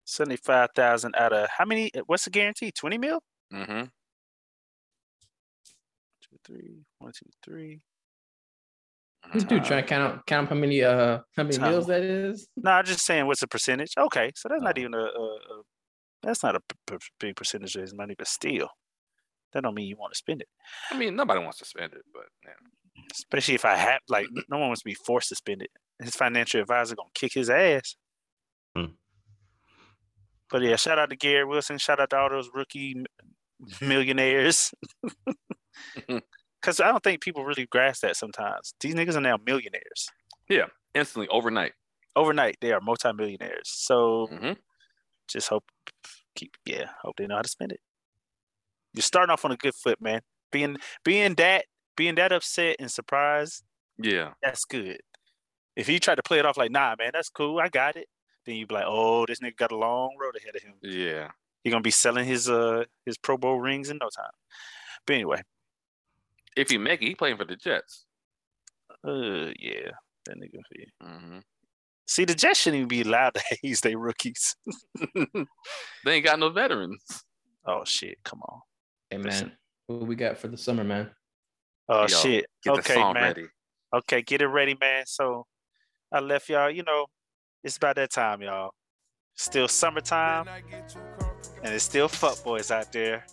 [0.06, 1.92] 75,000 out of how many?
[2.08, 2.72] What's the guarantee?
[2.72, 3.22] 20 mil?
[3.54, 3.84] Mm-hmm.
[6.22, 7.82] Two, three, one, two, three.
[9.34, 11.72] This dude trying to count out, count how many uh how many Time.
[11.72, 12.48] meals that is.
[12.56, 13.92] No, I'm just saying what's the percentage.
[13.98, 14.82] Okay, so that's not Oh.
[14.82, 15.62] even a, a, a
[16.24, 18.70] that's not a p- p- big percentage of his money, but still,
[19.54, 20.48] that don't mean you want to spend it.
[20.90, 22.52] I mean, nobody wants to spend it, but yeah.
[23.12, 25.72] Especially if I have like no one wants to be forced to spend it.
[26.02, 27.96] His financial advisor gonna kick his ass.
[30.52, 31.78] But yeah, shout out to Gary Wilson.
[31.78, 33.04] Shout out to all those rookie
[33.82, 34.74] millionaires.
[36.62, 38.74] Because I don't think people really grasp that sometimes.
[38.82, 40.10] These niggas are now millionaires.
[40.50, 41.72] Yeah, instantly overnight.
[42.18, 43.70] Overnight, they are multimillionaires.
[43.70, 44.54] So Mm-hmm.
[45.30, 45.64] just hope,
[46.36, 47.80] keep yeah, hope they know how to spend it.
[48.94, 50.20] You're starting off on a good foot, man.
[50.52, 51.64] Being being that
[52.00, 53.64] being that upset and surprised,
[54.02, 54.32] Yeah.
[54.42, 55.02] that's good.
[55.76, 58.08] If he tried to play it off like, nah, man, that's cool, I got it,
[58.46, 60.76] then you'd be like, oh, this nigga got a long road ahead of him.
[60.82, 61.32] Yeah.
[61.62, 64.32] He's gonna be selling his uh his Pro Bowl rings in no time.
[65.06, 65.42] But anyway,
[66.56, 68.06] If he make it, he playing for the Jets.
[69.06, 69.92] uh yeah,
[70.26, 70.62] that nigga.
[70.78, 70.86] Yeah.
[71.08, 71.40] Mm-hmm.
[72.08, 74.56] See, the Jets shouldn't even be allowed to haze their rookies.
[76.06, 77.04] They ain't got no veterans.
[77.66, 78.62] oh shit, come on.
[79.10, 79.52] Hey man,
[79.88, 81.10] what we got for the summer, man?
[81.90, 82.46] Oh Yo, shit.
[82.64, 83.24] Get the okay, song man.
[83.24, 83.48] ready.
[83.94, 85.06] Okay, get it ready, man.
[85.08, 85.48] So
[86.12, 87.08] I left y'all, you know,
[87.64, 88.72] it's about that time, y'all.
[89.36, 90.48] Still summertime,
[91.64, 93.26] and it's still fuck boys out there.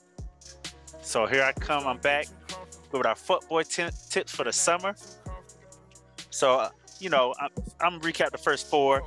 [1.02, 2.26] So here I come, I'm back
[2.92, 4.94] with our fuck boy ti- tips for the summer.
[6.30, 7.50] So, uh, you know, I'm,
[7.80, 9.02] I'm gonna recap the first four.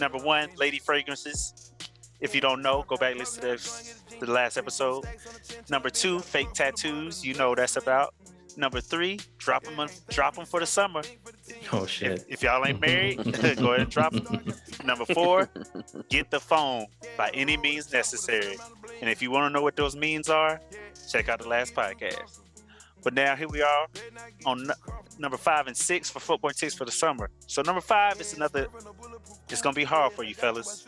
[0.00, 1.72] Number one, lady fragrances.
[2.20, 5.04] If you don't know, go back and listen to this, the last episode.
[5.68, 7.24] Number two, fake tattoos.
[7.24, 8.14] You know what that's about.
[8.56, 11.02] Number three, drop them, drop them for the summer.
[11.72, 12.24] Oh shit.
[12.28, 13.16] If y'all ain't married,
[13.56, 14.44] go ahead and drop them.
[14.84, 15.48] Number four,
[16.08, 16.86] get the phone
[17.16, 18.56] by any means necessary.
[19.00, 20.60] And if you want to know what those means are,
[21.10, 22.40] check out the last podcast.
[23.02, 23.86] But now here we are
[24.46, 24.72] on nu-
[25.18, 27.28] number five and six for football tips for the summer.
[27.46, 28.68] So number five is another.
[29.50, 30.86] It's gonna be hard for you fellas.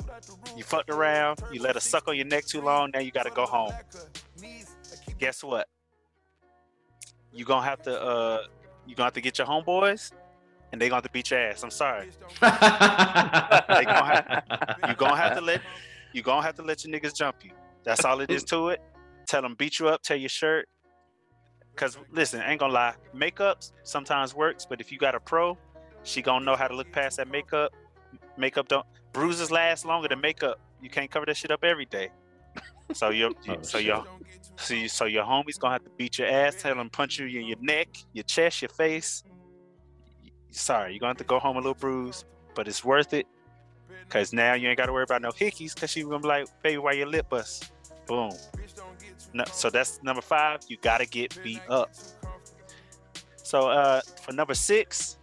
[0.57, 1.41] You fucked around.
[1.53, 2.91] You let a suck on your neck too long.
[2.95, 3.73] Now you got to go home.
[5.19, 5.69] Guess what?
[7.33, 8.01] You gonna have to.
[8.01, 8.39] uh
[8.87, 10.13] You gonna have to get your homeboys,
[10.73, 11.63] and they gonna have to beat your ass.
[11.63, 12.11] I'm sorry.
[12.41, 14.43] They gonna have,
[14.89, 15.61] you gonna have to let
[16.13, 17.51] you gonna have to let your niggas jump you.
[17.85, 18.81] That's all it is to it.
[19.27, 20.69] Tell them beat you up, tear your shirt.
[21.75, 25.59] Cause listen, ain't gonna lie, makeup sometimes works, but if you got a pro,
[26.05, 27.73] she gonna know how to look past that makeup.
[28.39, 30.59] Makeup don't bruises last longer than makeup.
[30.81, 32.09] You can't cover that shit up every day.
[32.93, 33.87] So your Oh, so shit.
[33.87, 34.05] your
[34.59, 37.27] so, you, so your homies gonna have to beat your ass, tell them punch you
[37.27, 39.23] in your neck, your chest, your face.
[40.51, 43.27] Sorry, you're gonna have to go home a little bruised, but it's worth it.
[44.09, 46.79] Cause now you ain't gotta worry about no hickeys, cause she gonna be like, baby,
[46.79, 47.71] why your lip bust?
[48.07, 48.31] Boom.
[49.35, 50.61] No, so that's number five.
[50.69, 51.91] You gotta get beat up.
[53.37, 55.17] So uh for number six,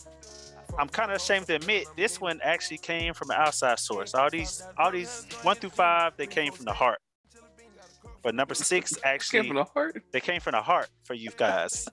[0.77, 4.13] I'm kind of ashamed to admit this one actually came from an outside source.
[4.13, 6.99] All these, all these one through five, they came from the heart.
[8.23, 10.01] But number six actually from the heart.
[10.11, 11.87] They came from the heart for you guys.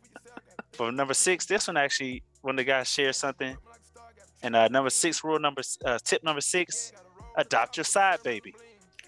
[0.78, 3.56] but number six, this one actually, when the guys share something,
[4.42, 6.92] and uh, number six rule number uh, tip number six,
[7.36, 8.54] adopt your side baby.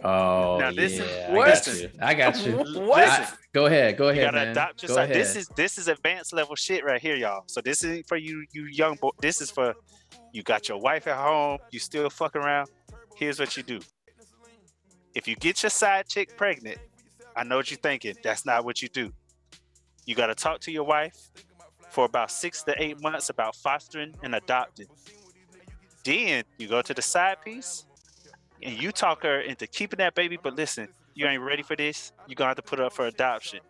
[0.04, 1.90] Oh Now, this is- yeah, I got you.
[2.00, 2.80] I got you.
[2.88, 3.08] What?
[3.08, 3.96] I- go ahead.
[3.96, 4.48] Go You ahead, gotta man.
[4.48, 5.04] adopt your Go side.
[5.10, 5.16] ahead.
[5.16, 7.44] This is this is advanced level shit right here, y'all.
[7.46, 9.10] So this is for you, you young boy.
[9.20, 9.74] This is for
[10.32, 10.42] you.
[10.42, 11.58] Got your wife at home.
[11.70, 12.68] You still fuck around.
[13.16, 13.78] Here's what you do.
[15.14, 16.78] If you get your side chick pregnant,
[17.36, 18.14] I know what you're thinking.
[18.22, 19.12] That's not what you do.
[20.06, 21.30] You got to talk to your wife
[21.90, 24.86] for about six to eight months about fostering and adopting.
[26.04, 27.86] Then you go to the side piece
[28.62, 30.38] and you talk her into keeping that baby.
[30.42, 32.12] But listen, you ain't ready for this.
[32.26, 33.60] You're gonna have to put up for adoption.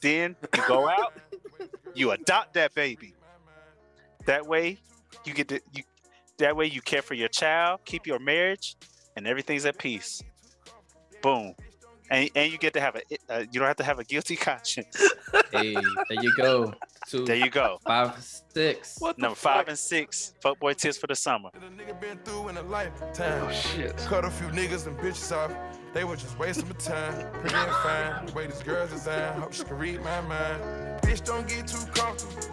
[0.00, 1.14] Then you go out,
[1.94, 3.14] you adopt that baby.
[4.26, 4.78] That way,
[5.24, 5.82] you get to you.
[6.38, 8.76] That way, you care for your child, keep your marriage,
[9.16, 10.22] and everything's at peace.
[11.22, 11.54] Boom,
[12.10, 13.02] and and you get to have a.
[13.32, 14.96] Uh, you don't have to have a guilty conscience.
[15.52, 16.74] Hey, there you go.
[17.06, 17.78] Two, There you go.
[17.84, 18.12] five,
[18.48, 18.96] six.
[18.98, 21.50] What Number five and six, fuckboy tips for the summer.
[22.00, 23.44] been through in a lifetime.
[23.46, 23.96] Oh, shit.
[23.98, 25.52] Cut a few niggas and bitches off.
[25.92, 27.30] They were just wasting my time.
[27.40, 28.26] Pretty and fine.
[28.26, 29.38] The way this girl's design.
[29.40, 30.62] Hope she can read my mind.
[31.02, 32.48] Bitch, don't get too comfortable.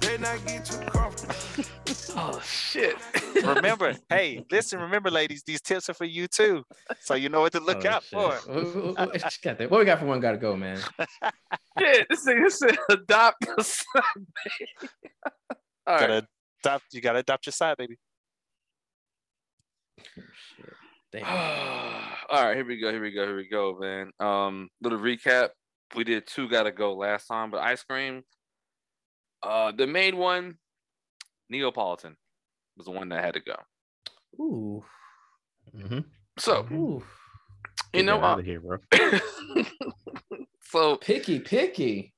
[0.00, 1.34] They not get too comfortable.
[2.18, 2.96] Oh shit.
[3.44, 6.64] remember, hey, listen, remember, ladies, these tips are for you too,
[7.00, 8.10] so you know what to look Oh, out shit.
[8.10, 8.30] for.
[9.68, 10.20] What, we got for one?
[10.20, 10.78] Got to go, man.
[11.78, 14.90] Shit, this nigga said adopt your son, baby.
[15.86, 16.00] All right.
[16.00, 16.26] Gotta
[16.64, 16.84] adopt.
[16.92, 17.98] You gotta adopt your side, baby.
[21.22, 22.90] All right, here we go.
[22.90, 23.26] Here we go.
[23.26, 24.10] Here we go, man.
[24.20, 25.50] Um, little recap.
[25.94, 28.22] We did two gotta go last time, but ice cream.
[29.42, 30.56] Uh, the main one,
[31.48, 32.16] Neapolitan,
[32.76, 33.56] was the one that had to go.
[34.40, 34.84] Ooh.
[35.74, 36.00] Mm-hmm.
[36.38, 37.02] So, Ooh.
[37.92, 38.78] you know, out uh, of here, bro.
[40.62, 42.12] so Picky, picky.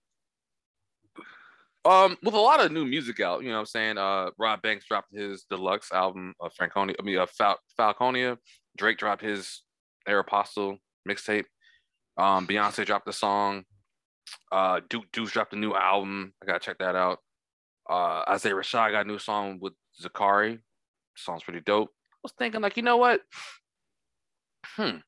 [1.84, 3.98] Um, with a lot of new music out, you know what I'm saying?
[3.98, 8.36] Uh Rob Banks dropped his deluxe album of Franconia, I mean uh, Fal- Falconia.
[8.76, 9.62] Drake dropped his
[10.08, 10.78] Aeropostale
[11.08, 11.44] mixtape.
[12.18, 13.64] Um, Beyonce dropped the song.
[14.52, 16.32] Uh Duke Deuce dropped a new album.
[16.42, 17.18] I gotta check that out.
[17.88, 19.72] Uh Isaiah Rashad got a new song with
[20.02, 20.60] Zacari.
[21.16, 21.90] Song's pretty dope.
[21.90, 23.22] I was thinking, like, you know what?
[24.66, 24.98] Hmm.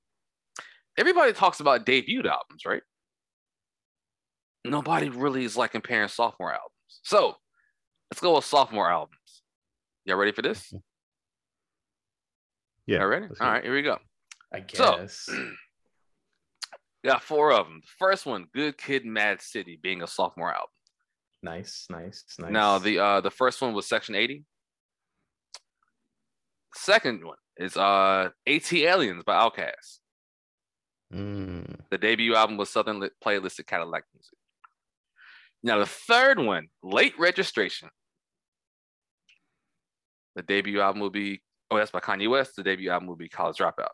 [0.98, 2.82] Everybody talks about debut albums, right?
[4.64, 7.01] nobody really is like comparing sophomore albums.
[7.02, 7.36] So
[8.10, 9.42] let's go with sophomore albums.
[10.05, 10.72] Y'all ready for this?
[12.86, 12.98] Yeah.
[13.01, 13.26] Y'all ready?
[13.28, 13.52] let's All go.
[13.52, 13.98] right, here we go.
[14.52, 15.28] I So- guess.
[17.05, 17.81] Got four of them.
[17.82, 20.68] The first one, Good Kid, Mad City, being a sophomore album.
[21.43, 22.51] nice, nice, nice.
[22.51, 24.44] Now the uh the first one was Section 80.
[26.74, 29.98] Second one is uh ATLiens by Outkast.
[31.12, 31.77] Mm.
[31.90, 34.39] The debut album was Southern Lit Playlisted Cadillac Music.
[35.62, 37.89] Now the third one, Late Registration.
[40.36, 41.40] The debut album will be
[41.70, 42.56] oh that's by Kanye West.
[42.56, 43.89] The debut album will be College Dropout.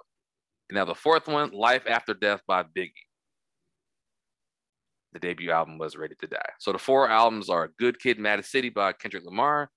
[0.71, 2.93] Now the fourth one, Life After Death by Biggie.
[5.13, 6.53] The debut album was Ready to Die.
[6.59, 9.71] So the four albums are Good Kid, Mad City by Kendrick Lamar,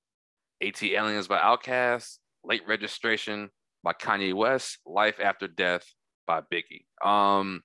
[0.63, 3.49] ATLiens by Outkast, Late Registration
[3.83, 5.85] by Kanye West, Life After Death
[6.25, 6.85] by Biggie.
[7.07, 7.61] Um,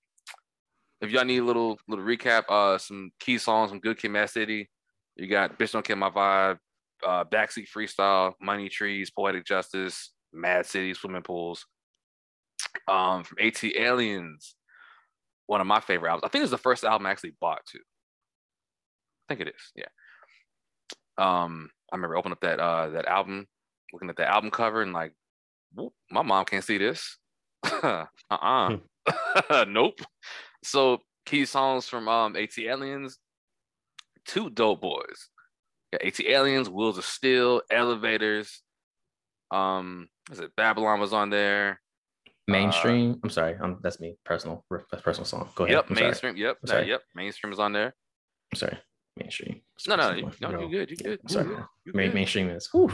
[1.00, 4.30] if y'all need a little little recap, uh, some key songs from Good Kid, Mad
[4.30, 4.70] City.
[5.16, 6.58] You got Bitch Don't Kill My Vibe,
[7.06, 11.66] uh, Backseat Freestyle, Money Trees, Poetic Justice, Mad City, Swimming Pools.
[12.88, 14.52] Um, from ATLiens,
[15.46, 16.24] one of my favorite albums.
[16.24, 17.80] I think it's the first album I actually bought too.
[19.28, 19.84] I think it is, yeah.
[21.16, 23.46] Um, I remember opening up that uh that album,
[23.92, 25.12] looking at the album cover, and like,
[25.74, 27.18] whoop, my mom can't see this.
[27.64, 28.76] uh-uh.
[29.68, 30.00] nope.
[30.62, 33.14] So key songs from um ATLiens,
[34.26, 35.28] two dope boys.
[36.02, 38.62] ATLiens, Wheels of Steel, Elevators.
[39.50, 41.80] Um, is it Babylon was on there?
[42.46, 43.20] Mainstream.
[43.24, 43.56] I'm sorry.
[43.60, 44.16] Um, that's me.
[44.24, 44.64] Personal.
[44.90, 45.48] That's personal song.
[45.54, 45.74] Go ahead.
[45.76, 46.06] Yep, I'm sorry.
[46.06, 46.36] mainstream.
[46.36, 46.88] Yep, I'm uh, sorry.
[46.88, 47.94] yep, mainstream is on there.
[48.52, 48.78] I'm sorry.
[49.16, 49.60] Mainstream.
[49.88, 50.52] No, no, Personal you, one.
[50.52, 51.20] no, you good, you good.
[51.22, 51.46] I'm sorry.
[51.48, 51.56] you
[51.86, 52.14] good, Main, good.
[52.14, 52.90] mainstream is whew,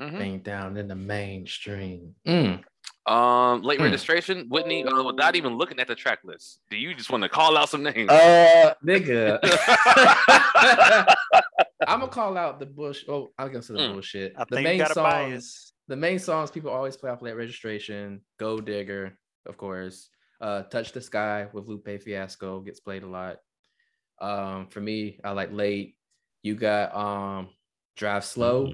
[0.00, 0.18] Mhm.
[0.18, 2.14] being down in the mainstream.
[2.26, 2.62] Mm.
[3.06, 3.84] Um, late Hmm.
[3.84, 4.84] registration, Whitney.
[4.84, 7.68] Uh, without even looking at the track list, do you just want to call out
[7.68, 8.08] some names?
[8.10, 9.38] Uh, nigga.
[11.86, 13.04] I'm gonna call out the bush.
[13.08, 13.92] Oh, I was gonna say the Mm.
[13.94, 14.34] bullshit.
[14.36, 15.04] I the think you main got a songs.
[15.04, 15.71] bias.
[15.92, 18.22] The main songs people always play off late registration.
[18.38, 20.08] Gold Digger, of course.
[20.40, 23.36] Uh, Touch the Sky with Lupe Fiasco gets played a lot.
[24.18, 25.96] Um, for me, I like late.
[26.42, 27.50] You got um
[27.94, 28.72] Drive Slow.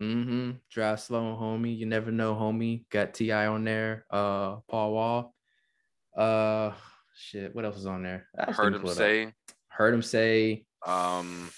[0.00, 0.52] Mm-hmm.
[0.70, 1.76] Drive slow, homie.
[1.76, 2.88] You never know, homie.
[2.90, 4.06] Got Ti on there.
[4.08, 5.34] Uh, Paul Wall.
[6.16, 6.70] Uh,
[7.16, 7.52] shit.
[7.56, 8.28] What else is on there?
[8.38, 8.94] I Heard him it up.
[8.94, 9.32] say.
[9.66, 10.64] Heard him say.
[10.86, 11.50] Um,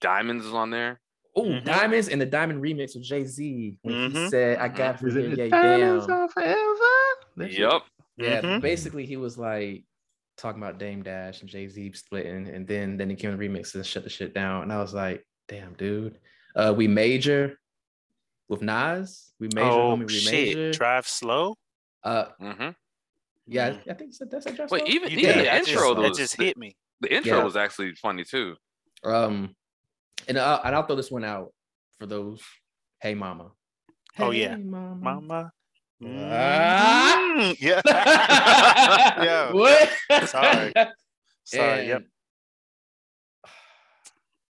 [0.00, 0.98] Diamonds is on there.
[1.38, 1.66] Oh, Mm-hmm.
[1.66, 4.30] Diamonds and the Diamond remix with Jay Z when he Mhm.
[4.30, 6.56] said, "I got Is you, yeah, diamonds damn." are forever?
[7.36, 7.58] That shit?
[7.60, 7.82] Yep.
[8.16, 8.60] Yeah, Mhm.
[8.62, 9.84] basically he was like
[10.38, 13.46] talking about Dame Dash and Jay Z splitting, and then then he came in the
[13.48, 16.18] remix and shut the shit down, and I was like, "Damn, dude."
[16.54, 17.58] Uh, we major
[18.48, 19.32] with Nas.
[19.38, 20.06] We major, Oh homie.
[20.06, 20.32] We shit!
[20.56, 20.72] major.
[20.72, 21.56] Drive slow.
[22.02, 22.70] Uh, Mm-hmm.
[23.46, 24.70] yeah, I think that's that's a dress.
[24.70, 25.44] Wait, even You even did.
[25.44, 26.76] the I intro just, that just hit me.
[27.00, 27.44] the intro Yeah.
[27.44, 28.56] was actually funny too.
[29.04, 29.54] Um,
[30.28, 31.52] and I'll, and I'll throw this one out
[31.98, 32.40] for those.
[33.00, 33.50] Hey, mama.
[34.18, 34.56] Oh, yeah.
[34.56, 34.96] Mama.
[35.20, 35.52] Mama.
[36.04, 37.34] Ah.
[37.38, 37.80] Mm, yeah.
[39.24, 39.52] Yeah.
[39.52, 39.90] What?
[40.28, 40.72] Sorry.
[41.44, 41.86] Sorry.
[41.88, 42.04] Yep.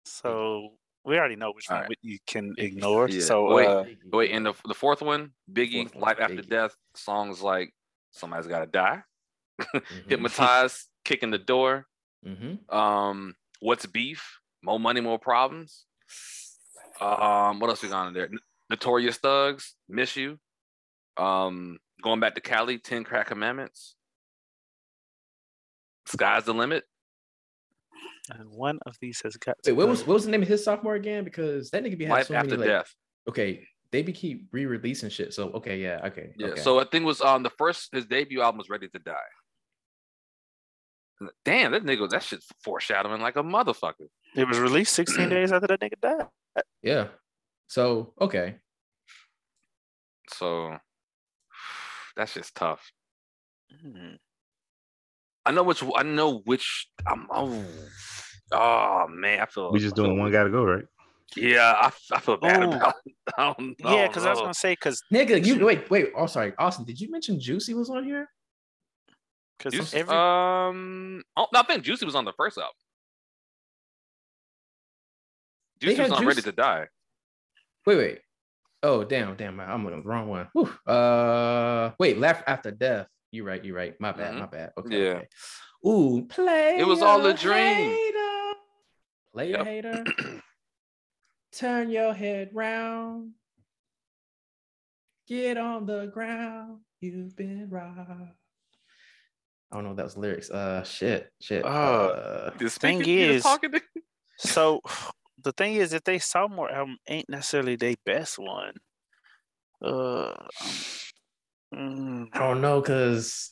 [0.04, 0.70] So
[1.04, 1.98] we already know which one Alright.
[2.02, 3.08] you can ignore.
[3.08, 3.20] Yeah.
[3.22, 6.48] So wait, uh, wait, and the the fourth one, Biggie, Fourth one, Life After Biggie.
[6.48, 7.72] Death, songs like
[8.12, 9.02] Somebody's Gotta Die,
[9.60, 9.82] Mhm.
[10.08, 11.86] Hypnotized, Kicking the Door,
[12.26, 12.72] Mhm.
[12.72, 15.84] um, What's Beef, More Money, More Problems.
[17.00, 18.28] Um, what else we got on there?
[18.70, 20.38] Notorious Thugs, Miss You.
[21.16, 23.96] Um, going back to Cali, Ten Crack Commandments.
[26.06, 26.84] Sky's the limit.
[28.30, 29.56] and one of these has got.
[29.66, 29.90] Wait, what go.
[29.90, 31.24] was what was the name of his sophomore again?
[31.24, 32.94] Because that nigga be having Life so After many like, Death.
[33.28, 35.34] okay, they be keep re-releasing shit.
[35.34, 36.48] So okay, yeah, okay, Yeah.
[36.48, 36.60] okay.
[36.60, 39.12] So I think it was um the first his debut album was Ready to Die.
[41.44, 44.08] Damn, that nigga, that shit's foreshadowing like a motherfucker.
[44.34, 46.26] It was released 16 days after that nigga died.
[46.82, 47.08] yeah,
[47.68, 48.56] so okay,
[50.32, 50.76] So
[52.16, 52.90] that's just tough.
[53.82, 54.14] Hmm.
[55.44, 57.64] I know which I know which I'm oh,
[58.52, 60.84] oh man, I feel We just feel- doing one gotta go, right?
[61.34, 62.72] Yeah, I, I feel bad Ooh.
[62.72, 63.14] about it.
[63.38, 66.10] I don't Yeah, because I was gonna say because nigga, you wait, wait.
[66.16, 66.84] Oh, sorry, Austin.
[66.84, 68.28] Did you mention Juicy was on here?
[69.58, 72.74] because Juicy- every um oh, no, I think Juicy was on the first album.
[75.82, 76.86] Juice was had not ready to die.
[77.86, 78.18] Wait, wait.
[78.82, 79.58] Oh, damn, damn.
[79.60, 80.48] I'm on the wrong one.
[80.54, 80.68] Whew.
[80.86, 82.18] Uh, wait.
[82.18, 83.06] Laugh after death.
[83.30, 83.64] You're right.
[83.64, 83.94] you're right.
[84.00, 84.34] My bad.
[84.34, 84.38] Mhm.
[84.40, 84.72] My bad.
[84.78, 85.04] Okay.
[85.04, 85.10] Yeah.
[85.14, 85.28] okay.
[85.86, 86.76] Ooh, play.
[86.78, 87.90] It was all a dream.
[87.90, 88.52] Hater.
[89.32, 89.64] Play Yep.
[89.66, 90.04] hater.
[91.52, 93.32] Turn your head round.
[95.28, 96.80] Get on the ground.
[97.00, 97.98] You've been robbed.
[99.70, 100.50] I don't know if that was lyrics.
[100.50, 101.64] Uh, shit, shit.
[101.64, 103.82] Uh, uh, The thing speaker is- talking to-
[104.38, 104.80] So
[105.42, 108.74] the thing is, if they sophomore album ain't necessarily their best one.
[109.82, 110.32] Uh,
[111.74, 113.50] mm, I don't know, cause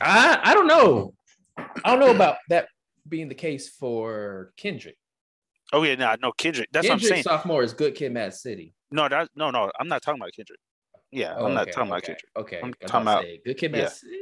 [0.00, 1.14] I I don't know.
[1.56, 2.68] I don't know about that
[3.08, 4.96] being the case for Kendrick.
[5.72, 6.68] oh yeah, no, no Kendrick.
[6.72, 7.22] That's Kendrick what I'm saying.
[7.24, 8.74] sophomore is good kid, Mad City.
[8.90, 9.70] No, that no, no.
[9.78, 10.58] I'm not talking about Kendrick.
[11.10, 12.30] Yeah, Oh, I'm not okay, talking about okay, Kendrick.
[12.36, 13.88] Okay, I'm I talking about about say, good kid, Mad yeah.
[13.88, 14.16] City.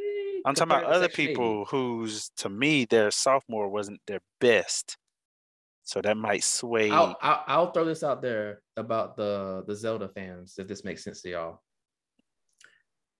[0.45, 1.33] I'm talking about other Section 80.
[1.35, 4.97] people whose, to me, their sophomore wasn't their best.
[5.91, 6.89] So that might sway.
[6.89, 11.03] I'll, I'll I'll throw this out there about the the Zelda fans, if this makes
[11.03, 11.63] sense to y'all.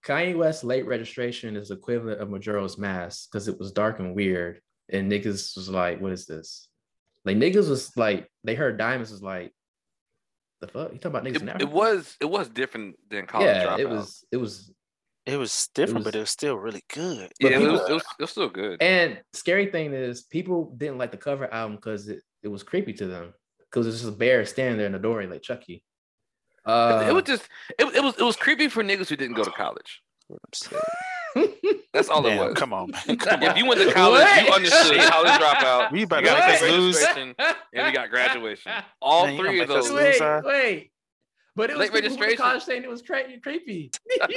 [0.07, 4.61] Kanye West's late registration is equivalent of Majora's Mask because it was dark and weird,
[4.89, 6.69] and niggas was like, "What is this?"
[7.25, 9.53] Like niggas was like, they heard Diamonds was like,
[10.61, 11.65] "The fuck?" You talking about niggas in It, Africa?
[11.67, 13.79] it was it was different than college yeah, dropout.
[13.81, 14.73] it was it was
[15.27, 17.33] it was different, was- but it was still really good.
[17.41, 18.81] But yeah, it, was, it was it was still good.
[18.81, 22.93] And scary thing is, people didn't like the cover album because it, it was creepy
[22.95, 23.35] to them.
[23.71, 25.85] Because it's just a bear standing there in the doorway like Chucky.
[26.65, 27.43] Uh, it was just
[27.79, 30.03] it, it was it was creepy for niggas who didn't go to college.
[31.93, 32.55] That's all it was.
[32.55, 33.17] come on, man.
[33.19, 33.57] Come If on.
[33.57, 35.91] you went to college, you understood college dropout.
[35.93, 36.97] We You about to got make late lose.
[36.97, 38.73] registration, and you got graduation.
[39.03, 40.21] All Man, three of gonna make us those.
[40.21, 40.91] wait, wait.
[41.57, 42.37] But it was Late people to registration.
[42.39, 43.91] college saying it was cra- creepy.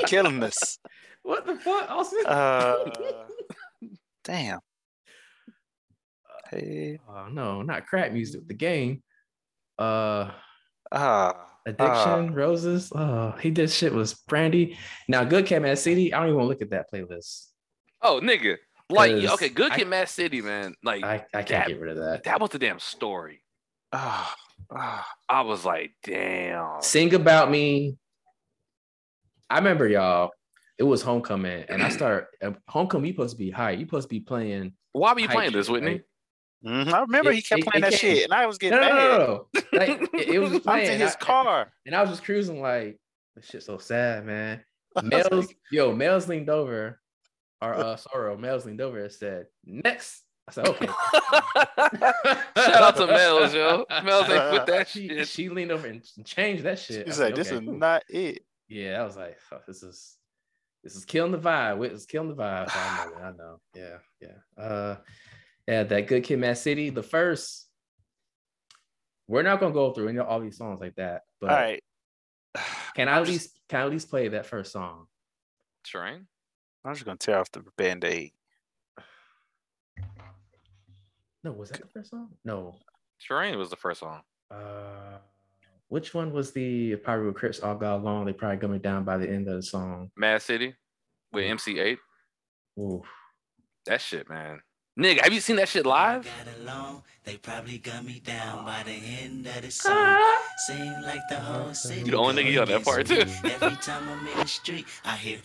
[0.07, 0.79] Killing us.
[1.23, 2.25] what the fuck, Austin?
[2.25, 2.75] Uh,
[4.23, 4.59] damn.
[6.53, 6.99] Hey.
[7.09, 8.47] oh no, not crap music.
[8.47, 9.01] The game.
[9.79, 10.31] Uh,
[10.91, 11.47] Ah.
[11.65, 12.91] addiction, roses.
[12.93, 14.77] Oh, he did shit was Brandy.
[15.07, 16.13] Now, good Cat Man City.
[16.13, 17.47] I don't even want to look at that playlist.
[18.01, 18.57] Oh, nigga.
[18.89, 20.75] Like, okay, good I- kid, Mad City, man.
[20.83, 22.23] Like, I, I can't that, get rid of that.
[22.25, 23.41] that was the damn story.
[23.91, 24.35] Ah.
[24.71, 25.07] Ah.
[25.29, 26.81] I was like, damn.
[26.81, 27.97] Sing about me.
[29.49, 30.31] I remember y'all.
[30.77, 33.07] It was homecoming, and I start uh, homecoming.
[33.07, 33.71] You supposed to be high.
[33.71, 34.73] You supposed to be playing.
[34.91, 35.91] Why were you playing this, shit, Whitney?
[35.91, 36.01] right?
[36.65, 38.57] Mhm, I remember It- he kept it- playing it that came- shit, and I was
[38.57, 38.93] getting no, mad.
[38.95, 39.77] no, no, no.
[39.79, 40.91] Like it, it was just playing.
[40.93, 41.71] in his I- car.
[41.85, 42.97] and I was just cruising like
[43.35, 44.63] this shit's so sad, man.
[44.95, 47.01] was Mels, yo, Mels leaned over,
[47.61, 50.87] or uh, sorrow, Mels leaned over and said, "Next." I said, "Okay."
[52.57, 53.85] Shout out to Mels, yo.
[54.03, 55.27] Mels ain't with that she, shit.
[55.27, 57.01] she leaned over and changed that shit.
[57.01, 58.43] I He's said, like, this "Okay, is cool." not it.
[58.67, 60.17] Yeah, I was like, "Fuck, this is
[60.83, 61.83] this is killing the vibe.
[61.85, 62.69] It's killing the vibe.
[62.69, 63.59] I know, I know.
[63.75, 64.63] Yeah, yeah.
[64.63, 64.97] Uh,
[65.67, 66.89] yeah, that good kid, Mad City.
[66.89, 67.67] The first.
[69.27, 71.83] We're not gonna go through any all these songs like that, but All right.
[72.95, 75.07] can I at least can I at least play that first song?
[75.85, 76.27] Train?
[76.83, 78.31] I'm just gonna tear off the band-aid.
[81.43, 82.29] No, was that the first song?
[82.43, 82.75] No.
[83.19, 84.21] Train was the first song.
[84.51, 85.17] Uh,
[85.89, 88.25] which one was the with Crips all got along?
[88.25, 90.09] They probably coming down by the end of the song.
[90.17, 90.75] Mad City
[91.31, 91.97] with MC Eiht.
[92.79, 93.03] Ooh.
[93.85, 94.61] That shit, man.
[94.97, 96.27] Nigga, have you seen that shit live?
[97.23, 100.17] They probably got me down by the end of the song.
[100.67, 102.01] Seem like the whole city.
[102.01, 103.21] You the only nigga on that part too.
[103.21, 105.37] Every time I'm in the street, I hear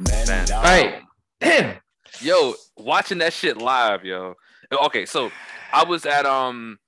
[0.26, 1.02] Man, All right.
[1.40, 1.76] Damn.
[2.20, 4.34] Yo, watching that shit live, yo.
[4.72, 5.30] Okay, so
[5.72, 6.78] I was at um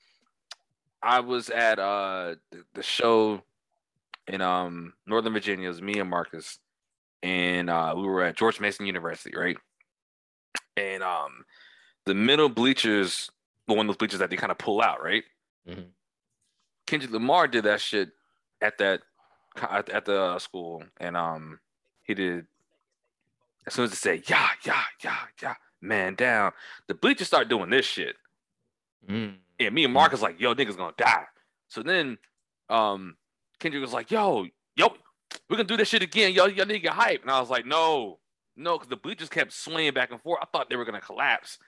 [1.02, 3.42] I was at uh the, the show
[4.26, 5.66] in um Northern Virginia.
[5.66, 6.58] It was me and Marcus.
[7.22, 9.58] And uh we were at George Mason University, right?
[10.76, 11.44] And um
[12.04, 13.30] the middle bleachers,
[13.66, 15.24] one of those bleachers that they kind of pull out, right?
[15.68, 15.86] Mhm.
[16.86, 18.10] Kendrick Lamar did that shit
[18.60, 19.02] at that
[19.56, 21.58] at, at the uh, school, and um
[22.02, 22.46] he did
[23.66, 26.52] as soon as they say yeah yeah yeah yeah man down,
[26.86, 28.16] the bleachers start doing this shit.
[29.08, 29.36] Mm.
[29.58, 31.24] And me and Marcus like, yo, niggas gonna die.
[31.68, 32.18] So then
[32.68, 33.16] um
[33.58, 34.46] Kendrick was like, yo,
[34.76, 34.88] yo,
[35.48, 36.32] we're gonna do this shit again.
[36.32, 37.22] Yo, y'all need to get hype.
[37.22, 38.18] And I was like, no,
[38.56, 40.40] no, because the bleachers kept swaying back and forth.
[40.42, 41.58] I thought they were gonna collapse.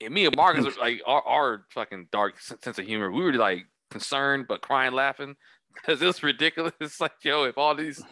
[0.00, 3.32] And me and Marcus were like our, our fucking dark sense of humor, we were
[3.32, 5.36] like concerned but crying laughing
[5.74, 6.72] because it was ridiculous.
[6.80, 8.02] It's like, yo, if all these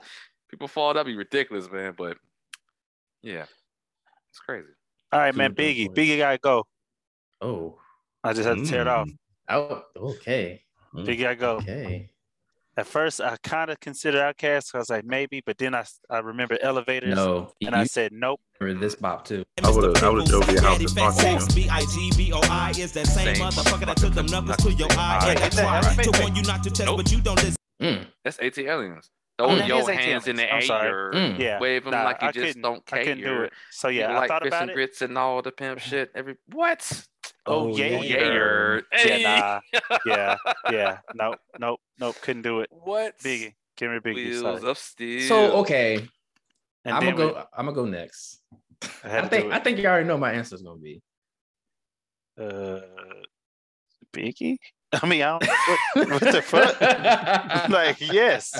[0.50, 1.94] people fall, that'd be ridiculous, man.
[1.96, 2.16] But
[3.22, 3.44] yeah,
[4.30, 4.68] it's crazy.
[5.12, 5.54] All right, man.
[5.54, 5.88] Biggie.
[5.88, 6.66] Biggie gotta go.
[7.40, 7.78] Oh.
[8.24, 9.08] I just had to tear it off.
[9.50, 10.62] Oh, okay.
[10.94, 11.56] Biggie gotta go.
[11.56, 12.10] Okay.
[12.76, 14.74] At first, I kind of considered Outkast.
[14.74, 17.14] I was like, maybe, but then I, I remember Elevators.
[17.14, 18.40] No, And I said, nope.
[18.60, 19.44] Remember this bop too.
[19.62, 21.54] I would have I would have drove your house and talked.
[21.54, 25.96] B-I-G-B-O-I is that same Same motherfucker that took them knuckles to your eye and Alright.
[25.96, 27.56] they try to warn you not to test, but you don't listen.
[27.80, 28.06] Mm.
[28.24, 29.08] That's ATLiens.
[29.38, 29.68] Those Mm.
[29.68, 31.10] Your hands in the air.
[31.12, 31.38] Mm.
[31.38, 31.58] Yeah.
[31.58, 33.00] wave them Nah, like you I just don't care.
[33.00, 33.52] I couldn't do it.
[33.70, 34.74] So yeah, You I like thought fish about and it.
[34.74, 36.10] grits and all the pimp shit.
[36.14, 37.06] Every what?
[37.46, 38.80] Oh, Oh, yeah, yeah.
[38.92, 39.20] Hey.
[39.22, 39.60] Yeah,
[39.90, 39.98] nah.
[40.06, 40.36] yeah,
[40.70, 40.98] yeah.
[41.14, 42.16] Nope, nope, nope.
[42.22, 42.70] Couldn't do it.
[42.72, 43.18] What?
[43.18, 44.14] Biggie, give me Biggie.
[44.14, 44.70] Wheels sorry.
[44.70, 45.28] of steel.
[45.28, 45.96] So okay,
[46.84, 47.44] And I'm gonna we- go.
[47.56, 48.40] I'm gonna go next.
[49.02, 51.02] I I think I think you already know my answer is gonna be.
[52.40, 52.80] Uh,
[54.12, 54.56] Biggie.
[54.92, 55.44] I mean, I don't.
[55.94, 56.80] What, what the fuck?
[57.70, 58.54] like, yes,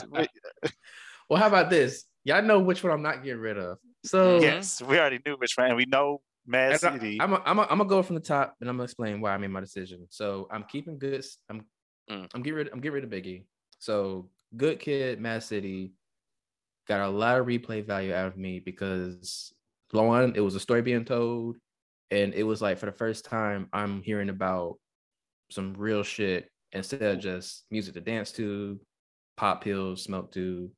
[1.29, 2.05] Well, how about this?
[2.25, 3.79] Y'all know which one I'm not getting rid of.
[4.05, 4.83] So yes.
[4.83, 7.21] We already knew which one, and we know Mad And I- City.
[7.21, 9.51] I'm I'm I'm gonna go from the top, and I'm gonna explain why I made
[9.51, 10.07] my decision.
[10.11, 11.25] So I'm keeping good.
[11.49, 11.65] I'm
[12.11, 12.29] Mm.
[12.35, 12.69] I'm getting rid.
[12.71, 13.45] I'm getting rid of Biggie.
[13.79, 15.93] So Good Kid, Mad City,
[16.87, 19.55] got a lot of replay value out of me because
[19.91, 21.57] one, it was a story being told,
[22.11, 24.77] and it was like for the first time I'm hearing about
[25.51, 28.79] some real shit instead of just music to dance to,
[29.39, 30.71] pop pills, smoke to,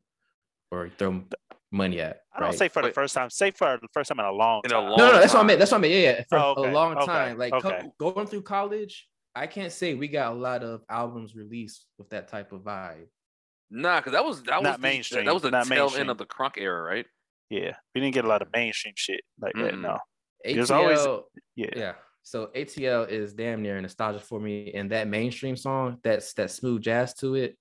[0.71, 1.25] or throw
[1.73, 2.21] money at.
[2.35, 2.59] I don't right?
[2.59, 3.31] say for the first time.
[3.31, 5.39] Say for the first time in a long In a long No, no, that's what
[5.39, 5.47] I time.
[5.49, 5.59] meant.
[5.59, 5.93] That's what I meant.
[5.95, 6.23] Yeah, yeah.
[6.29, 7.39] For Oh, okay, a long okay, time.
[7.39, 11.87] Like co- going through college, I can't say we got a lot of albums released
[11.99, 13.07] with that type of vibe.
[13.71, 16.01] Nah, because that was that Not was the, mainstream, That was the not tail mainstream.
[16.03, 17.07] end of the crunk era, right?
[17.51, 19.75] Yeah, we didn't get a lot of mainstream shit like that.
[19.75, 19.81] Mm-mm.
[19.83, 19.99] No,
[20.47, 21.07] ATL, There's always-
[21.57, 21.67] yeah.
[21.77, 21.93] yeah.
[22.23, 26.83] So ATL is damn near nostalgia for me, and that mainstream song, that's that smooth
[26.83, 27.57] jazz to it.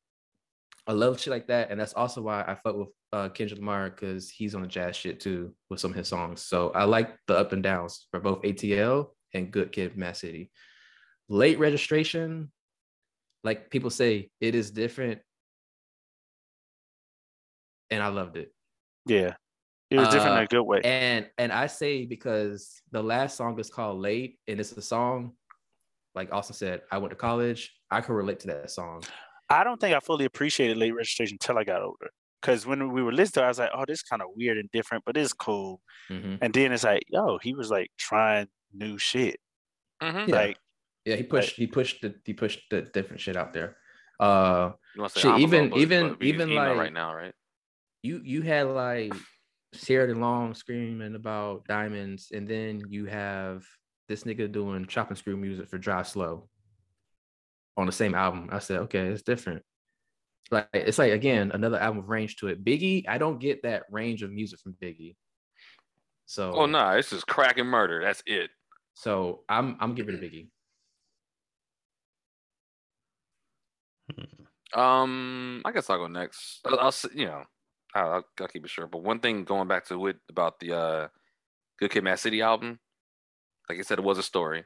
[0.88, 3.90] I love shit like that, and that's also why I fuck with uh, Kendrick Lamar
[3.90, 6.42] because he's on the jazz shit too with some of his songs.
[6.42, 10.52] So I like the up and downs for both ATL and Good Kid, Mad City.
[11.28, 12.52] Late registration,
[13.44, 15.22] like people say, it is different,
[17.90, 18.54] and I loved it.
[19.08, 19.34] yeah,
[19.90, 20.82] it was different in Uh, a good way.
[20.84, 25.34] And and I say because the last song is called Late, and it's a song,
[26.14, 27.74] like Austin said, I went to college.
[27.90, 29.02] I could relate to that song.
[29.50, 32.10] I don't think I fully appreciated late registration until I got older.
[32.42, 34.70] Because when we were listening I was like, oh, this is kind of weird and
[34.72, 35.82] different, but it's cool.
[36.10, 36.38] Mhm.
[36.42, 39.40] And then it's like, yo, he was like trying new shit.
[40.02, 40.30] Mm-hmm.
[40.30, 40.36] Yeah.
[40.36, 40.58] Like,
[41.06, 43.78] Yeah, he pushed he pushed the he pushed the different shit out there.
[44.20, 47.34] Uh You want to say shit, even but- even but even like right now, right?
[48.04, 49.14] you you had like
[49.74, 53.66] Sierra Leone screaming about diamonds, and then you have
[54.08, 56.48] this nigga doing chop and screw music for Drive Slow
[57.78, 58.50] on the same album.
[58.52, 59.64] I said, okay, it's different.
[60.52, 62.64] Like it's like again another album with range to it.
[62.64, 65.16] Biggie, I don't get that range of music from Biggie.
[66.28, 68.02] So Oh no, nah, this is crack and murder.
[68.04, 68.52] That's it.
[68.94, 70.50] so I'm I'm getting rid of Biggie.
[74.74, 76.60] Um, I guess I'll go next.
[76.66, 77.44] I'll, I'll you know,
[77.96, 78.92] I'll, I'll, I'll keep it short.
[78.92, 81.08] But one thing going back to it about the uh,
[81.80, 82.80] Good Kid, Mad City album,
[83.70, 84.66] like I said, it was a story,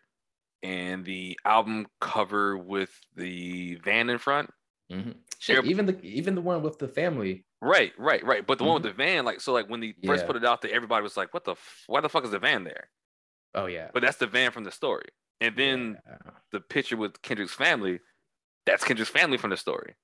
[0.64, 4.50] and the album cover with the van in front.
[4.92, 5.16] Mhm.
[5.40, 7.46] Shit, even the even the one with the family.
[7.62, 8.46] Right, right, right.
[8.46, 10.28] But the one with the van, like, so, like when they first Yeah.
[10.28, 11.52] put it out there, everybody was like, "What the?
[11.52, 12.90] F- why the fuck is the van there?"
[13.54, 13.90] Oh yeah.
[13.94, 15.10] But that's the van from the story.
[15.42, 15.98] And then
[16.52, 18.00] the picture with Kendrick's family,
[18.66, 19.96] that's Kendrick's family from the story.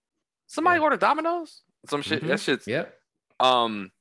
[0.47, 1.63] Somebody ordered Domino's?
[1.87, 2.23] Some shit.
[2.23, 2.27] Mhm.
[2.27, 2.97] That shit's Yep.
[3.39, 3.91] um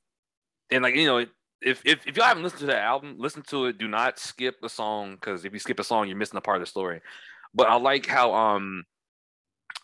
[0.71, 1.25] and like you know,
[1.65, 3.77] if if, if y'all haven't listened to that album, listen to it.
[3.77, 6.57] Do not skip a song because if you skip a song, you're missing a part
[6.57, 7.01] of the story.
[7.53, 8.83] But I like how um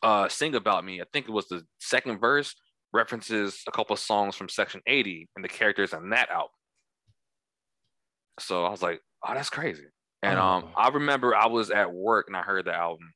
[0.03, 2.55] uh Sing About Me, I think it was the second verse,
[2.93, 6.51] references a couple of songs from section 80 and the characters on that album.
[8.39, 9.85] So I was like, oh, that's crazy.
[10.23, 13.11] And um, I remember I was at work and I heard the album,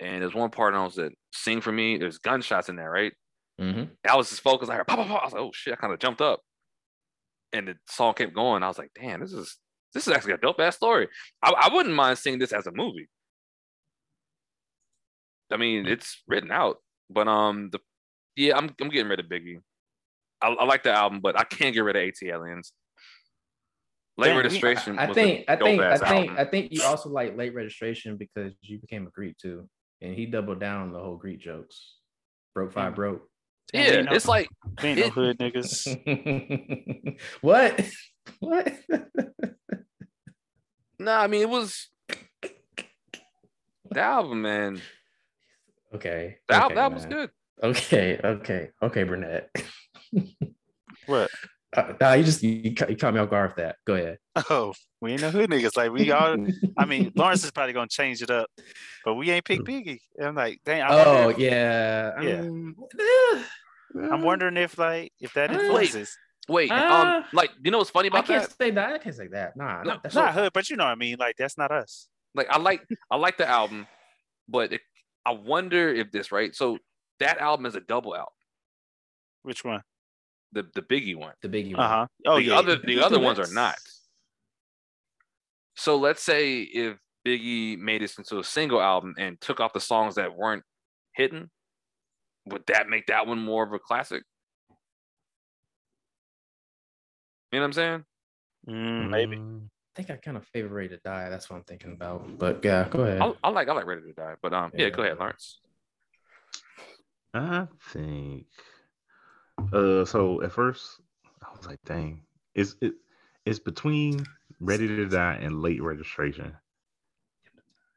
[0.00, 2.90] and there's one part and I was at "Sing for Me." There's gunshots in there,
[2.90, 3.12] right?
[3.60, 3.84] Mm-hmm.
[4.08, 4.68] I was just focused.
[4.68, 5.22] I heard pop, pop, pop.
[5.22, 5.74] I was like, oh shit!
[5.74, 6.40] I kind of jumped up,
[7.54, 8.62] and the song kept going.
[8.62, 9.56] I was like, damn, this is
[9.94, 11.08] this is actually a dope ass story.
[11.42, 13.08] I, I wouldn't mind seeing this as a movie.
[15.52, 16.78] I mean, it's written out,
[17.08, 17.78] but um, the
[18.36, 19.60] yeah, I'm I'm getting rid of Biggie.
[20.42, 22.72] I, I like the album, but I can't get rid of ATLiens.
[24.16, 24.98] Late registration.
[24.98, 26.36] I was think I think I think album.
[26.38, 29.68] I think you also like late registration because you became a Greek too,
[30.00, 31.96] and he doubled down on the whole Greek jokes.
[32.54, 32.96] Broke five Mm.
[32.96, 33.28] broke.
[33.72, 34.48] Yeah, it's like
[34.82, 37.18] we ain't no hood niggas.
[37.40, 37.80] what?
[38.40, 38.72] What?
[40.98, 41.90] No, I mean it was
[43.90, 44.80] the album, man.
[45.94, 46.38] Okay.
[46.48, 47.30] The album, okay, the album was good.
[47.62, 49.50] Okay, okay, okay, Burnett.
[51.06, 51.30] What?
[51.76, 53.76] Uh, nah, you just you, ca- you caught me off guard with that.
[53.86, 54.18] Go ahead.
[54.50, 55.76] Oh, we ain't no hood niggas.
[55.76, 56.36] Like we all.
[56.78, 58.48] I mean, Lawrence is probably gonna change it up,
[59.04, 59.98] but we ain't pick Biggie.
[60.16, 60.82] And I'm like, dang.
[60.82, 62.40] I wonder Oh if- yeah, I yeah.
[62.42, 62.74] mean,
[64.10, 66.16] I'm wondering if like if that Uh, influences.
[66.48, 67.18] Wait, Ah.
[67.18, 68.34] um, like you know what's funny about that?
[68.34, 68.56] I can't that?
[68.58, 68.92] say that.
[68.92, 69.56] I can't say that.
[69.56, 71.16] Nah, No, that's It's not hood, but you know what I mean.
[71.18, 72.08] Like that's not us.
[72.34, 73.86] Like I like I like the album,
[74.48, 74.80] but it,
[75.24, 76.54] I wonder if this right.
[76.54, 76.78] So
[77.20, 78.32] that album is a double album.
[79.42, 79.82] Which one?
[80.54, 81.34] The the Biggie one.
[81.42, 81.76] the biggie.
[81.76, 81.84] One.
[81.84, 82.06] Uh huh.
[82.26, 82.58] Oh the yeah.
[82.58, 83.76] other the other do ones are not.
[85.76, 89.80] So let's say if Biggie made this into a single album and took off the
[89.80, 90.62] songs that weren't
[91.14, 91.50] hitting,
[92.46, 94.22] would that make that one more of a classic?
[97.50, 98.04] You know what I'm saying?
[98.68, 99.36] Mm, maybe.
[99.36, 99.40] I
[99.96, 101.28] think I kind of favor Ready to Die.
[101.28, 102.38] That's what I'm thinking about.
[102.38, 103.20] But yeah, go ahead.
[103.20, 105.60] I, I like I like Ready to Die, but um yeah, go ahead, Lawrence.
[107.32, 108.46] I think.
[109.72, 111.00] Uh, so at first
[111.42, 112.22] I was like, "Dang,
[112.54, 112.94] it's it,
[113.44, 114.24] it's between
[114.60, 116.54] Ready to Die and Late Registration."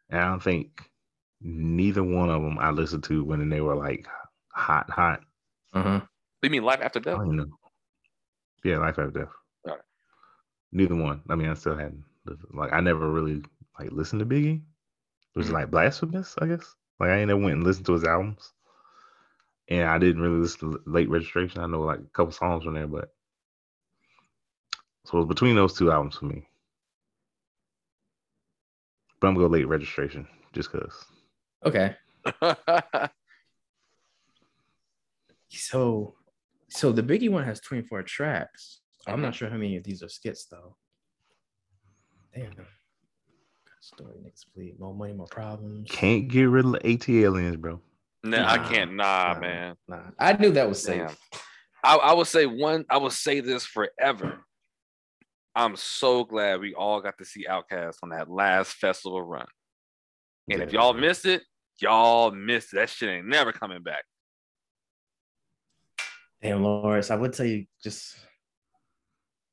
[0.09, 0.89] And I don't think
[1.41, 4.07] neither one of them I listened to when they were like
[4.49, 5.21] hot, hot.
[5.73, 6.01] Uh-huh.
[6.41, 7.19] You mean Life After Death?
[8.63, 9.31] Yeah, Life After Death.
[9.67, 9.81] Alright.
[10.71, 11.21] Neither one.
[11.29, 13.43] I mean, I still hadn't listened- like I never really
[13.79, 14.61] like listened to Biggie.
[15.35, 15.53] It was Mhm.
[15.53, 16.75] like blasphemous, I guess.
[16.99, 18.53] Like I ain't never went and listened to his albums.
[19.69, 21.61] And I didn't really listen to Late Registration.
[21.61, 23.09] I know like a couple songs from there, but
[25.05, 26.47] so it was between those two albums for me.
[29.19, 31.05] But I'm gonna go Late Registration just cause.
[31.65, 31.95] Okay.
[35.49, 36.15] So,
[36.69, 38.81] so the Biggie one has 24 tracks.
[39.07, 40.75] I'm not sure how many of these are skits though.
[42.35, 42.51] Damn.
[43.79, 44.77] Story next bleed.
[44.79, 45.89] More money, more problems.
[45.89, 47.79] Can't get rid of ATLiens, bro.
[48.23, 48.95] Nah, I can't.
[48.95, 49.39] Nah, nah.
[49.39, 49.75] man.
[49.87, 51.07] Nah, I knew that was safe.
[51.07, 51.41] Damn.
[51.83, 52.85] I, I would say one.
[52.89, 54.39] I would say this forever.
[55.55, 59.47] I'm so glad we all got to see Outkast on that last festival run.
[60.51, 61.01] And if y'all bro.
[61.01, 61.43] missed it,
[61.79, 62.77] y'all missed it.
[62.77, 64.03] That shit ain't never coming back.
[66.41, 68.17] Damn, Lawrence, I would tell you just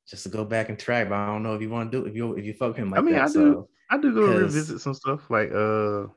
[0.07, 2.05] just to go back and track, but I don't know if you want to do
[2.05, 3.23] if you if you fuck him like I mean, that.
[3.23, 3.33] I do.
[3.33, 5.29] so- I do go revisit some stuff.
[5.29, 6.07] Like uh,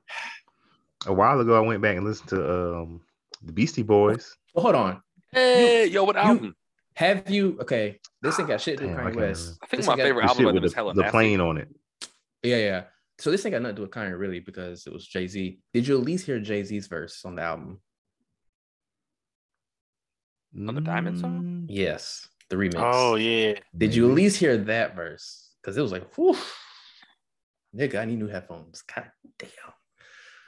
[1.09, 3.01] a while ago, I went back and listened to um
[3.43, 4.36] the Beastie Boys.
[4.55, 5.02] Well, hold on.
[5.32, 6.55] Hey, yo, what album?
[6.94, 7.98] Have you okay?
[8.22, 9.40] This ain't got shit to do with Kanye West.
[9.43, 9.59] remember.
[9.62, 11.01] I think This my ain't got- favorite album shit of them is the, Hella the
[11.02, 11.10] Nasty.
[11.12, 11.68] plane on it.
[12.43, 12.82] Yeah, yeah.
[13.18, 15.59] So this ain't got nothing to do with Kanye really because it was Jay Z.
[15.74, 17.80] Did you at least hear Jay Z's verse on the album?
[20.56, 21.43] On the Diamond song?
[21.43, 22.74] Mm, Yes, the remix.
[22.80, 23.55] Oh yeah.
[23.76, 25.51] Did you at least hear that verse?
[25.60, 26.36] Because it was like, whew,
[27.76, 28.82] nigga, I need new headphones.
[28.82, 29.51] God damn.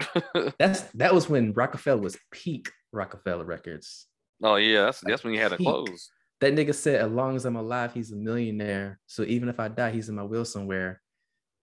[0.58, 4.06] That's that was when Roc-A-Fella was peak Roc-A-Fella Records.
[4.42, 6.10] oh yeah, that's that's when you had to close.
[6.40, 8.98] That nigga said, as long as I'm alive, he's a millionaire.
[9.06, 11.02] So even if I die, he's in my will somewhere.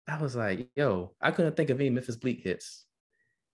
[0.07, 2.85] I was like, yo, I couldn't think of any Memphis Bleek hits.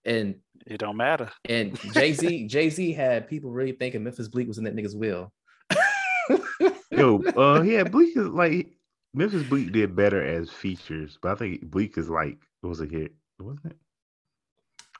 [0.06, 0.35] And
[0.65, 1.30] It don't matter.
[1.47, 4.95] and Jay Z, Jay Z had people really thinking Memphis Bleek was in that nigga's
[4.95, 5.31] will.
[6.91, 8.69] Yo, uh, yeah, Bleek is like
[9.14, 12.85] Memphis Bleek did better as features, but I think Bleek is like it was a
[12.85, 13.77] hit, wasn't it?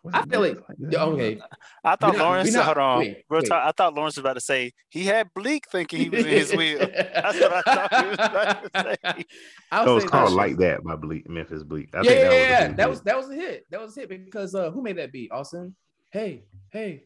[0.02, 1.02] Was I feel like, like that?
[1.02, 1.42] okay,
[1.84, 2.54] I thought We not- Lawrence.
[2.54, 3.00] not- hold on.
[3.00, 3.48] wait, Real wait.
[3.50, 6.32] talk, I thought Lawrence was about to say he had Bleek thinking he was in
[6.32, 6.80] his wheel.
[6.96, 9.26] That's what I thought he was about to say.
[9.72, 11.90] I'll No, it's called like that by Bleek, Memphis Bleek.
[11.94, 12.68] I yeah, think yeah, that yeah, yeah.
[12.68, 13.66] was That was that was a hit.
[13.72, 15.32] That was a hit because uh, who made that beat?
[15.32, 15.76] Austin.
[16.12, 17.04] Hey, hey,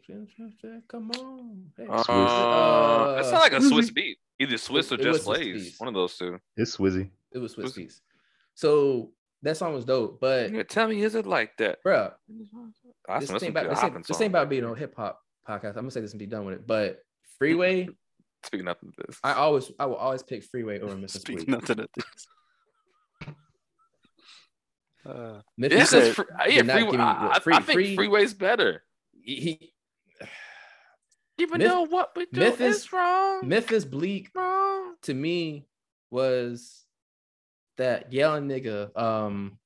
[0.88, 1.66] come on.
[1.76, 1.88] Hey.
[1.90, 3.72] Uh, Uh, that sounds like a Swizzy.
[3.90, 4.18] Swizz beat.
[4.40, 5.76] Either Swizz or It- it just was plays.
[5.80, 6.40] One of those two.
[6.56, 7.10] it's Swizzy.
[7.32, 7.76] It was Swizz Swizzy.
[7.76, 8.02] Beats.
[8.56, 9.12] So
[9.44, 11.80] that song was dope, but You tell me, is it like that?
[11.86, 12.12] bruh,
[13.08, 14.24] I this listen thing about this hopping ain't, this song.
[14.26, 15.70] ain't about being on hip hop podcast.
[15.70, 16.68] I'm gonna say this and be done with it.
[16.68, 17.00] But
[17.38, 17.88] Freeway,
[18.46, 19.20] Speaking nothing to this.
[19.24, 21.48] I always I will always pick Freeway over Memphis Speak Bleek.
[21.48, 22.28] nothing of this.
[25.06, 27.96] Uh, Memphis Yeah, Bleek fr- did yeah freeway, me- I, I- free- I think free-
[27.96, 28.84] Freeway's better.
[29.22, 29.74] he, he-
[31.40, 33.46] Even Memph- though what we do Memphis- is wrong.
[33.46, 34.96] Memphis Bleek wrong.
[35.02, 35.68] to me
[36.10, 36.86] was
[37.78, 38.96] that yelling nigga.
[38.98, 39.58] Um,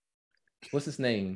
[0.72, 1.36] what's his name?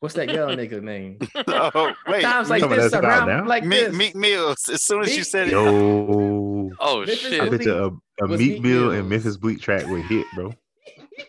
[0.00, 1.18] What's that yelling nigga name?
[1.48, 3.94] oh wait, Times like Some of this around like Meek, this.
[3.96, 4.68] Meek Mills.
[4.72, 7.40] As soon as you Meek- said it, Yo, Oh Memphis shit!
[7.40, 10.26] I bet you a, a was Meek Meek Mill and Memphis Bleek track would hit,
[10.34, 10.54] bro.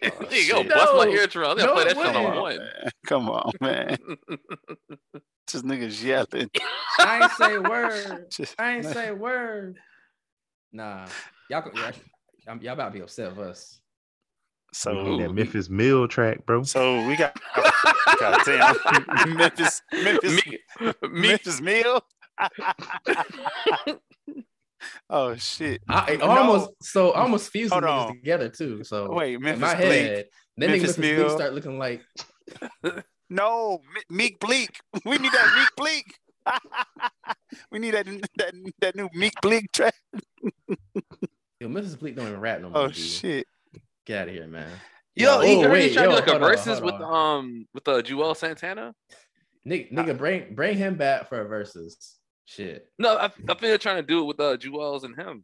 [0.01, 0.63] There you go.
[0.63, 1.11] Bust my No.
[1.11, 1.57] eardrum.
[1.57, 2.59] They'll No, play that shit on one.
[3.05, 3.97] come on, man.
[5.47, 6.49] Just niggas yelling.
[6.99, 8.27] I ain't say word.
[8.31, 9.77] Just- I ain't say word.
[10.71, 11.07] Nah,
[11.49, 11.91] y'all, go- y'all,
[12.47, 13.80] y'all y'all about to be upset with us.
[14.73, 16.63] So, We need that Memphis Mill track, bro.
[16.63, 17.37] so we got.
[18.13, 18.75] Oh, God damn,
[19.37, 20.59] Memphis, Memphis, Me,
[21.01, 22.01] me, Memphis Mill.
[25.09, 25.81] Oh shit!
[25.87, 26.25] I, I No.
[26.25, 28.15] almost so I almost fused the Hold niggas on.
[28.15, 28.83] together too.
[28.83, 30.25] So Wait, in my Bleek, head,
[30.57, 31.29] then nigga Memphis Memphis Mill.
[31.29, 32.01] start looking like
[33.29, 34.69] No, Me- Meek Bleek.
[35.05, 36.15] We need that Meek Bleek.
[37.71, 38.05] we need that
[38.37, 39.93] that that new Meek Bleek track.
[41.59, 42.81] yo, Memphis Bleek don't even rap no oh, more.
[42.83, 42.95] Oh dude.
[42.95, 43.47] shit!
[44.05, 44.69] Get out of here, man.
[45.15, 46.93] Yo, oh, he already wait, trying to do yo, like a hold on, versus with
[46.95, 47.37] on.
[47.37, 48.93] um with uh, Juelz Santana.
[49.67, 52.17] Nigga, nigga, bring bring him back for a versus.
[52.45, 52.87] Shit.
[52.97, 55.43] No, I, I think they're trying to do it with uh Juelz and him.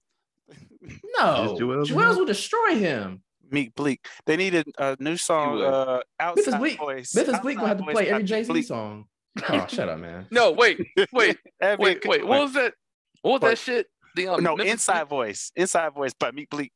[1.17, 3.21] No, Is Juelz Juelz will destroy him.
[3.49, 4.05] Meek Bleek.
[4.25, 5.55] They needed a new song.
[5.55, 5.63] would.
[5.65, 7.15] Uh, Memphis outside Bleek, voice.
[7.15, 8.65] Memphis Bleek gonna have to play every Jay Z Bleek.
[8.65, 9.05] song.
[9.49, 10.25] Oh, shut up, man.
[10.31, 10.79] No, wait,
[11.13, 12.25] wait, That'd be a wait, wait.
[12.27, 12.73] What was that?
[13.21, 13.87] What was But- that shit?
[14.15, 15.51] The um, no, Memphis inside voice.
[15.55, 16.71] Inside voice by Meek Bleek.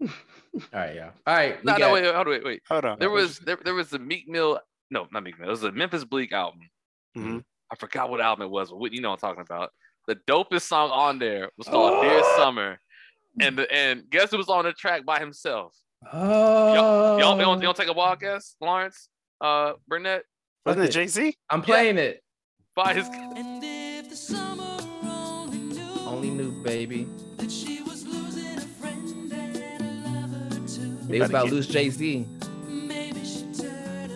[0.54, 1.10] All right, yeah.
[1.26, 1.56] All right.
[1.58, 2.62] we No, no, got- wait, hold on, wait, wait.
[2.68, 2.98] Hold on.
[2.98, 4.60] There was there, there was a Meek Mill.
[4.90, 5.48] No, not Meek Mill.
[5.48, 6.60] It was a Memphis Bleek album.
[7.16, 7.42] Mhm.
[7.70, 9.70] I forgot what album it was, but what- you know what I'm talking about.
[10.08, 12.78] The dopest song on there was called "Dear Summer,"
[13.40, 15.74] and the and guess who was on the track by himself?
[16.12, 19.08] Oh, Y'all, y'all, y'all, y'all take a wild guess, Lawrence,
[19.40, 20.24] uh, Burnett,
[20.66, 21.36] Wasn't it Jay Z?
[21.48, 22.22] I'm playing it.
[22.74, 23.06] by his.
[26.06, 27.06] Only knew, baby.
[31.08, 32.26] They was about to lose Jay Z.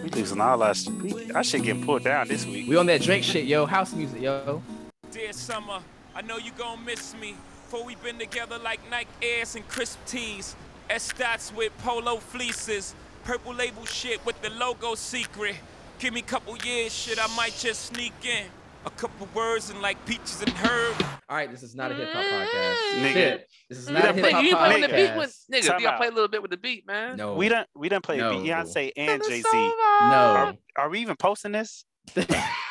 [0.03, 0.93] We losing all our shit.
[0.95, 2.69] We- Our shit getting pulled down this week.
[2.69, 3.67] We on that Drake shit, yo.
[3.67, 4.63] House music, yo.
[5.11, 5.81] Dear summer,
[6.15, 7.35] I know you gon' miss me.
[7.69, 10.55] For we been together like Nike Airs and crisp tees.
[10.89, 12.95] S-Dots with polo fleeces.
[13.25, 15.57] Purple label shit with the logo secret.
[15.99, 18.45] Give me a couple years, shit, I might just sneak in.
[18.87, 20.95] A couple words and like peaches and herb.
[21.29, 22.47] All right, this is not a hip hop mm.
[22.47, 23.03] podcast.
[23.03, 23.13] Nigga.
[23.13, 23.49] Shit.
[23.69, 25.67] This is not a hip played- hop you play with the beat with nigga.
[25.67, 27.17] Time You gotta play a little bit with the beat, man.
[27.17, 27.35] No.
[27.35, 28.33] We don't we don't play No.
[28.33, 29.45] Beyonce and Jay Z.
[29.53, 29.73] No.
[30.07, 31.85] Are, are we even posting this?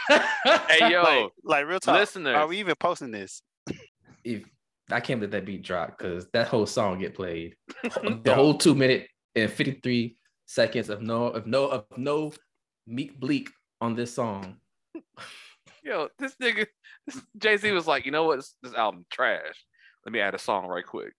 [0.08, 1.98] Hey yo, like, like real talk.
[1.98, 2.36] listeners.
[2.36, 3.42] Are we even posting this?
[4.24, 4.44] if
[4.92, 7.56] I can't let that beat drop because that whole song get played.
[8.24, 12.32] the whole two minute and 53 seconds of no of no of no
[12.86, 13.50] Meek Bleek
[13.82, 14.58] on this song.
[15.86, 16.66] yo, this nigga,
[17.38, 18.38] Jay Z was like, you know what?
[18.38, 19.64] This, this album trash.
[20.06, 21.14] Let me add a song right quick.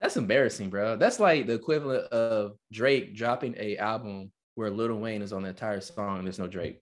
[0.00, 0.96] That's embarrassing, bro.
[0.96, 5.50] That's like the equivalent of Drake dropping a album where Lil Wayne is on the
[5.50, 6.80] entire song and there's no Drake.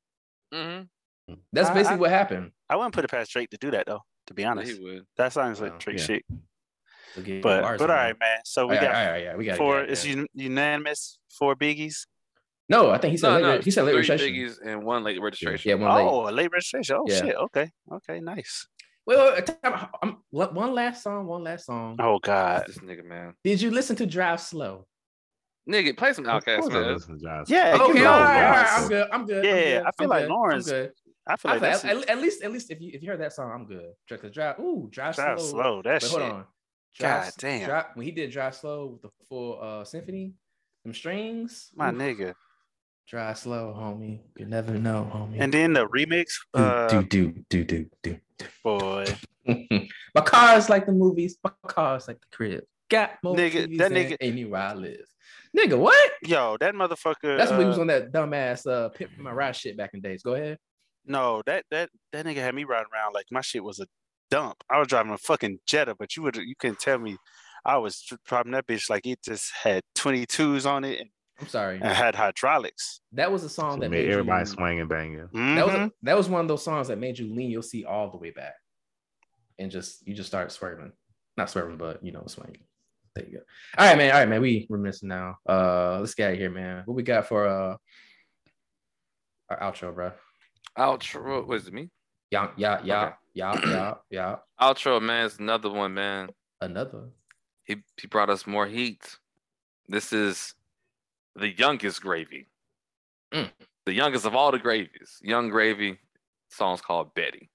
[0.54, 1.34] Mm-hmm.
[1.52, 2.52] That's I- basically I- what happened.
[2.70, 4.00] I wouldn't put it past Drake to do that though.
[4.28, 5.04] To be honest, He would.
[5.16, 6.04] that sounds like Well, Drake yeah.
[6.04, 6.24] shit.
[7.16, 8.06] So get But bars but on all it.
[8.08, 8.38] right, man.
[8.44, 9.80] So we All right, got all right, yeah, we got four.
[9.80, 10.12] yeah, It's yeah.
[10.18, 11.18] un- unanimous.
[11.36, 12.06] Four biggies.
[12.70, 14.34] No, I think he said No, late, no, he said late three registration.
[14.34, 15.68] biggies and one late registration.
[15.68, 16.08] Yeah, one late.
[16.10, 16.96] Oh, a late registration.
[16.96, 17.16] Oh Yeah.
[17.20, 17.34] shit.
[17.36, 17.70] Okay.
[17.92, 18.20] Okay.
[18.20, 18.66] Nice.
[19.06, 19.90] Wait, wait, wait, time out.
[20.02, 21.96] I'm- one one last song, one last song.
[22.00, 22.64] Oh God.
[22.68, 23.34] This nigga, man.
[23.44, 24.86] Did you listen to Drive Slow?
[25.68, 27.44] Nigga, play some Of Outkast, course I man.
[27.44, 27.76] to Yeah.
[27.80, 29.08] Okay, you all know, right, all right, I'm good.
[29.12, 29.44] I'm good.
[29.44, 30.92] Yeah, I'm good, I feel I'm like good, Lawrence- I'm good.
[31.26, 33.10] I feel I like feel- that's at, at least, at least if you if you
[33.10, 33.92] heard that song, I'm good.
[34.08, 35.50] Because drive, ooh, drive, Drive slow.
[35.50, 36.32] Slow, that Wait, hold shit.
[36.32, 36.44] on.
[36.98, 37.68] God damn.
[37.68, 40.34] Drive, when he did drive slow with the full uh symphony,
[40.84, 41.70] them strings.
[41.74, 41.96] my oof.
[41.96, 42.34] nigga.
[43.10, 44.20] Drive slow, homie.
[44.38, 45.40] You never know, homie.
[45.40, 46.26] And then the remix.
[46.54, 48.16] do, Uh, do do do do do.
[48.62, 49.04] boy.
[50.14, 51.36] My car is like the movies.
[51.42, 52.62] My car is like the crib.
[52.88, 55.06] Got more Nigga, TVs that nigga- anywhere I live.
[55.56, 56.12] Nigga, what?
[56.24, 57.36] Yo, that motherfucker.
[57.36, 60.00] That's when he was uh, on that dumbass uh pimp my ride shit back in
[60.00, 60.22] days.
[60.22, 60.58] Go ahead.
[61.04, 63.86] No, that that that nigga had me riding around like my shit was a
[64.30, 64.62] dump.
[64.70, 67.16] I was driving a fucking Jetta, but you would you couldn't tell me
[67.64, 71.10] I was driving that bitch like it just had 22s on it and,
[71.40, 71.76] I'm sorry.
[71.76, 73.00] and had hydraulics.
[73.12, 75.28] That was a song So that made made everybody you, swing and bang you.
[75.32, 77.86] That was a, that was one of those songs that made you lean your seat
[77.86, 78.54] all the way back,
[79.58, 80.92] and just you just start swerving,
[81.36, 82.62] not swerving, but you know swinging.
[83.16, 83.42] There you go.
[83.78, 84.12] All right, man.
[84.12, 84.40] All right, man.
[84.40, 85.36] We reminiscing now.
[85.48, 86.82] Uh, let's get out of here, man.
[86.84, 87.76] What we got for uh
[89.48, 90.12] our outro, bro?
[90.78, 91.90] Outro, was it me?
[92.30, 93.14] Yeah, yeah, yeah, Okay.
[93.34, 94.36] yeah, yeah, yeah.
[94.60, 96.28] Outro, man, is another one, man.
[96.60, 97.08] Another.
[97.64, 99.16] He he brought us more heat.
[99.88, 100.54] This is
[101.36, 102.46] the youngest gravy.
[103.32, 103.50] Mm.
[103.86, 105.18] The youngest of all the gravies.
[105.22, 105.98] Yung Gravy.
[106.50, 107.48] Song's called Betty.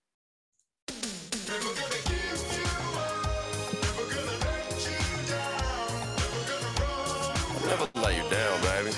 [7.66, 8.92] Never let you down, baby.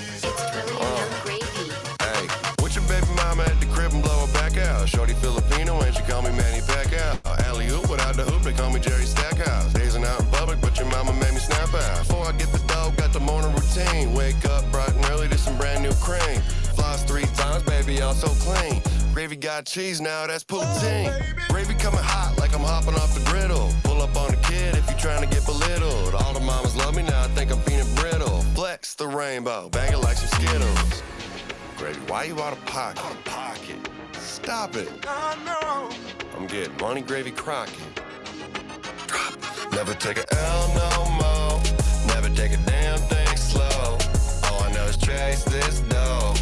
[2.00, 2.28] Hey,
[2.62, 4.88] with your baby mama at the crib and blow her back out.
[4.88, 7.18] Shorty Filipino and she call me Manny Pacquiao.
[7.48, 9.74] Alley oop without the hoop, they call me Jerry Stackhouse.
[9.74, 12.08] Dazing out in public, but your mama made me snap out.
[12.08, 12.37] Before I
[12.92, 14.14] get got the morning routine.
[14.14, 16.42] Wake up bright and early to some brand new cream.
[16.76, 18.82] Floss three times, baby, I'm so clean.
[19.14, 21.12] Gravy got cheese now, that's poutine.
[21.50, 23.74] Gravy coming hot like I'm hopping off the griddle.
[23.84, 26.14] Pull up on the kid if you're trying to get belittled.
[26.16, 28.42] All the mamas love me now, I think I'm peanut brittle.
[28.56, 31.04] Flex the rainbow, bang it like some Skittles.
[31.78, 33.04] Gravy, why you out of pocket?
[33.04, 33.90] Out of pocket.
[34.14, 34.90] Stop it.
[35.08, 35.90] I know.
[36.38, 37.76] I'm getting money, gravy, crockett.
[39.72, 41.77] Never take a L no more.
[42.38, 43.98] Take a damn thing slow.
[44.44, 46.36] All I know is chase this dough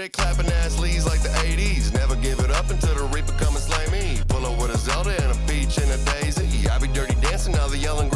[0.00, 1.92] red, clapping ass leads like the 80s.
[1.92, 4.20] Never give it up until the reaper come and slay me.
[4.28, 6.68] Pull up with a Zelda and a peach and a daisy.
[6.68, 8.08] I be dirty dancing, now the yelling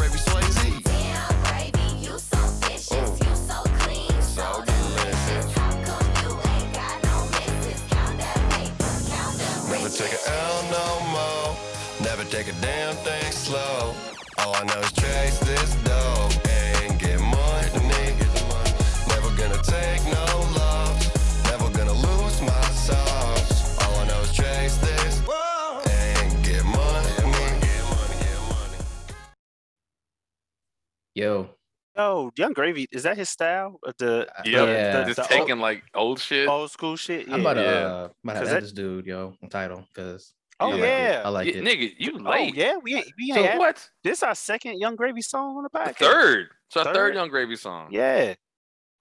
[31.15, 31.49] Yo.
[31.97, 33.79] Oh, Yung Gravy, is that his style?
[33.87, 36.47] Uh, The Yeah, the- the- just the old- taking like old shit.
[36.49, 37.25] old school shit.
[37.27, 37.33] Yeah.
[37.35, 37.69] I'm about to, Yeah.
[37.69, 41.19] uh, about to 'Cause add that- this dude, yo, on title, because Oh I yeah,
[41.21, 41.25] it.
[41.25, 41.63] I like Yeah, it.
[41.63, 42.53] nigga, you Oh late.
[42.55, 43.89] yeah, we ain't we So ain't had- what?
[44.03, 45.97] This our second Yung Gravy song on the podcast.
[45.97, 46.49] Third.
[46.67, 47.15] It's our third, Third?
[47.15, 47.87] Yung Gravy song.
[47.91, 48.35] Yeah.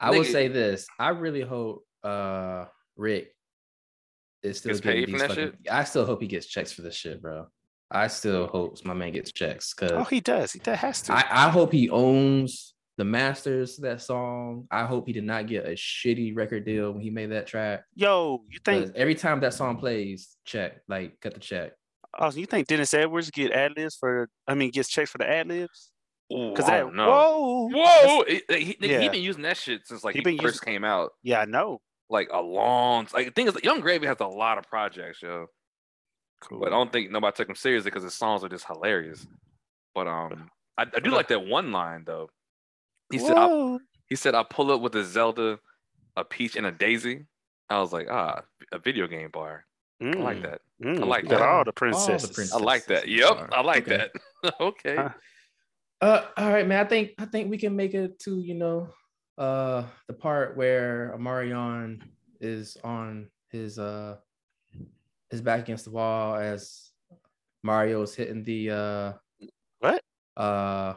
[0.00, 0.32] I will Nigga.
[0.32, 0.86] say this.
[0.98, 2.66] I really hope uh
[2.96, 3.34] Rick
[4.44, 6.70] is still Gets getting paid from these that fucking, I still hope he gets checks
[6.72, 7.48] for this shit, bro.
[7.94, 10.52] I still hope my man gets checks because Oh, he does.
[10.52, 11.12] He does has to.
[11.14, 14.66] I, I hope he owns the masters to that song.
[14.70, 17.84] I hope he did not get a shitty record deal when he made that track.
[17.94, 18.92] Yo, you think?
[18.96, 21.72] every time that song plays, check, like cut the check.
[22.18, 24.28] Oh, you think Dennis Edwards get ad libs for?
[24.46, 25.90] I mean, gets checks for the ad libs?
[26.28, 27.10] Because that- I don't know.
[27.10, 28.24] whoa, whoa!
[28.26, 30.84] He, he, he been using that shit since like He he, been first using- came
[30.84, 31.10] out.
[31.22, 31.80] Yeah, I know.
[32.10, 33.08] Like a long.
[33.12, 35.46] Like the thing is, Yung Gravy has a lot of projects, yo.
[36.48, 36.60] Cool.
[36.60, 39.26] But I don't think nobody took him seriously because his songs are just hilarious.
[39.94, 42.30] But um, I, I do like that one line though.
[43.10, 43.78] He said, I, Whoa.
[44.08, 45.58] "He said I pull up with a Zelda,
[46.16, 47.26] a peach, and a daisy."
[47.70, 48.42] I was like, "Ah,
[48.72, 49.64] a video game bar.
[50.02, 50.42] I like Mm.
[50.42, 50.60] that.
[50.82, 51.48] Mm, I like you got that.
[51.48, 52.52] all the princesses.
[52.52, 53.08] I like that.
[53.08, 54.08] Yep, are- I like okay.
[54.42, 54.54] that.
[54.60, 54.96] okay.
[54.96, 55.08] Huh.
[56.00, 56.84] Uh, all right, man.
[56.84, 58.88] I think I think we can make it to you know,
[59.38, 62.02] uh, the part where Omarion
[62.40, 64.16] is on his uh
[65.34, 66.90] his back against the wall as
[67.62, 69.12] Mario's hitting the uh
[69.80, 70.00] what
[70.36, 70.94] uh.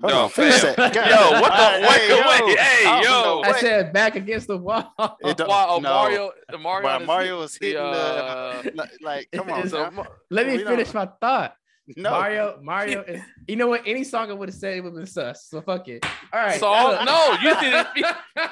[0.00, 0.74] Hold Yo, on, finish fam.
[0.76, 0.94] that.
[0.94, 3.08] Go- Yo, what the- Hey, wait, yo, wait, hey, I yo.
[3.10, 4.92] know I what- said back against the wall.
[5.20, 5.88] It don't- While no.
[5.90, 9.90] Mario, Mario, While is Mario hitting was hitting uh, the, like, like, come on, So.
[10.30, 11.54] Let me finish don't- my thought.
[11.96, 12.10] No.
[12.10, 13.20] Mario, Mario is.
[13.48, 13.82] You know what?
[13.86, 15.46] Any song I would have said it would have been sus.
[15.48, 16.04] So fuck it.
[16.32, 16.58] All right.
[16.60, 16.92] song.
[16.92, 17.04] look.
[17.06, 17.88] No, you didn't.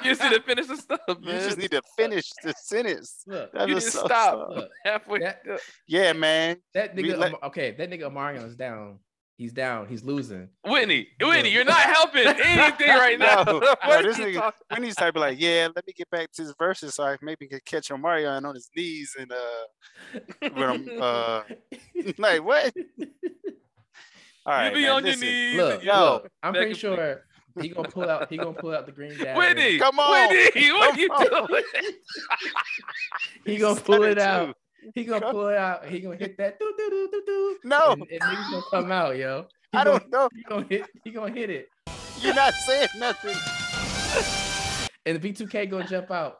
[0.03, 0.99] You didn't finish the stuff.
[1.07, 3.23] You just need to finish the sentence.
[3.27, 4.67] Look, That you was didn't so stop slow.
[4.85, 5.19] halfway.
[5.19, 5.41] That-
[5.87, 6.57] Yeah, man.
[6.73, 8.99] That nigga, let- okay, that nigga Omarion is down.
[9.41, 9.87] He's down.
[9.87, 10.49] He's losing.
[10.63, 13.43] Whitney, Whitney, you're not helping anything right now.
[13.47, 16.43] No, no, this nigga, talking- Whitney's type of like, yeah, let me get back to
[16.43, 20.19] his verses so I maybe could catch on Mario on his knees and uh,
[20.53, 21.41] when I'm uh,
[22.19, 22.71] like what?
[24.45, 25.23] All right, you be man, on listen.
[25.23, 25.57] your knees.
[25.57, 27.23] Look, yo, look, I'm pretty could- sure
[27.59, 28.29] he gonna pull out.
[28.29, 29.39] He gonna pull out the green dagger.
[29.39, 30.29] Whitney, Come on.
[30.29, 31.47] Whitney, what you on.
[31.47, 31.63] doing?
[33.45, 34.55] He gonna pull it it out.
[34.83, 34.91] Too.
[34.95, 35.85] He gonna pull it out.
[35.85, 36.59] He gonna hit that.
[36.59, 37.91] Doo, doo, doo, doo, doo, No.
[37.93, 39.45] and, and niggas gonna come out, yo.
[39.71, 40.29] He I gonna, don't know.
[40.35, 40.85] He gonna hit.
[41.03, 41.67] He gonna hit it,
[42.19, 43.35] You're not saying nothing.
[45.05, 46.37] and the B2K gonna jump out.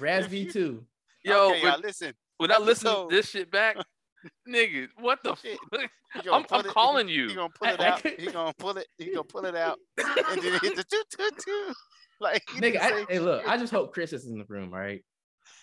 [0.00, 0.82] Raz V2.
[1.24, 2.12] Yo, okay, when, listen.
[2.38, 3.76] when I listen episode- to this shit back,
[4.48, 5.58] nigga, what the Shit.
[5.70, 5.90] fuck?
[6.30, 7.34] I'm, pull I'm it- calling He you.
[7.34, 8.02] gonna pull it I- I out.
[8.02, 8.86] could- He gonna pull it.
[8.98, 11.76] He gonna pull it out, and then hit the toot toot toot.
[12.20, 13.46] Like Nigga, I, hey, look.
[13.46, 15.02] I just hope Chris is in the room, all right?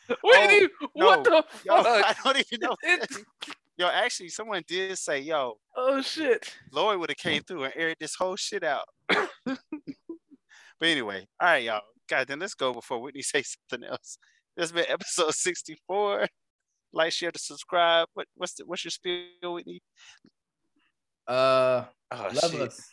[0.23, 1.05] Whitney, no.
[1.05, 2.75] what the Yo, I don't even know.
[3.77, 6.53] Yo, actually, someone did say, "Yo, oh shit.
[6.71, 8.85] Lloyd would have came through and aired this whole shit out."
[9.45, 9.57] but
[10.81, 11.81] anyway, all right, y'all.
[12.09, 14.17] God, then let's go before Whitney says something else.
[14.57, 16.27] This has been episode sixty-four.
[16.93, 18.07] Like, share, to subscribe.
[18.13, 19.81] What, what's the, what's your spiel, Whitney?
[21.27, 22.61] Uh, Oh, love shit.
[22.61, 22.89] us.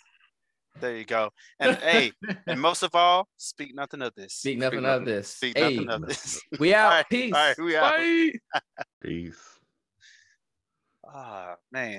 [0.80, 1.30] There you go.
[1.58, 2.12] And hey,
[2.46, 4.34] and most of all, speak nothing of this.
[4.34, 5.28] Speak nothing nothing- of this.
[5.28, 6.40] Speak Hey, nothing of this.
[6.60, 6.84] we out.
[6.84, 7.34] All right, Peace.
[7.34, 7.96] All right, we out.
[7.96, 8.62] Bye.
[9.02, 9.58] Peace.
[11.06, 11.96] Ah, man.